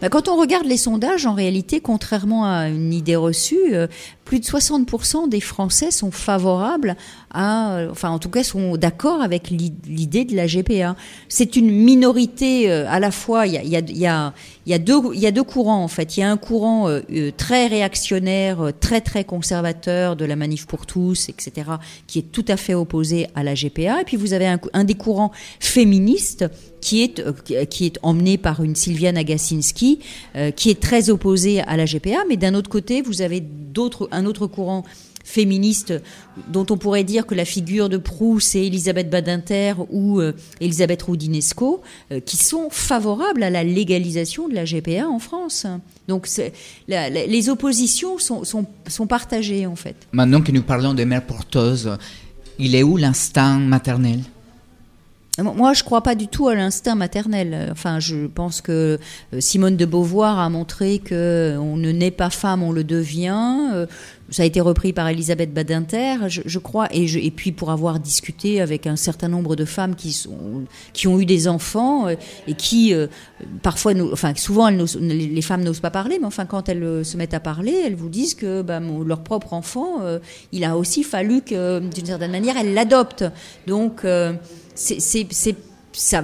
Bah, 0.00 0.08
quand 0.08 0.28
on 0.28 0.36
regarde 0.36 0.66
les 0.66 0.76
sondages, 0.76 1.26
en 1.26 1.34
réalité, 1.34 1.80
contrairement 1.80 2.44
à 2.44 2.68
une 2.68 2.92
idée 2.92 3.16
reçue, 3.16 3.74
euh, 3.74 3.88
plus 4.28 4.40
de 4.40 4.44
60% 4.44 5.30
des 5.30 5.40
Français 5.40 5.90
sont 5.90 6.10
favorables 6.10 6.96
à, 7.30 7.76
euh, 7.76 7.88
enfin 7.90 8.10
en 8.10 8.18
tout 8.18 8.28
cas 8.28 8.42
sont 8.44 8.76
d'accord 8.76 9.22
avec 9.22 9.48
l'i- 9.48 9.72
l'idée 9.86 10.26
de 10.26 10.36
la 10.36 10.46
GPA. 10.46 10.96
C'est 11.30 11.56
une 11.56 11.70
minorité 11.70 12.70
euh, 12.70 12.84
à 12.90 13.00
la 13.00 13.10
fois, 13.10 13.46
il 13.46 13.54
y 13.54 14.06
a, 14.06 14.78
deux, 14.78 15.42
courants 15.44 15.82
en 15.82 15.88
fait. 15.88 16.18
Il 16.18 16.20
y 16.20 16.22
a 16.22 16.30
un 16.30 16.36
courant 16.36 16.90
euh, 16.90 17.00
très 17.38 17.68
réactionnaire, 17.68 18.70
très 18.80 19.00
très 19.00 19.24
conservateur 19.24 20.14
de 20.14 20.26
la 20.26 20.36
manif 20.36 20.66
pour 20.66 20.84
tous, 20.84 21.30
etc., 21.30 21.70
qui 22.06 22.18
est 22.18 22.30
tout 22.30 22.44
à 22.48 22.58
fait 22.58 22.74
opposé 22.74 23.28
à 23.34 23.42
la 23.42 23.54
GPA. 23.54 24.02
Et 24.02 24.04
puis 24.04 24.18
vous 24.18 24.34
avez 24.34 24.46
un, 24.74 24.84
des 24.84 24.94
courants 24.94 25.32
féministes 25.58 26.44
qui 26.82 27.02
est, 27.02 27.22
qui- 27.44 27.66
qui 27.66 27.86
est 27.86 27.98
emmené 28.02 28.36
par 28.36 28.62
une 28.62 28.76
Sylviane 28.76 29.16
Agacinski, 29.16 30.00
euh, 30.36 30.50
qui 30.50 30.68
est 30.70 30.80
très 30.80 31.08
opposée 31.10 31.60
à 31.62 31.76
la 31.78 31.86
GPA, 31.86 32.18
mais 32.28 32.36
d'un 32.36 32.54
autre 32.54 32.68
côté, 32.70 33.00
vous 33.02 33.22
avez 33.22 33.40
d'autres, 33.40 34.08
un 34.18 34.26
autre 34.26 34.46
courant 34.46 34.84
féministe 35.28 35.92
dont 36.48 36.66
on 36.70 36.78
pourrait 36.78 37.04
dire 37.04 37.26
que 37.26 37.34
la 37.34 37.44
figure 37.44 37.90
de 37.90 37.98
proue 37.98 38.40
c'est 38.40 38.64
Elisabeth 38.64 39.10
Badinter 39.10 39.74
ou 39.90 40.20
euh, 40.20 40.32
Elisabeth 40.60 41.02
Roudinesco 41.02 41.82
euh, 42.10 42.20
qui 42.20 42.38
sont 42.38 42.68
favorables 42.70 43.42
à 43.42 43.50
la 43.50 43.62
légalisation 43.62 44.48
de 44.48 44.54
la 44.54 44.64
GPA 44.64 45.06
en 45.06 45.18
France. 45.18 45.66
Donc 46.08 46.28
les 46.88 47.48
oppositions 47.50 48.18
sont, 48.18 48.42
sont, 48.44 49.06
partagées 49.06 49.66
en 49.66 49.76
fait. 49.76 49.96
Maintenant 50.12 50.40
que 50.40 50.50
nous 50.50 50.62
parlons 50.62 50.94
de 50.94 51.04
mères 51.04 51.26
porteuses, 51.26 51.90
il 52.58 52.74
est 52.74 52.82
où 52.82 52.96
l'instinct 52.96 53.58
maternel? 53.58 54.20
Moi, 55.40 55.72
je 55.72 55.84
crois 55.84 56.02
pas 56.02 56.16
du 56.16 56.26
tout 56.26 56.48
à 56.48 56.54
l'instinct 56.56 56.96
maternel. 56.96 57.68
Enfin, 57.70 58.00
je 58.00 58.26
pense 58.26 58.60
que 58.60 58.98
euh, 59.32 59.40
Simone 59.40 59.76
de 59.76 59.84
Beauvoir 59.84 60.40
a 60.40 60.50
montré 60.50 60.98
que 60.98 61.14
euh, 61.14 61.58
on 61.60 61.76
ne 61.76 61.92
naît 61.92 62.10
pas 62.10 62.28
femme, 62.28 62.64
on 62.64 62.72
le 62.72 62.82
devient. 62.82 63.70
Euh, 63.72 63.86
Ça 64.30 64.42
a 64.42 64.46
été 64.46 64.60
repris 64.60 64.92
par 64.92 65.08
Elisabeth 65.08 65.54
Badinter, 65.54 66.16
je, 66.28 66.58
crois, 66.58 66.88
et, 66.90 67.06
je, 67.06 67.18
et 67.18 67.30
puis 67.30 67.50
pour 67.52 67.70
avoir 67.70 67.98
discuté 68.00 68.60
avec 68.60 68.86
un 68.86 68.96
certain 68.96 69.28
nombre 69.28 69.56
de 69.56 69.64
femmes 69.64 69.94
qui 69.94 70.12
sont, 70.12 70.64
qui 70.92 71.06
ont 71.08 71.18
eu 71.18 71.24
des 71.24 71.48
enfants 71.48 72.08
et 72.08 72.54
qui 72.54 72.92
parfois, 73.62 73.94
enfin, 74.12 74.34
souvent, 74.36 74.68
les 74.68 75.40
femmes 75.42 75.62
n'osent 75.62 75.80
pas 75.80 75.90
parler, 75.90 76.18
mais 76.20 76.26
enfin, 76.26 76.44
quand 76.44 76.68
elles 76.68 77.06
se 77.06 77.16
mettent 77.16 77.32
à 77.32 77.40
parler, 77.40 77.74
elles 77.86 77.94
vous 77.94 78.10
disent 78.10 78.34
que 78.34 78.60
mon- 78.80 79.02
leur 79.02 79.20
propre 79.20 79.54
enfant, 79.54 80.02
il 80.52 80.62
a 80.64 80.76
aussi 80.76 81.04
fallu 81.04 81.40
que, 81.40 81.78
d'une 81.80 82.04
certaine 82.06 82.32
manière, 82.32 82.58
elles 82.58 82.74
l'adoptent. 82.74 83.24
Donc 83.66 84.04
c'est 84.78 85.56
ça, 85.92 86.22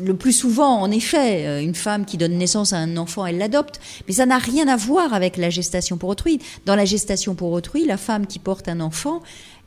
le 0.00 0.14
plus 0.14 0.32
souvent, 0.32 0.80
en 0.80 0.90
effet, 0.90 1.46
euh, 1.46 1.62
une 1.62 1.74
femme 1.76 2.04
qui 2.04 2.16
donne 2.16 2.32
naissance 2.32 2.72
à 2.72 2.78
un 2.78 2.96
enfant, 2.96 3.24
elle 3.24 3.38
l'adopte, 3.38 3.78
mais 4.08 4.14
ça 4.14 4.26
n'a 4.26 4.38
rien 4.38 4.66
à 4.66 4.76
voir 4.76 5.14
avec 5.14 5.36
la 5.36 5.48
gestation 5.50 5.96
pour 5.96 6.08
autrui. 6.08 6.40
Dans 6.66 6.74
la 6.74 6.84
gestation 6.84 7.34
pour 7.36 7.52
autrui, 7.52 7.84
la 7.84 7.98
femme 7.98 8.26
qui 8.26 8.40
porte 8.40 8.68
un 8.68 8.80
enfant, 8.80 9.20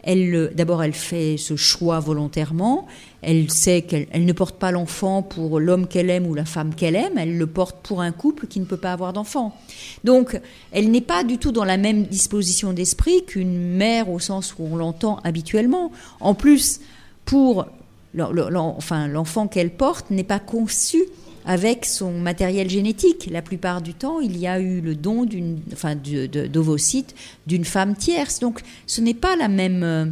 elle, 0.03 0.29
le- 0.29 0.51
d'abord, 0.53 0.83
elle 0.83 0.93
fait 0.93 1.37
ce 1.37 1.55
choix 1.55 1.99
volontairement. 1.99 2.85
Elle 3.21 3.49
sait 3.49 3.81
qu'elle 3.83 4.07
elle 4.11 4.25
ne 4.25 4.33
porte 4.33 4.57
pas 4.57 4.71
l'enfant 4.71 5.21
pour 5.23 5.59
l'homme 5.59 5.87
qu'elle 5.87 6.09
aime 6.09 6.27
ou 6.27 6.33
la 6.33 6.45
femme 6.45 6.75
qu'elle 6.75 6.95
aime. 6.95 7.17
Elle 7.17 7.37
le 7.37 7.47
porte 7.47 7.77
pour 7.81 8.01
un 8.01 8.11
couple 8.11 8.47
qui 8.47 8.59
ne 8.59 8.65
peut 8.65 8.77
pas 8.77 8.91
avoir 8.91 9.13
d'enfant. 9.13 9.55
Donc, 10.03 10.39
elle 10.73 10.91
n'est 10.91 11.01
pas 11.01 11.23
du 11.23 11.37
tout 11.37 11.51
dans 11.51 11.63
la 11.63 11.77
même 11.77 12.03
disposition 12.03 12.73
d'esprit 12.73 13.23
qu'une 13.25 13.57
mère 13.57 14.09
au 14.09 14.19
sens 14.19 14.55
où 14.59 14.67
on 14.69 14.75
l'entend 14.75 15.19
habituellement. 15.23 15.91
En 16.19 16.33
plus, 16.33 16.81
pour 17.23 17.65
enfin, 18.19 19.07
l'enfant 19.07 19.47
qu'elle 19.47 19.71
porte 19.71 20.11
n'est 20.11 20.23
pas 20.23 20.39
conçu 20.39 21.03
avec 21.45 21.85
son 21.85 22.11
matériel 22.11 22.69
génétique. 22.69 23.29
La 23.31 23.41
plupart 23.41 23.81
du 23.81 23.93
temps, 23.93 24.19
il 24.19 24.37
y 24.37 24.47
a 24.47 24.59
eu 24.59 24.81
le 24.81 24.95
don 24.95 25.25
d'une, 25.25 25.59
enfin, 25.73 25.95
d'ovocytes 25.95 27.13
d'une 27.45 27.65
femme 27.65 27.95
tierce. 27.95 28.39
Donc, 28.39 28.61
ce 28.87 28.99
n'est 29.01 29.13
pas 29.13 29.35
la 29.35 29.47
même, 29.47 29.83
euh, 29.83 30.05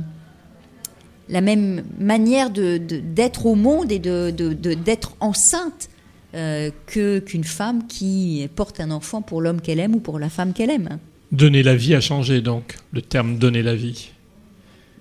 la 1.29 1.41
même 1.41 1.83
manière 1.99 2.51
de, 2.51 2.77
d'être 2.77 3.47
au 3.47 3.55
monde 3.55 3.91
et 3.91 3.99
de, 3.99 4.29
d'être 4.29 5.15
enceinte 5.19 5.89
euh, 6.35 6.69
que, 6.85 7.19
qu'une 7.19 7.43
femme 7.43 7.87
qui 7.87 8.47
porte 8.55 8.79
un 8.79 8.91
enfant 8.91 9.21
pour 9.21 9.41
l'homme 9.41 9.61
qu'elle 9.61 9.79
aime 9.79 9.95
ou 9.95 9.99
pour 9.99 10.19
la 10.19 10.29
femme 10.29 10.53
qu'elle 10.53 10.69
aime. 10.69 10.99
Donner 11.31 11.63
la 11.63 11.75
vie 11.75 11.95
a 11.95 12.01
changé 12.01 12.41
donc, 12.41 12.77
le 12.91 13.01
terme 13.01 13.37
donner 13.37 13.63
la 13.63 13.75
vie. 13.75 14.11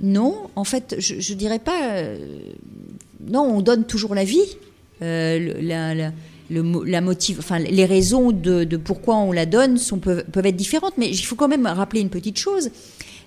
Non, 0.01 0.35
en 0.57 0.65
fait, 0.65 0.97
je, 0.99 1.21
je 1.21 1.35
dirais 1.35 1.59
pas. 1.59 1.93
euh, 1.93 2.17
non, 3.29 3.43
on 3.43 3.61
donne 3.61 3.85
toujours 3.85 4.15
la 4.15 4.25
vie. 4.25 4.57
Euh, 5.03 6.13
la, 6.51 7.01
motive, 7.01 7.39
enfin, 7.39 7.59
les 7.59 7.85
raisons 7.85 8.31
de, 8.31 8.65
pourquoi 8.77 9.17
on 9.17 9.33
la 9.33 9.47
donne 9.47 9.79
peuvent, 10.01 10.47
être 10.47 10.57
différentes, 10.57 10.95
mais 10.99 11.09
il 11.09 11.25
faut 11.25 11.35
quand 11.35 11.49
même 11.49 11.67
rappeler 11.67 12.01
une 12.01 12.11
petite 12.11 12.39
chose. 12.39 12.71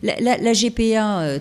La, 0.03 0.53
GPA, 0.53 1.21
euh, 1.21 1.39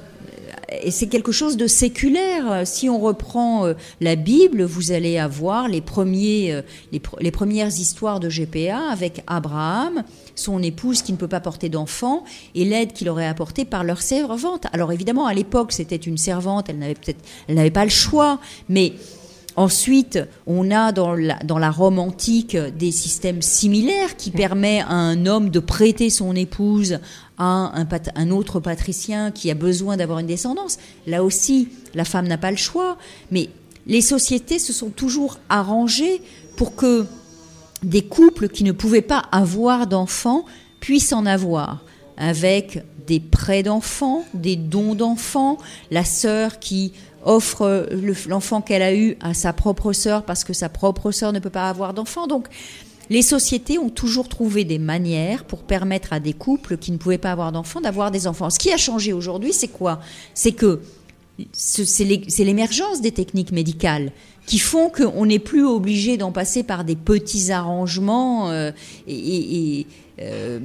c'est 0.89 1.09
quelque 1.09 1.33
chose 1.33 1.57
de 1.57 1.67
séculaire. 1.67 2.67
Si 2.67 2.89
on 2.89 2.99
reprend 2.99 3.67
euh, 3.67 3.75
la 4.01 4.17
Bible, 4.17 4.63
vous 4.63 4.93
allez 4.93 5.19
avoir 5.19 5.69
les, 5.69 5.83
premiers, 5.83 6.63
les, 6.91 7.01
pr- 7.01 7.21
les 7.21 7.31
premières 7.31 7.69
histoires 7.69 8.19
de 8.19 8.31
GPA 8.31 8.91
avec 8.91 9.23
Abraham, 9.27 10.05
son 10.35 10.63
épouse 10.63 11.03
qui 11.03 11.13
ne 11.13 11.17
peut 11.17 11.29
pas 11.29 11.41
porter 11.41 11.69
d'enfant, 11.69 12.25
et 12.55 12.65
l'aide 12.65 12.93
qu'il 12.93 13.09
aurait 13.09 13.27
apportée 13.27 13.65
par 13.65 13.85
leur 13.85 14.03
servante. 14.03 14.67
Alors 14.73 14.93
évidemment, 14.93 15.27
à 15.27 15.35
l'époque, 15.35 15.73
c'était 15.73 15.97
une 15.97 16.19
servante, 16.19 16.69
elle 16.69 16.79
n'avait 16.79 16.95
peut-être, 16.95 17.25
elle 17.49 17.55
n'avait 17.55 17.71
pas 17.71 17.85
le 17.85 17.91
choix, 17.91 18.41
mais 18.69 18.95
Ensuite, 19.57 20.19
on 20.49 20.73
a 20.73 20.91
dans 20.91 21.15
la, 21.15 21.37
dans 21.45 21.59
la 21.59 21.71
Rome 21.71 22.01
antique 22.01 22.57
des 22.57 22.91
systèmes 22.91 23.41
similaires 23.41 24.17
qui 24.17 24.33
permettent 24.33 24.85
à 24.89 24.95
un 24.95 25.27
homme 25.27 25.51
de 25.51 25.61
prêter 25.61 26.11
son 26.11 26.35
épouse 26.35 26.99
à 27.39 27.45
un, 27.45 27.85
pat- 27.85 28.11
un 28.17 28.31
autre 28.31 28.59
patricien 28.59 29.31
qui 29.31 29.51
a 29.53 29.55
besoin 29.55 29.97
d'avoir 29.97 30.19
une 30.19 30.27
descendance. 30.27 30.79
Là 31.07 31.23
aussi, 31.23 31.69
la 31.95 32.05
femme 32.05 32.27
n'a 32.27 32.39
pas 32.39 32.51
le 32.51 32.57
choix. 32.57 32.99
Mais 33.31 33.49
les 33.87 34.01
sociétés 34.01 34.59
se 34.59 34.73
sont 34.73 34.91
toujours 34.91 35.39
arrangées 35.49 36.21
pour 36.57 36.75
que 36.75 37.07
des 37.83 38.03
couples 38.03 38.49
qui 38.49 38.65
ne 38.65 38.73
pouvaient 38.73 39.03
pas 39.03 39.25
avoir 39.33 39.87
d'enfants 39.87 40.45
puisse 40.81 41.13
en 41.13 41.27
avoir 41.27 41.81
avec 42.17 42.83
des 43.07 43.21
prêts 43.21 43.63
d'enfants, 43.63 44.25
des 44.33 44.57
dons 44.57 44.95
d'enfants, 44.95 45.59
la 45.91 46.05
sœur 46.05 46.59
qui 46.59 46.93
offre 47.25 47.89
le- 47.91 48.15
l'enfant 48.29 48.61
qu'elle 48.61 48.83
a 48.83 48.95
eu 48.95 49.17
à 49.21 49.35
sa 49.35 49.53
propre 49.53 49.93
sœur 49.93 50.25
parce 50.25 50.45
que 50.45 50.53
sa 50.53 50.69
propre 50.69 51.11
sœur 51.11 51.33
ne 51.33 51.39
peut 51.39 51.51
pas 51.51 51.69
avoir 51.69 51.93
d'enfant. 51.95 52.27
Donc, 52.27 52.49
les 53.11 53.23
sociétés 53.23 53.79
ont 53.79 53.91
toujours 53.91 54.29
trouvé 54.29 54.65
des 54.65 54.79
manières 54.79 55.45
pour 55.45 55.63
permettre 55.63 56.15
à 56.15 56.21
des 56.21 56.33
couples 56.33 56.79
qui 56.79 56.93
ne 56.93 56.97
pouvaient 56.97 57.19
pas 57.19 57.33
avoir 57.33 57.53
d'enfants 57.53 57.83
d'avoir 57.83 58.11
des 58.11 58.27
enfants. 58.27 58.49
Ce 58.49 58.59
qui 58.59 58.73
a 58.73 58.79
changé 58.79 59.13
aujourd'hui, 59.13 59.53
c'est 59.53 59.69
quoi? 59.69 60.01
C'est 60.33 60.53
que 60.53 60.81
c'est 61.53 62.05
l'é- 62.05 62.25
c'est 62.29 62.45
l'émergence 62.45 63.01
des 63.01 63.13
techniques 63.13 63.53
médicales 63.53 64.13
qui 64.47 64.59
font 64.59 64.91
qu'on 64.91 65.27
n'est 65.27 65.39
plus 65.39 65.65
obligé 65.65 66.17
d'en 66.17 66.31
passer 66.33 66.63
par 66.63 66.85
des 66.85 66.97
petits 66.97 67.51
arrangements 67.51 68.51
euh, 68.51 68.73
et, 69.09 69.87
euh, 70.21 70.59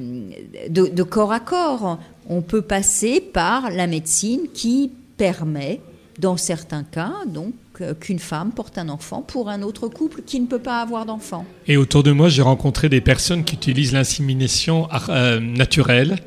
de, 0.70 1.03
corps 1.03 1.32
à 1.32 1.39
corps. 1.39 1.97
On 2.28 2.41
peut 2.41 2.61
passer 2.61 3.22
par 3.22 3.72
la 3.72 3.88
médecine 3.88 4.41
qui 4.53 4.91
permet, 5.17 5.80
dans 6.20 6.36
certains 6.36 6.84
cas, 6.84 7.13
donc 7.26 7.53
euh, 7.80 7.93
qu'une 7.93 8.20
femme 8.20 8.51
porte 8.51 8.78
un 8.78 8.89
enfant 8.89 9.22
pour 9.22 9.47
un 9.49 9.61
autre 9.61 9.88
couple 9.88 10.22
qui 10.26 10.41
ne 10.41 10.45
peut 10.45 10.59
pas 10.59 10.82
avoir 10.82 11.05
d'enfant. 11.05 11.45
Et 11.67 11.78
autour 11.78 12.03
de 12.03 12.11
moi, 12.11 12.28
j'ai 12.28 12.41
rencontré 12.41 12.89
des 12.89 13.01
personnes 13.01 13.45
qui 13.45 13.55
utilisent 13.55 13.93
l'insémination 13.93 14.89
naturelle 15.39 16.20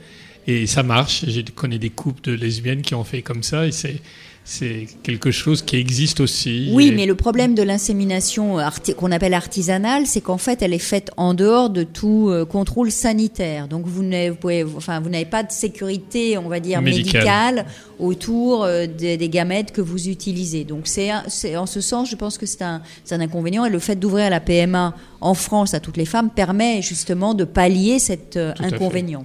et 0.47 0.67
ça 0.67 0.83
marche. 0.83 1.27
Je 1.29 1.43
connais 1.55 1.79
des 1.79 1.91
couples 1.91 2.23
de 2.23 2.33
lesbiennes 2.33 2.81
qui 2.83 2.95
ont 2.95 3.05
fait 3.05 3.21
comme 3.21 3.43
ça 3.43 3.67
et 3.67 3.73
c'est 3.73 4.01
c'est 4.45 4.89
quelque 5.05 5.31
chose 5.31 5.63
qui 5.63 5.77
existe 5.77 6.19
aussi. 6.21 6.71
Oui, 6.73 6.89
Et- 6.89 6.91
mais 6.91 7.07
le 7.07 7.15
problème 7.15 7.55
de 7.55 7.63
l'insémination 7.63 8.59
arti- 8.59 8.93
qu'on 8.95 9.13
appelle 9.13 9.35
artisanale, 9.35 10.07
c'est 10.07 10.21
qu'en 10.21 10.37
fait, 10.39 10.63
elle 10.63 10.75
est 10.75 10.79
faite 10.79 11.11
en 11.17 11.33
dehors 11.33 11.71
de 11.71 11.85
tout 11.85 12.29
euh, 12.29 12.45
contrôle 12.45 12.91
sanitaire. 12.91 13.69
Donc, 13.69 13.87
vous 13.87 14.03
n'avez 14.03 14.31
vous 14.31 14.37
pouvez- 14.37 14.65
enfin, 14.77 14.99
vous 15.01 15.11
n'avez 15.11 15.25
pas 15.27 15.45
de 15.45 15.53
sécurité, 15.53 16.39
on 16.39 16.49
va 16.49 16.59
dire, 16.59 16.83
Médicale. 16.83 17.55
médicale, 17.55 17.67
autour 18.01 18.65
euh, 18.65 18.87
des, 18.87 19.17
des 19.17 19.29
gamètes 19.29 19.71
que 19.71 19.81
vous 19.81 20.09
utilisez. 20.09 20.65
Donc, 20.65 20.89
c'est 20.89 21.13
en 21.57 21.67
ce 21.67 21.81
sens, 21.81 22.11
je 22.11 22.17
pense 22.17 22.37
que 22.37 22.47
c'est 22.47 22.63
un, 22.63 22.83
inconvénient. 23.13 23.65
Et 23.65 23.71
le 23.71 23.79
fait 23.79 23.95
d'ouvrir 23.97 24.29
la 24.29 24.41
PMA 24.41 24.95
en 25.21 25.35
France 25.35 25.73
à 25.75 25.79
toutes 25.81 25.97
les 25.97 26.05
femmes 26.07 26.31
permet 26.31 26.83
justement 26.83 27.35
de 27.35 27.45
pallier 27.45 28.01
cet 28.01 28.37
euh, 28.37 28.53
inconvénient. 28.59 29.25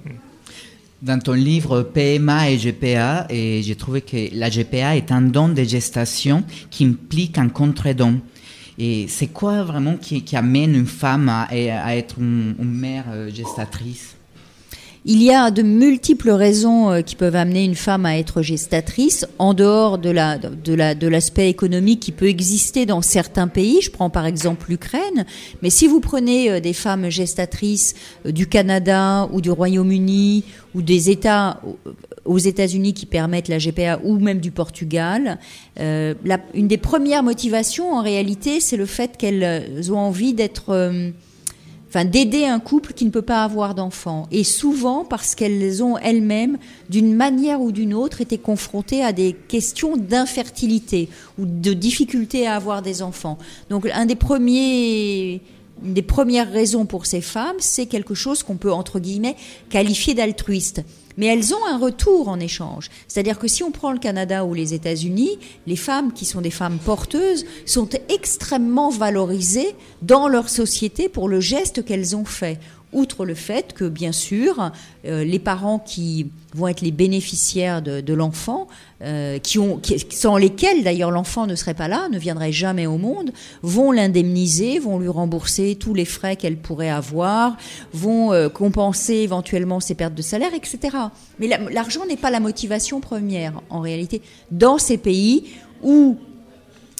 Dans 1.00 1.20
ton 1.20 1.32
livre 1.32 1.82
PMA 1.82 2.50
et 2.50 2.56
GPA, 2.56 3.26
et 3.30 3.62
j'ai 3.62 3.76
trouvé 3.76 4.00
que 4.00 4.34
la 4.34 4.50
GPA 4.50 4.96
est 4.96 5.12
un 5.12 5.22
don 5.22 5.48
de 5.48 5.62
gestation 5.62 6.42
qui 6.70 6.84
implique 6.86 7.38
un 7.38 7.48
contre-don. 7.48 8.20
Et 8.78 9.06
c'est 9.08 9.28
quoi 9.28 9.62
vraiment 9.62 9.96
qui, 9.96 10.24
amène 10.34 10.74
une 10.74 10.86
femme 10.86 11.28
à, 11.28 11.48
être 11.96 12.16
une, 12.18 12.56
une 12.58 12.72
mère 12.72 13.04
euh, 13.10 13.30
gestatrice? 13.30 14.17
Il 15.10 15.22
y 15.22 15.32
a 15.32 15.50
de 15.50 15.62
multiples 15.62 16.28
raisons 16.28 16.90
euh, 16.90 17.00
qui 17.00 17.16
peuvent 17.16 17.34
amener 17.34 17.64
une 17.64 17.76
femme 17.76 18.04
à 18.04 18.18
être 18.18 18.42
gestatrice, 18.42 19.26
en 19.38 19.54
dehors 19.54 19.96
de 19.96 20.10
la 20.10 20.36
de 20.36 20.74
la 20.74 20.94
de 20.94 21.08
l'aspect 21.08 21.48
économique 21.48 22.00
qui 22.00 22.12
peut 22.12 22.28
exister 22.28 22.84
dans 22.84 23.00
certains 23.00 23.48
pays. 23.48 23.80
Je 23.80 23.90
prends 23.90 24.10
par 24.10 24.26
exemple 24.26 24.66
l'Ukraine, 24.68 25.24
mais 25.62 25.70
si 25.70 25.86
vous 25.86 26.00
prenez 26.00 26.50
euh, 26.50 26.60
des 26.60 26.74
femmes 26.74 27.08
gestatrices 27.08 27.94
euh, 28.26 28.32
du 28.32 28.48
Canada 28.48 29.30
ou 29.32 29.40
du 29.40 29.50
Royaume-Uni 29.50 30.44
ou 30.74 30.82
des 30.82 31.08
États 31.08 31.62
aux 32.26 32.36
États-Unis 32.38 32.92
qui 32.92 33.06
permettent 33.06 33.48
la 33.48 33.56
GPA 33.56 34.00
ou 34.04 34.18
même 34.18 34.40
du 34.40 34.50
Portugal, 34.50 35.38
une 35.78 36.68
des 36.68 36.76
premières 36.76 37.22
motivations 37.22 37.94
en 37.94 38.02
réalité, 38.02 38.60
c'est 38.60 38.76
le 38.76 38.84
fait 38.84 39.16
qu'elles 39.16 39.90
ont 39.90 39.96
envie 39.98 40.34
d'être 40.34 41.00
enfin 41.88 42.04
d'aider 42.04 42.44
un 42.44 42.60
couple 42.60 42.92
qui 42.92 43.04
ne 43.04 43.10
peut 43.10 43.22
pas 43.22 43.44
avoir 43.44 43.74
d'enfants. 43.74 44.28
Et 44.30 44.44
souvent 44.44 45.04
parce 45.04 45.34
qu'elles 45.34 45.82
ont 45.82 45.96
elles-mêmes, 45.98 46.58
d'une 46.88 47.14
manière 47.14 47.60
ou 47.60 47.72
d'une 47.72 47.94
autre, 47.94 48.20
été 48.20 48.38
confrontées 48.38 49.02
à 49.02 49.12
des 49.12 49.32
questions 49.32 49.96
d'infertilité 49.96 51.08
ou 51.38 51.46
de 51.46 51.72
difficulté 51.72 52.46
à 52.46 52.56
avoir 52.56 52.82
des 52.82 53.02
enfants. 53.02 53.38
Donc 53.70 53.88
un 53.92 54.06
des 54.06 54.16
premiers 54.16 55.40
une 55.84 55.94
des 55.94 56.02
premières 56.02 56.50
raisons 56.50 56.86
pour 56.86 57.06
ces 57.06 57.20
femmes, 57.20 57.56
c'est 57.60 57.86
quelque 57.86 58.14
chose 58.14 58.42
qu'on 58.42 58.56
peut, 58.56 58.72
entre 58.72 58.98
guillemets, 58.98 59.36
qualifier 59.70 60.14
d'altruiste. 60.14 60.82
Mais 61.18 61.26
elles 61.26 61.52
ont 61.52 61.66
un 61.66 61.76
retour 61.76 62.28
en 62.28 62.40
échange. 62.40 62.88
C'est-à-dire 63.08 63.38
que 63.38 63.48
si 63.48 63.62
on 63.62 63.70
prend 63.70 63.92
le 63.92 63.98
Canada 63.98 64.46
ou 64.46 64.54
les 64.54 64.72
États-Unis, 64.72 65.38
les 65.66 65.76
femmes 65.76 66.12
qui 66.14 66.24
sont 66.24 66.40
des 66.40 66.50
femmes 66.50 66.78
porteuses 66.78 67.44
sont 67.66 67.90
extrêmement 68.08 68.88
valorisées 68.88 69.74
dans 70.00 70.28
leur 70.28 70.48
société 70.48 71.10
pour 71.10 71.28
le 71.28 71.40
geste 71.40 71.84
qu'elles 71.84 72.16
ont 72.16 72.24
fait. 72.24 72.58
Outre 72.94 73.26
le 73.26 73.34
fait 73.34 73.74
que, 73.74 73.84
bien 73.84 74.12
sûr, 74.12 74.70
euh, 75.04 75.22
les 75.22 75.38
parents 75.38 75.78
qui 75.78 76.30
vont 76.54 76.68
être 76.68 76.80
les 76.80 76.90
bénéficiaires 76.90 77.82
de, 77.82 78.14
l'enfant, 78.14 78.66
euh, 79.02 79.38
sans 80.10 80.38
lesquels 80.38 80.82
d'ailleurs 80.82 81.10
l'enfant 81.10 81.46
ne 81.46 81.54
serait 81.54 81.74
pas 81.74 81.88
là, 81.88 82.08
ne 82.10 82.18
viendrait 82.18 82.50
jamais 82.50 82.86
au 82.86 82.96
monde, 82.96 83.30
vont 83.62 83.92
l'indemniser, 83.92 84.78
vont 84.78 84.98
lui 84.98 85.08
rembourser 85.08 85.76
tous 85.76 85.92
les 85.92 86.06
frais 86.06 86.36
qu'elle 86.36 86.56
pourrait 86.56 86.88
avoir, 86.88 87.58
vont 87.92 88.32
euh, 88.32 88.48
compenser 88.48 89.16
éventuellement 89.16 89.80
ses 89.80 89.94
pertes 89.94 90.14
de 90.14 90.22
salaire, 90.22 90.54
etc. 90.54 90.96
Mais 91.38 91.46
la- 91.48 91.58
l'argent 91.70 92.06
n'est 92.06 92.16
pas 92.16 92.30
la 92.30 92.40
motivation 92.40 93.00
première 93.00 93.60
en 93.68 93.80
réalité 93.80 94.22
dans 94.50 94.78
ces 94.78 94.96
pays 94.96 95.44
où 95.82 96.16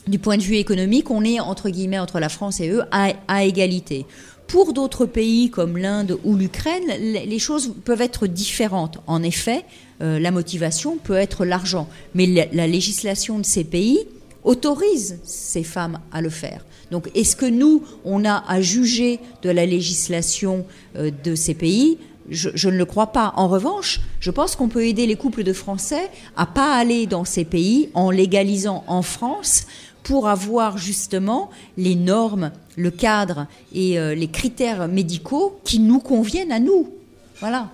du 0.06 0.18
point 0.18 0.36
de 0.36 0.42
vue 0.42 0.56
économique, 0.56 1.10
on 1.10 1.24
est 1.24 1.40
entre 1.40 1.70
guillemets 1.70 1.98
entre 1.98 2.20
la 2.20 2.28
France 2.28 2.60
et 2.60 2.68
eux 2.68 2.82
à 2.92 3.44
égalité. 3.44 4.06
Pour 4.48 4.72
d'autres 4.72 5.04
pays 5.06 5.50
comme 5.50 5.76
l'Inde 5.76 6.18
ou 6.24 6.34
l'Ukraine, 6.34 6.88
les 6.98 7.38
choses 7.38 7.74
peuvent 7.84 8.00
être 8.00 8.26
différentes. 8.26 8.98
En 9.06 9.22
effet, 9.22 9.64
euh, 10.00 10.18
la 10.18 10.30
motivation 10.30 10.96
peut 10.96 11.14
être 11.14 11.44
l'argent, 11.44 11.86
mais 12.14 12.26
la, 12.26 12.46
la 12.52 12.66
législation 12.66 13.38
de 13.38 13.44
ces 13.44 13.64
pays 13.64 14.00
autorise 14.44 15.18
ces 15.24 15.62
femmes 15.62 16.00
à 16.12 16.22
le 16.22 16.30
faire. 16.30 16.64
Donc, 16.90 17.10
est-ce 17.14 17.36
que 17.36 17.44
nous, 17.44 17.82
on 18.06 18.24
a 18.24 18.42
à 18.48 18.62
juger 18.62 19.20
de 19.42 19.50
la 19.50 19.66
législation 19.66 20.64
euh, 20.96 21.10
de 21.22 21.34
ces 21.34 21.52
pays? 21.52 21.98
Je, 22.30 22.48
je 22.54 22.68
ne 22.70 22.76
le 22.76 22.84
crois 22.84 23.08
pas. 23.08 23.32
En 23.36 23.48
revanche, 23.48 24.00
je 24.20 24.30
pense 24.30 24.56
qu'on 24.56 24.68
peut 24.68 24.86
aider 24.86 25.06
les 25.06 25.16
couples 25.16 25.44
de 25.44 25.52
Français 25.52 26.10
à 26.36 26.46
pas 26.46 26.74
aller 26.74 27.06
dans 27.06 27.24
ces 27.24 27.44
pays 27.44 27.90
en 27.94 28.10
légalisant 28.10 28.84
en 28.86 29.02
France 29.02 29.66
pour 30.08 30.26
avoir 30.26 30.78
justement 30.78 31.50
les 31.76 31.94
normes, 31.94 32.50
le 32.76 32.90
cadre 32.90 33.46
et 33.74 33.98
euh, 33.98 34.14
les 34.14 34.28
critères 34.28 34.88
médicaux 34.88 35.60
qui 35.64 35.80
nous 35.80 35.98
conviennent 36.00 36.50
à 36.50 36.60
nous. 36.60 36.88
Voilà. 37.40 37.68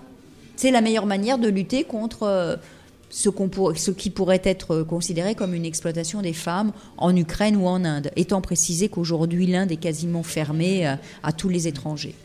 C'est 0.57 0.73
la 0.73 0.81
meilleure 0.81 1.07
manière 1.07 1.39
de 1.39 1.49
lutter 1.49 1.85
contre 1.85 2.25
euh, 2.25 2.57
ce, 3.09 3.29
qu'on 3.29 3.49
pour- 3.49 3.79
ce 3.79 3.93
qui 3.93 4.11
pourrait 4.11 4.43
être 4.43 4.83
considéré 4.83 5.37
comme 5.37 5.55
une 5.55 5.65
exploitation 5.65 6.23
des 6.23 6.33
femmes 6.33 6.73
en 6.97 7.15
Ukraine 7.15 7.55
ou 7.55 7.67
en 7.69 7.85
Inde, 7.85 8.11
étant 8.17 8.41
précisé 8.41 8.89
qu'aujourd'hui 8.89 9.47
l'Inde 9.47 9.71
est 9.71 9.77
quasiment 9.77 10.25
fermée 10.25 10.89
euh, 10.89 10.97
à 11.23 11.31
tous 11.33 11.49
les 11.49 11.69
étrangers. 11.69 12.17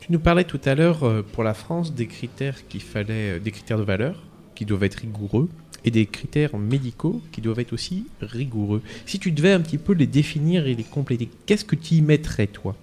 Tu 0.00 0.12
nous 0.12 0.20
parlais 0.20 0.44
tout 0.44 0.60
à 0.66 0.74
l'heure 0.74 1.04
euh, 1.04 1.22
pour 1.32 1.42
la 1.42 1.54
France 1.54 1.94
des 1.94 2.06
critères 2.06 2.68
qu'il 2.68 2.82
fallait, 2.82 3.36
euh, 3.36 3.38
des 3.38 3.50
critères 3.50 3.78
de 3.78 3.82
valeur 3.84 4.22
qui 4.54 4.66
doivent 4.66 4.84
être 4.84 4.96
rigoureux 4.96 5.48
des 5.90 6.06
critères 6.06 6.56
médicaux 6.56 7.20
qui 7.32 7.40
doivent 7.40 7.60
être 7.60 7.72
aussi 7.72 8.04
rigoureux. 8.20 8.82
Si 9.06 9.18
tu 9.18 9.32
devais 9.32 9.52
un 9.52 9.60
petit 9.60 9.78
peu 9.78 9.92
les 9.92 10.06
définir 10.06 10.66
et 10.66 10.74
les 10.74 10.84
compléter, 10.84 11.28
qu'est-ce 11.46 11.64
que 11.64 11.76
tu 11.76 11.94
y 11.94 12.02
mettrais 12.02 12.46
toi? 12.46 12.74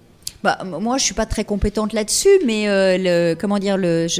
Bah, 0.44 0.62
moi, 0.64 0.98
je 0.98 1.02
suis 1.04 1.14
pas 1.14 1.26
très 1.26 1.44
compétente 1.44 1.92
là-dessus, 1.92 2.28
mais 2.44 2.68
euh, 2.68 3.34
comment 3.36 3.58
dire, 3.58 3.78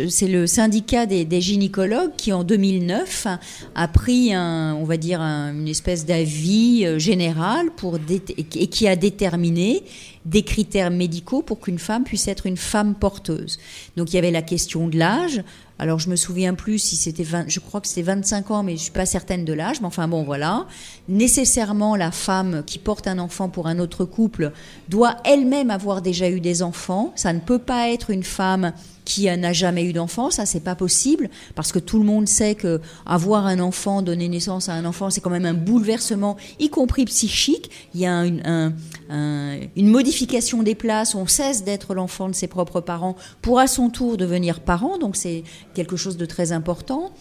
c'est 0.09 0.27
le 0.27 0.47
syndicat 0.47 1.07
des, 1.07 1.41
gynécologues 1.41 2.17
qui, 2.17 2.33
en 2.33 2.43
2009, 2.43 3.29
a, 3.75 3.89
pris 3.89 4.35
un, 4.35 4.75
on 4.75 4.85
va 4.85 4.97
dire, 4.97 5.21
un- 5.21 5.53
une 5.53 5.69
espèce 5.69 6.05
d'avis 6.05 6.85
euh, 6.85 6.99
général 6.99 7.71
pour 7.77 7.99
et 8.09 8.67
qui 8.67 8.89
a 8.89 8.97
déterminé 8.97 9.85
des 10.27 10.43
critères 10.43 10.91
médicaux 10.91 11.41
pour 11.41 11.61
qu'une 11.61 11.79
femme 11.79 12.05
puisse 12.05 12.29
être 12.29 12.47
une 12.47 12.57
femme 12.57 12.95
porteuse. 12.95 13.59
Donc, 13.97 14.13
il 14.13 14.17
y 14.17 14.19
avait 14.19 14.31
la 14.33 14.43
question 14.43 14.89
de 14.89 14.99
l'âge. 14.99 15.43
Alors, 15.79 15.99
je 15.99 16.11
me 16.11 16.17
souviens 16.17 16.55
plus 16.55 16.79
si 16.79 16.97
c'était 16.97 17.23
20, 17.23 17.45
je 17.49 17.61
crois 17.61 17.81
que 17.81 17.87
c'était 17.87 18.03
25 18.03 18.51
ans, 18.51 18.63
mais 18.63 18.77
je 18.77 18.83
suis 18.83 18.91
pas 18.91 19.07
certaine 19.07 19.45
de 19.45 19.53
l'âge. 19.53 19.81
Mais 19.81 19.87
enfin, 19.87 20.09
bon, 20.09 20.25
voilà. 20.25 20.67
Nécessairement, 21.09 21.97
la 21.97 22.11
femme 22.11 22.65
qui 22.67 22.79
porte 22.79 23.07
un 23.07 23.19
enfant 23.19 23.49
pour 23.49 23.69
un 23.69 23.79
autre 23.79 24.05
couple 24.05 24.53
doit 24.89 25.17
elle-même 25.25 25.71
avoir 25.71 26.03
déjà 26.03 26.29
eu 26.29 26.41
des 26.41 26.63
enfants. 26.63 27.13
Ça 27.15 27.33
ne 27.33 27.41
peut 27.41 27.61
pas 27.61 27.91
être 27.91 28.11
une 28.11 28.25
femme 28.25 28.73
qui 29.07 29.25
n'a 29.25 29.53
jamais 29.55 29.85
eu 29.85 29.95
d'enfant, 29.95 30.31
ça 30.31 30.45
c'est 30.45 30.61
pas 30.61 30.75
possible 30.75 31.31
parce 31.55 31.73
que 31.73 31.79
tout 31.79 31.99
le 31.99 32.05
monde 32.05 32.29
sait 32.29 32.55
que 32.57 32.81
avoir 33.07 33.47
un 33.47 33.61
enfant, 33.61 34.03
donner 34.03 34.29
naissance 34.29 34.69
à 34.69 34.75
un 34.75 34.85
enfant, 34.85 35.09
c'est 35.09 35.23
quand 35.23 35.31
même 35.31 35.47
un 35.47 35.55
bouleversement, 35.55 36.37
y 36.59 36.69
compris 36.69 37.07
psychique. 37.07 37.71
Il 37.95 38.01
y 38.01 38.07
a 38.07 38.27
une, 38.27 38.43
un- 38.45 38.73
un- 39.09 39.61
une 39.77 39.89
modification 39.89 40.63
des 40.63 40.75
places, 40.75 41.15
on 41.15 41.27
cesse 41.27 41.65
d'être 41.65 41.95
l'enfant 41.95 42.29
de 42.29 42.35
ses 42.35 42.49
propres 42.49 42.81
parents 42.81 43.17
pour 43.43 43.61
à 43.61 43.69
son 43.69 43.89
tour 43.89 44.17
devenir 44.17 44.61
parent, 44.61 44.99
donc 44.99 45.17
c'est 45.17 45.45
quelque 45.75 45.97
chose 45.97 46.17
de 46.17 46.27
très 46.27 46.51
important. 46.53 47.13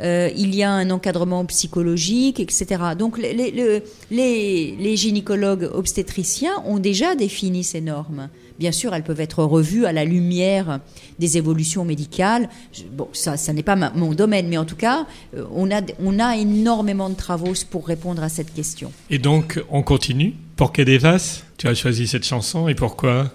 Euh, 0.00 0.30
il 0.36 0.54
y 0.54 0.62
a 0.62 0.70
un 0.72 0.90
encadrement 0.90 1.44
psychologique, 1.46 2.40
etc. 2.40 2.66
Donc 2.98 3.18
les, 3.18 3.32
les- 3.32 3.50
le- 3.50 3.82
les- 4.10 4.76
les 4.78 4.96
gynécologues 4.96 5.68
obstétriciens 5.72 6.54
ont 6.66 6.78
déjà 6.78 7.14
défini 7.14 7.64
ces 7.64 7.80
normes. 7.80 8.28
Bien 8.58 8.70
sûr, 8.72 8.94
elles 8.94 9.02
peuvent 9.02 9.20
être 9.20 9.42
revues 9.42 9.84
à 9.84 9.92
la 9.92 10.04
lumière 10.04 10.78
des 11.18 11.36
évolutions 11.38 11.84
médicales. 11.84 12.48
Bon, 12.92 13.08
ça, 13.12 13.36
ça 13.36 13.52
n'est 13.52 13.64
pas 13.64 13.74
mon 13.94 14.14
domaine, 14.14 14.46
mais 14.48 14.58
en 14.58 14.64
tout 14.64 14.76
cas, 14.76 15.06
euh, 15.36 15.44
on 15.52 15.70
a, 15.72 15.80
on 16.00 16.20
a 16.20 16.36
énormément 16.36 17.10
de 17.10 17.16
travaux 17.16 17.52
pour 17.70 17.86
répondre 17.86 18.22
à 18.22 18.28
cette 18.28 18.54
question. 18.54 18.92
Et 19.10 19.18
donc, 19.18 19.60
on 19.70 19.82
continue. 19.82 20.34
Pour 20.56 20.70
Devas, 20.70 21.42
tu 21.58 21.66
as 21.66 21.74
choisi 21.74 22.06
cette 22.06 22.24
chanson 22.24 22.68
et 22.68 22.76
pourquoi 22.76 23.32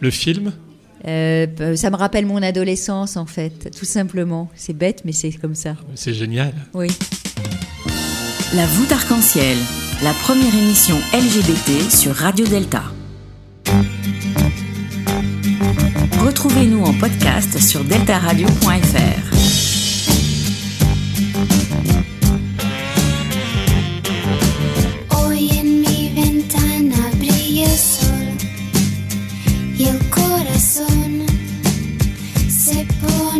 Le 0.00 0.10
film? 0.10 0.52
Euh, 1.06 1.76
ça 1.76 1.90
me 1.90 1.96
rappelle 1.96 2.26
mon 2.26 2.42
adolescence, 2.42 3.16
en 3.16 3.26
fait, 3.26 3.70
tout 3.78 3.84
simplement. 3.84 4.50
C'est 4.54 4.72
bête, 4.76 5.02
mais 5.04 5.12
c'est 5.12 5.32
comme 5.32 5.54
ça. 5.54 5.76
C'est 5.94 6.14
génial. 6.14 6.52
Oui. 6.74 6.88
La 8.54 8.66
voûte 8.66 8.92
arc-en-ciel, 8.92 9.56
la 10.02 10.12
première 10.12 10.54
émission 10.54 10.96
LGBT 11.12 11.90
sur 11.90 12.14
Radio 12.14 12.46
Delta. 12.46 12.82
Retrouvez-nous 16.20 16.82
en 16.82 16.92
podcast 16.94 17.58
sur 17.58 17.84
deltaradio.fr. 17.84 19.30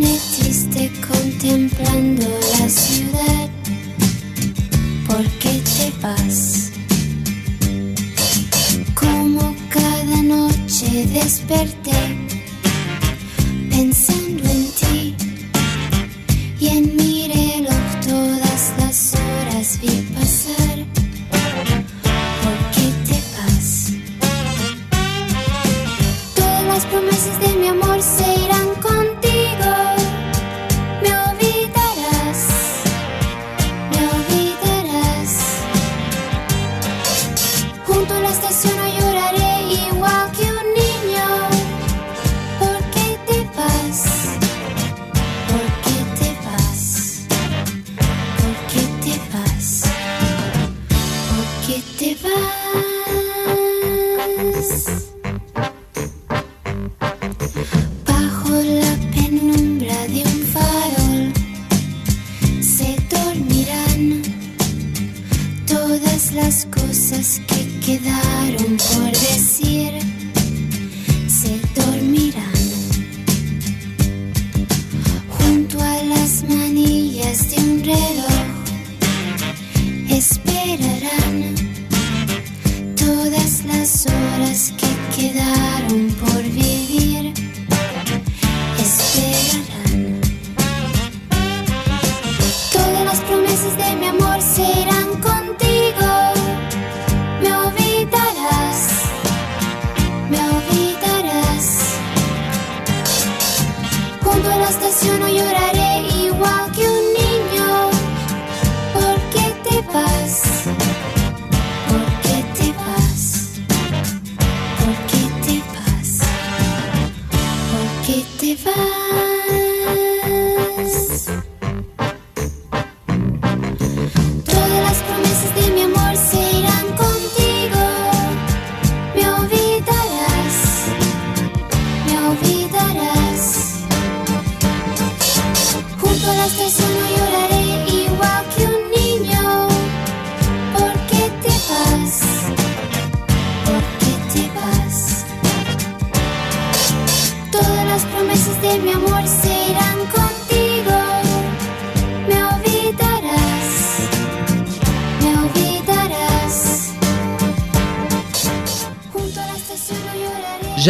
triste 0.03 0.91
contemplando 1.07 2.10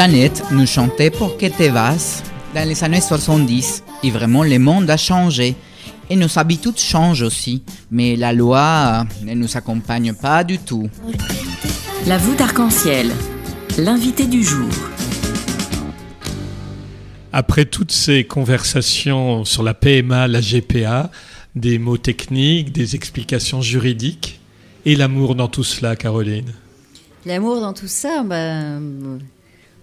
Jeannette 0.00 0.44
nous 0.50 0.66
chantait 0.66 1.10
Pour 1.10 1.36
que 1.36 1.44
te 1.44 1.68
vas? 1.70 2.22
Dans 2.54 2.66
les 2.66 2.82
années 2.84 3.02
70 3.02 3.84
et 4.02 4.10
vraiment 4.10 4.44
le 4.44 4.58
monde 4.58 4.88
a 4.88 4.96
changé. 4.96 5.54
Et 6.08 6.16
nos 6.16 6.38
habitudes 6.38 6.78
changent 6.78 7.20
aussi, 7.20 7.62
mais 7.90 8.16
la 8.16 8.32
loi 8.32 9.04
ne 9.22 9.34
nous 9.34 9.58
accompagne 9.58 10.14
pas 10.14 10.42
du 10.42 10.58
tout. 10.58 10.88
La 12.06 12.16
voûte 12.16 12.40
arc-en-ciel, 12.40 13.10
l'invité 13.76 14.26
du 14.26 14.42
jour. 14.42 14.70
Après 17.34 17.66
toutes 17.66 17.92
ces 17.92 18.24
conversations 18.24 19.44
sur 19.44 19.62
la 19.62 19.74
PMA, 19.74 20.28
la 20.28 20.40
GPA, 20.40 21.10
des 21.54 21.78
mots 21.78 21.98
techniques, 21.98 22.72
des 22.72 22.94
explications 22.94 23.60
juridiques, 23.60 24.40
et 24.86 24.96
l'amour 24.96 25.34
dans 25.34 25.48
tout 25.48 25.64
cela, 25.64 25.94
Caroline? 25.94 26.54
L'amour 27.26 27.60
dans 27.60 27.74
tout 27.74 27.86
ça, 27.86 28.22
bah, 28.22 28.78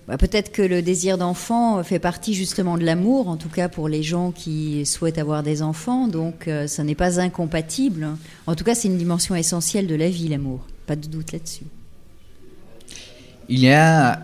bah, 0.07 0.17
peut-être 0.17 0.53
que 0.53 0.61
le 0.61 0.81
désir 0.81 1.17
d'enfant 1.17 1.83
fait 1.83 1.99
partie 1.99 2.33
justement 2.33 2.77
de 2.77 2.85
l'amour, 2.85 3.27
en 3.27 3.35
tout 3.35 3.49
cas 3.49 3.67
pour 3.67 3.89
les 3.89 4.03
gens 4.03 4.31
qui 4.31 4.85
souhaitent 4.85 5.17
avoir 5.17 5.43
des 5.43 5.61
enfants, 5.61 6.07
donc 6.07 6.47
euh, 6.47 6.65
ça 6.65 6.85
n'est 6.85 6.95
pas 6.95 7.19
incompatible. 7.19 8.07
En 8.45 8.55
tout 8.55 8.63
cas, 8.63 8.73
c'est 8.73 8.87
une 8.87 8.97
dimension 8.97 9.35
essentielle 9.35 9.85
de 9.85 9.95
la 9.95 10.09
vie, 10.09 10.29
l'amour. 10.29 10.61
Pas 10.85 10.95
de 10.95 11.07
doute 11.07 11.33
là-dessus. 11.33 11.65
Il 13.49 13.59
y 13.59 13.69
a 13.69 14.19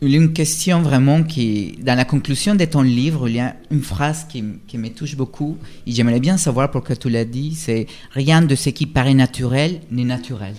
une 0.00 0.32
question 0.32 0.80
vraiment 0.80 1.22
qui, 1.22 1.78
dans 1.82 1.94
la 1.94 2.06
conclusion 2.06 2.54
de 2.54 2.64
ton 2.64 2.80
livre, 2.80 3.28
il 3.28 3.36
y 3.36 3.40
a 3.40 3.56
une 3.70 3.82
phrase 3.82 4.24
qui, 4.26 4.42
qui 4.66 4.78
me 4.78 4.88
touche 4.88 5.16
beaucoup 5.16 5.58
et 5.86 5.92
j'aimerais 5.92 6.20
bien 6.20 6.38
savoir 6.38 6.70
pourquoi 6.70 6.96
tu 6.96 7.10
l'as 7.10 7.26
dit, 7.26 7.54
c'est 7.54 7.86
rien 8.12 8.40
de 8.40 8.54
ce 8.54 8.70
qui 8.70 8.86
paraît 8.86 9.12
naturel 9.12 9.80
n'est 9.90 10.04
naturel. 10.04 10.54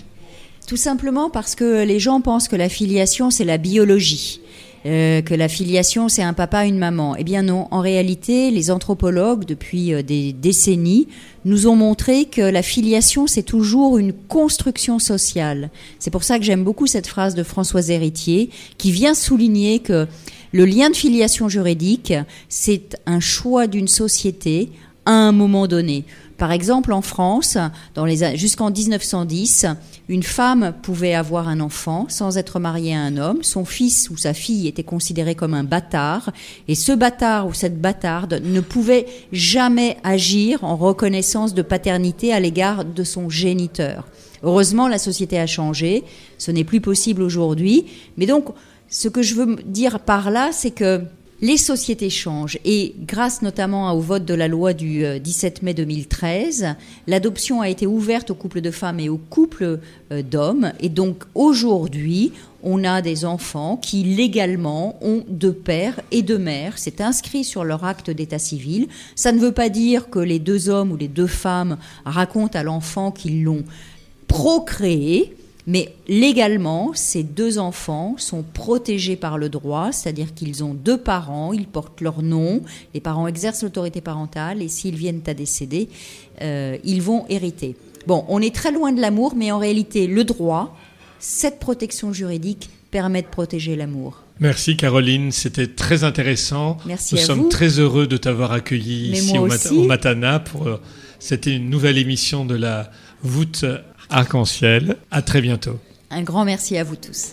Tout 0.67 0.77
simplement 0.77 1.31
parce 1.31 1.55
que 1.55 1.83
les 1.83 1.99
gens 1.99 2.21
pensent 2.21 2.47
que 2.47 2.55
la 2.55 2.69
filiation, 2.69 3.31
c'est 3.31 3.43
la 3.43 3.57
biologie. 3.57 4.39
Euh, 4.85 5.21
que 5.21 5.35
la 5.35 5.47
filiation, 5.47 6.09
c'est 6.09 6.23
un 6.23 6.33
papa, 6.33 6.65
une 6.65 6.77
maman. 6.77 7.15
Eh 7.15 7.23
bien 7.23 7.43
non, 7.43 7.67
en 7.71 7.81
réalité, 7.81 8.49
les 8.49 8.71
anthropologues, 8.71 9.45
depuis 9.45 9.93
euh, 9.93 10.01
des 10.01 10.33
décennies, 10.33 11.07
nous 11.45 11.67
ont 11.67 11.75
montré 11.75 12.25
que 12.25 12.41
la 12.41 12.63
filiation, 12.63 13.27
c'est 13.27 13.43
toujours 13.43 13.97
une 13.97 14.13
construction 14.13 14.97
sociale. 14.97 15.69
C'est 15.99 16.09
pour 16.09 16.23
ça 16.23 16.39
que 16.39 16.45
j'aime 16.45 16.63
beaucoup 16.63 16.87
cette 16.87 17.07
phrase 17.07 17.35
de 17.35 17.43
Françoise 17.43 17.91
Héritier, 17.91 18.49
qui 18.77 18.91
vient 18.91 19.13
souligner 19.13 19.79
que 19.79 20.07
le 20.51 20.65
lien 20.65 20.89
de 20.89 20.95
filiation 20.95 21.47
juridique, 21.47 22.13
c'est 22.49 22.97
un 23.05 23.19
choix 23.19 23.67
d'une 23.67 23.87
société 23.87 24.69
à 25.05 25.11
un 25.11 25.31
moment 25.31 25.67
donné. 25.67 26.05
Par 26.41 26.51
exemple, 26.51 26.91
en 26.91 27.03
France, 27.03 27.59
jusqu'en 28.33 28.71
1910, 28.71 29.67
une 30.09 30.23
femme 30.23 30.73
pouvait 30.81 31.13
avoir 31.13 31.47
un 31.47 31.59
enfant 31.59 32.07
sans 32.09 32.39
être 32.39 32.59
mariée 32.59 32.95
à 32.95 32.99
un 32.99 33.17
homme. 33.17 33.43
Son 33.43 33.63
fils 33.63 34.09
ou 34.09 34.17
sa 34.17 34.33
fille 34.33 34.67
était 34.67 34.81
considéré 34.81 35.35
comme 35.35 35.53
un 35.53 35.63
bâtard, 35.63 36.31
et 36.67 36.73
ce 36.73 36.93
bâtard 36.93 37.45
ou 37.45 37.53
cette 37.53 37.79
bâtarde 37.79 38.41
ne 38.43 38.59
pouvait 38.59 39.05
jamais 39.31 39.97
agir 40.03 40.63
en 40.63 40.75
reconnaissance 40.77 41.53
de 41.53 41.61
paternité 41.61 42.33
à 42.33 42.39
l'égard 42.39 42.85
de 42.85 43.03
son 43.03 43.29
géniteur. 43.29 44.07
Heureusement, 44.41 44.87
la 44.87 44.97
société 44.97 45.37
a 45.37 45.45
changé, 45.45 46.03
ce 46.39 46.49
n'est 46.49 46.63
plus 46.63 46.81
possible 46.81 47.21
aujourd'hui, 47.21 47.85
mais 48.17 48.25
donc 48.25 48.45
ce 48.89 49.09
que 49.09 49.21
je 49.21 49.35
veux 49.35 49.57
dire 49.63 49.99
par 49.99 50.31
là, 50.31 50.49
c'est 50.51 50.71
que 50.71 51.01
les 51.41 51.57
sociétés 51.57 52.09
changent 52.09 52.59
et 52.65 52.93
grâce 53.07 53.41
notamment 53.41 53.91
au 53.93 53.99
vote 53.99 54.25
de 54.25 54.33
la 54.35 54.47
loi 54.47 54.73
du 54.73 55.03
euh, 55.03 55.17
17 55.17 55.63
mai 55.63 55.73
2013, 55.73 56.75
l'adoption 57.07 57.61
a 57.61 57.69
été 57.69 57.87
ouverte 57.87 58.29
aux 58.29 58.35
couples 58.35 58.61
de 58.61 58.69
femmes 58.71 58.99
et 58.99 59.09
aux 59.09 59.17
couples 59.17 59.79
euh, 60.11 60.21
d'hommes 60.21 60.71
et 60.79 60.89
donc 60.89 61.23
aujourd'hui, 61.33 62.31
on 62.63 62.83
a 62.83 63.01
des 63.01 63.25
enfants 63.25 63.75
qui 63.77 64.03
légalement 64.03 64.99
ont 65.03 65.23
deux 65.27 65.53
pères 65.53 65.99
et 66.11 66.21
deux 66.21 66.37
mères. 66.37 66.73
C'est 66.77 67.01
inscrit 67.01 67.43
sur 67.43 67.63
leur 67.63 67.85
acte 67.85 68.11
d'état 68.11 68.37
civil. 68.37 68.87
Ça 69.15 69.31
ne 69.31 69.39
veut 69.39 69.51
pas 69.51 69.69
dire 69.69 70.11
que 70.11 70.19
les 70.19 70.37
deux 70.37 70.69
hommes 70.69 70.91
ou 70.91 70.97
les 70.97 71.07
deux 71.07 71.25
femmes 71.25 71.77
racontent 72.05 72.59
à 72.59 72.61
l'enfant 72.61 73.11
qu'ils 73.11 73.43
l'ont 73.43 73.63
procréé, 74.27 75.35
mais 75.67 75.93
légalement, 76.07 76.91
ces 76.93 77.23
deux 77.23 77.57
enfants 77.59 78.15
sont 78.17 78.43
protégés 78.43 79.15
par 79.15 79.37
le 79.37 79.49
droit, 79.49 79.91
c'est-à-dire 79.91 80.33
qu'ils 80.33 80.63
ont 80.63 80.73
deux 80.73 80.97
parents, 80.97 81.53
ils 81.53 81.67
portent 81.67 82.01
leur 82.01 82.21
nom, 82.21 82.61
les 82.93 82.99
parents 82.99 83.27
exercent 83.27 83.63
l'autorité 83.63 84.01
parentale 84.01 84.61
et 84.61 84.67
s'ils 84.67 84.95
viennent 84.95 85.21
à 85.27 85.33
décéder, 85.33 85.89
euh, 86.41 86.77
ils 86.83 87.01
vont 87.01 87.25
hériter. 87.29 87.75
Bon, 88.07 88.25
on 88.29 88.41
est 88.41 88.53
très 88.55 88.71
loin 88.71 88.91
de 88.91 88.99
l'amour, 89.01 89.35
mais 89.35 89.51
en 89.51 89.59
réalité, 89.59 90.07
le 90.07 90.23
droit, 90.23 90.75
cette 91.19 91.59
protection 91.59 92.11
juridique 92.13 92.69
permet 92.89 93.21
de 93.21 93.27
protéger 93.27 93.75
l'amour. 93.75 94.23
Merci 94.39 94.75
Caroline, 94.75 95.31
c'était 95.31 95.67
très 95.67 96.03
intéressant. 96.03 96.77
Merci 96.87 97.13
Nous 97.15 97.21
à 97.21 97.23
sommes 97.25 97.39
vous. 97.41 97.49
très 97.49 97.79
heureux 97.79 98.07
de 98.07 98.17
t'avoir 98.17 98.51
accueilli 98.51 99.11
Mais 99.11 99.19
ici 99.19 99.37
Mat- 99.37 99.71
au 99.71 99.83
Matana 99.83 100.39
pour 100.39 100.67
euh, 100.67 100.81
c'était 101.19 101.55
une 101.55 101.69
nouvelle 101.69 101.99
émission 101.99 102.43
de 102.45 102.55
la 102.55 102.89
voûte 103.21 103.65
arc-en-ciel. 104.11 104.97
À 105.09 105.21
très 105.21 105.41
bientôt. 105.41 105.79
Un 106.09 106.21
grand 106.21 106.45
merci 106.45 106.77
à 106.77 106.83
vous 106.83 106.95
tous. 106.95 107.31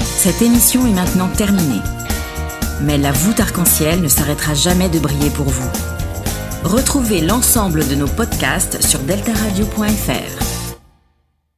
Cette 0.00 0.42
émission 0.42 0.86
est 0.86 0.92
maintenant 0.92 1.28
terminée. 1.28 1.80
Mais 2.82 2.98
la 2.98 3.12
voûte 3.12 3.40
arc-en-ciel 3.40 4.00
ne 4.00 4.08
s'arrêtera 4.08 4.54
jamais 4.54 4.88
de 4.88 4.98
briller 4.98 5.30
pour 5.30 5.46
vous. 5.46 5.70
Retrouvez 6.64 7.20
l'ensemble 7.20 7.88
de 7.88 7.94
nos 7.94 8.08
podcasts 8.08 8.84
sur 8.84 9.00
deltaradio.fr. 9.00 10.47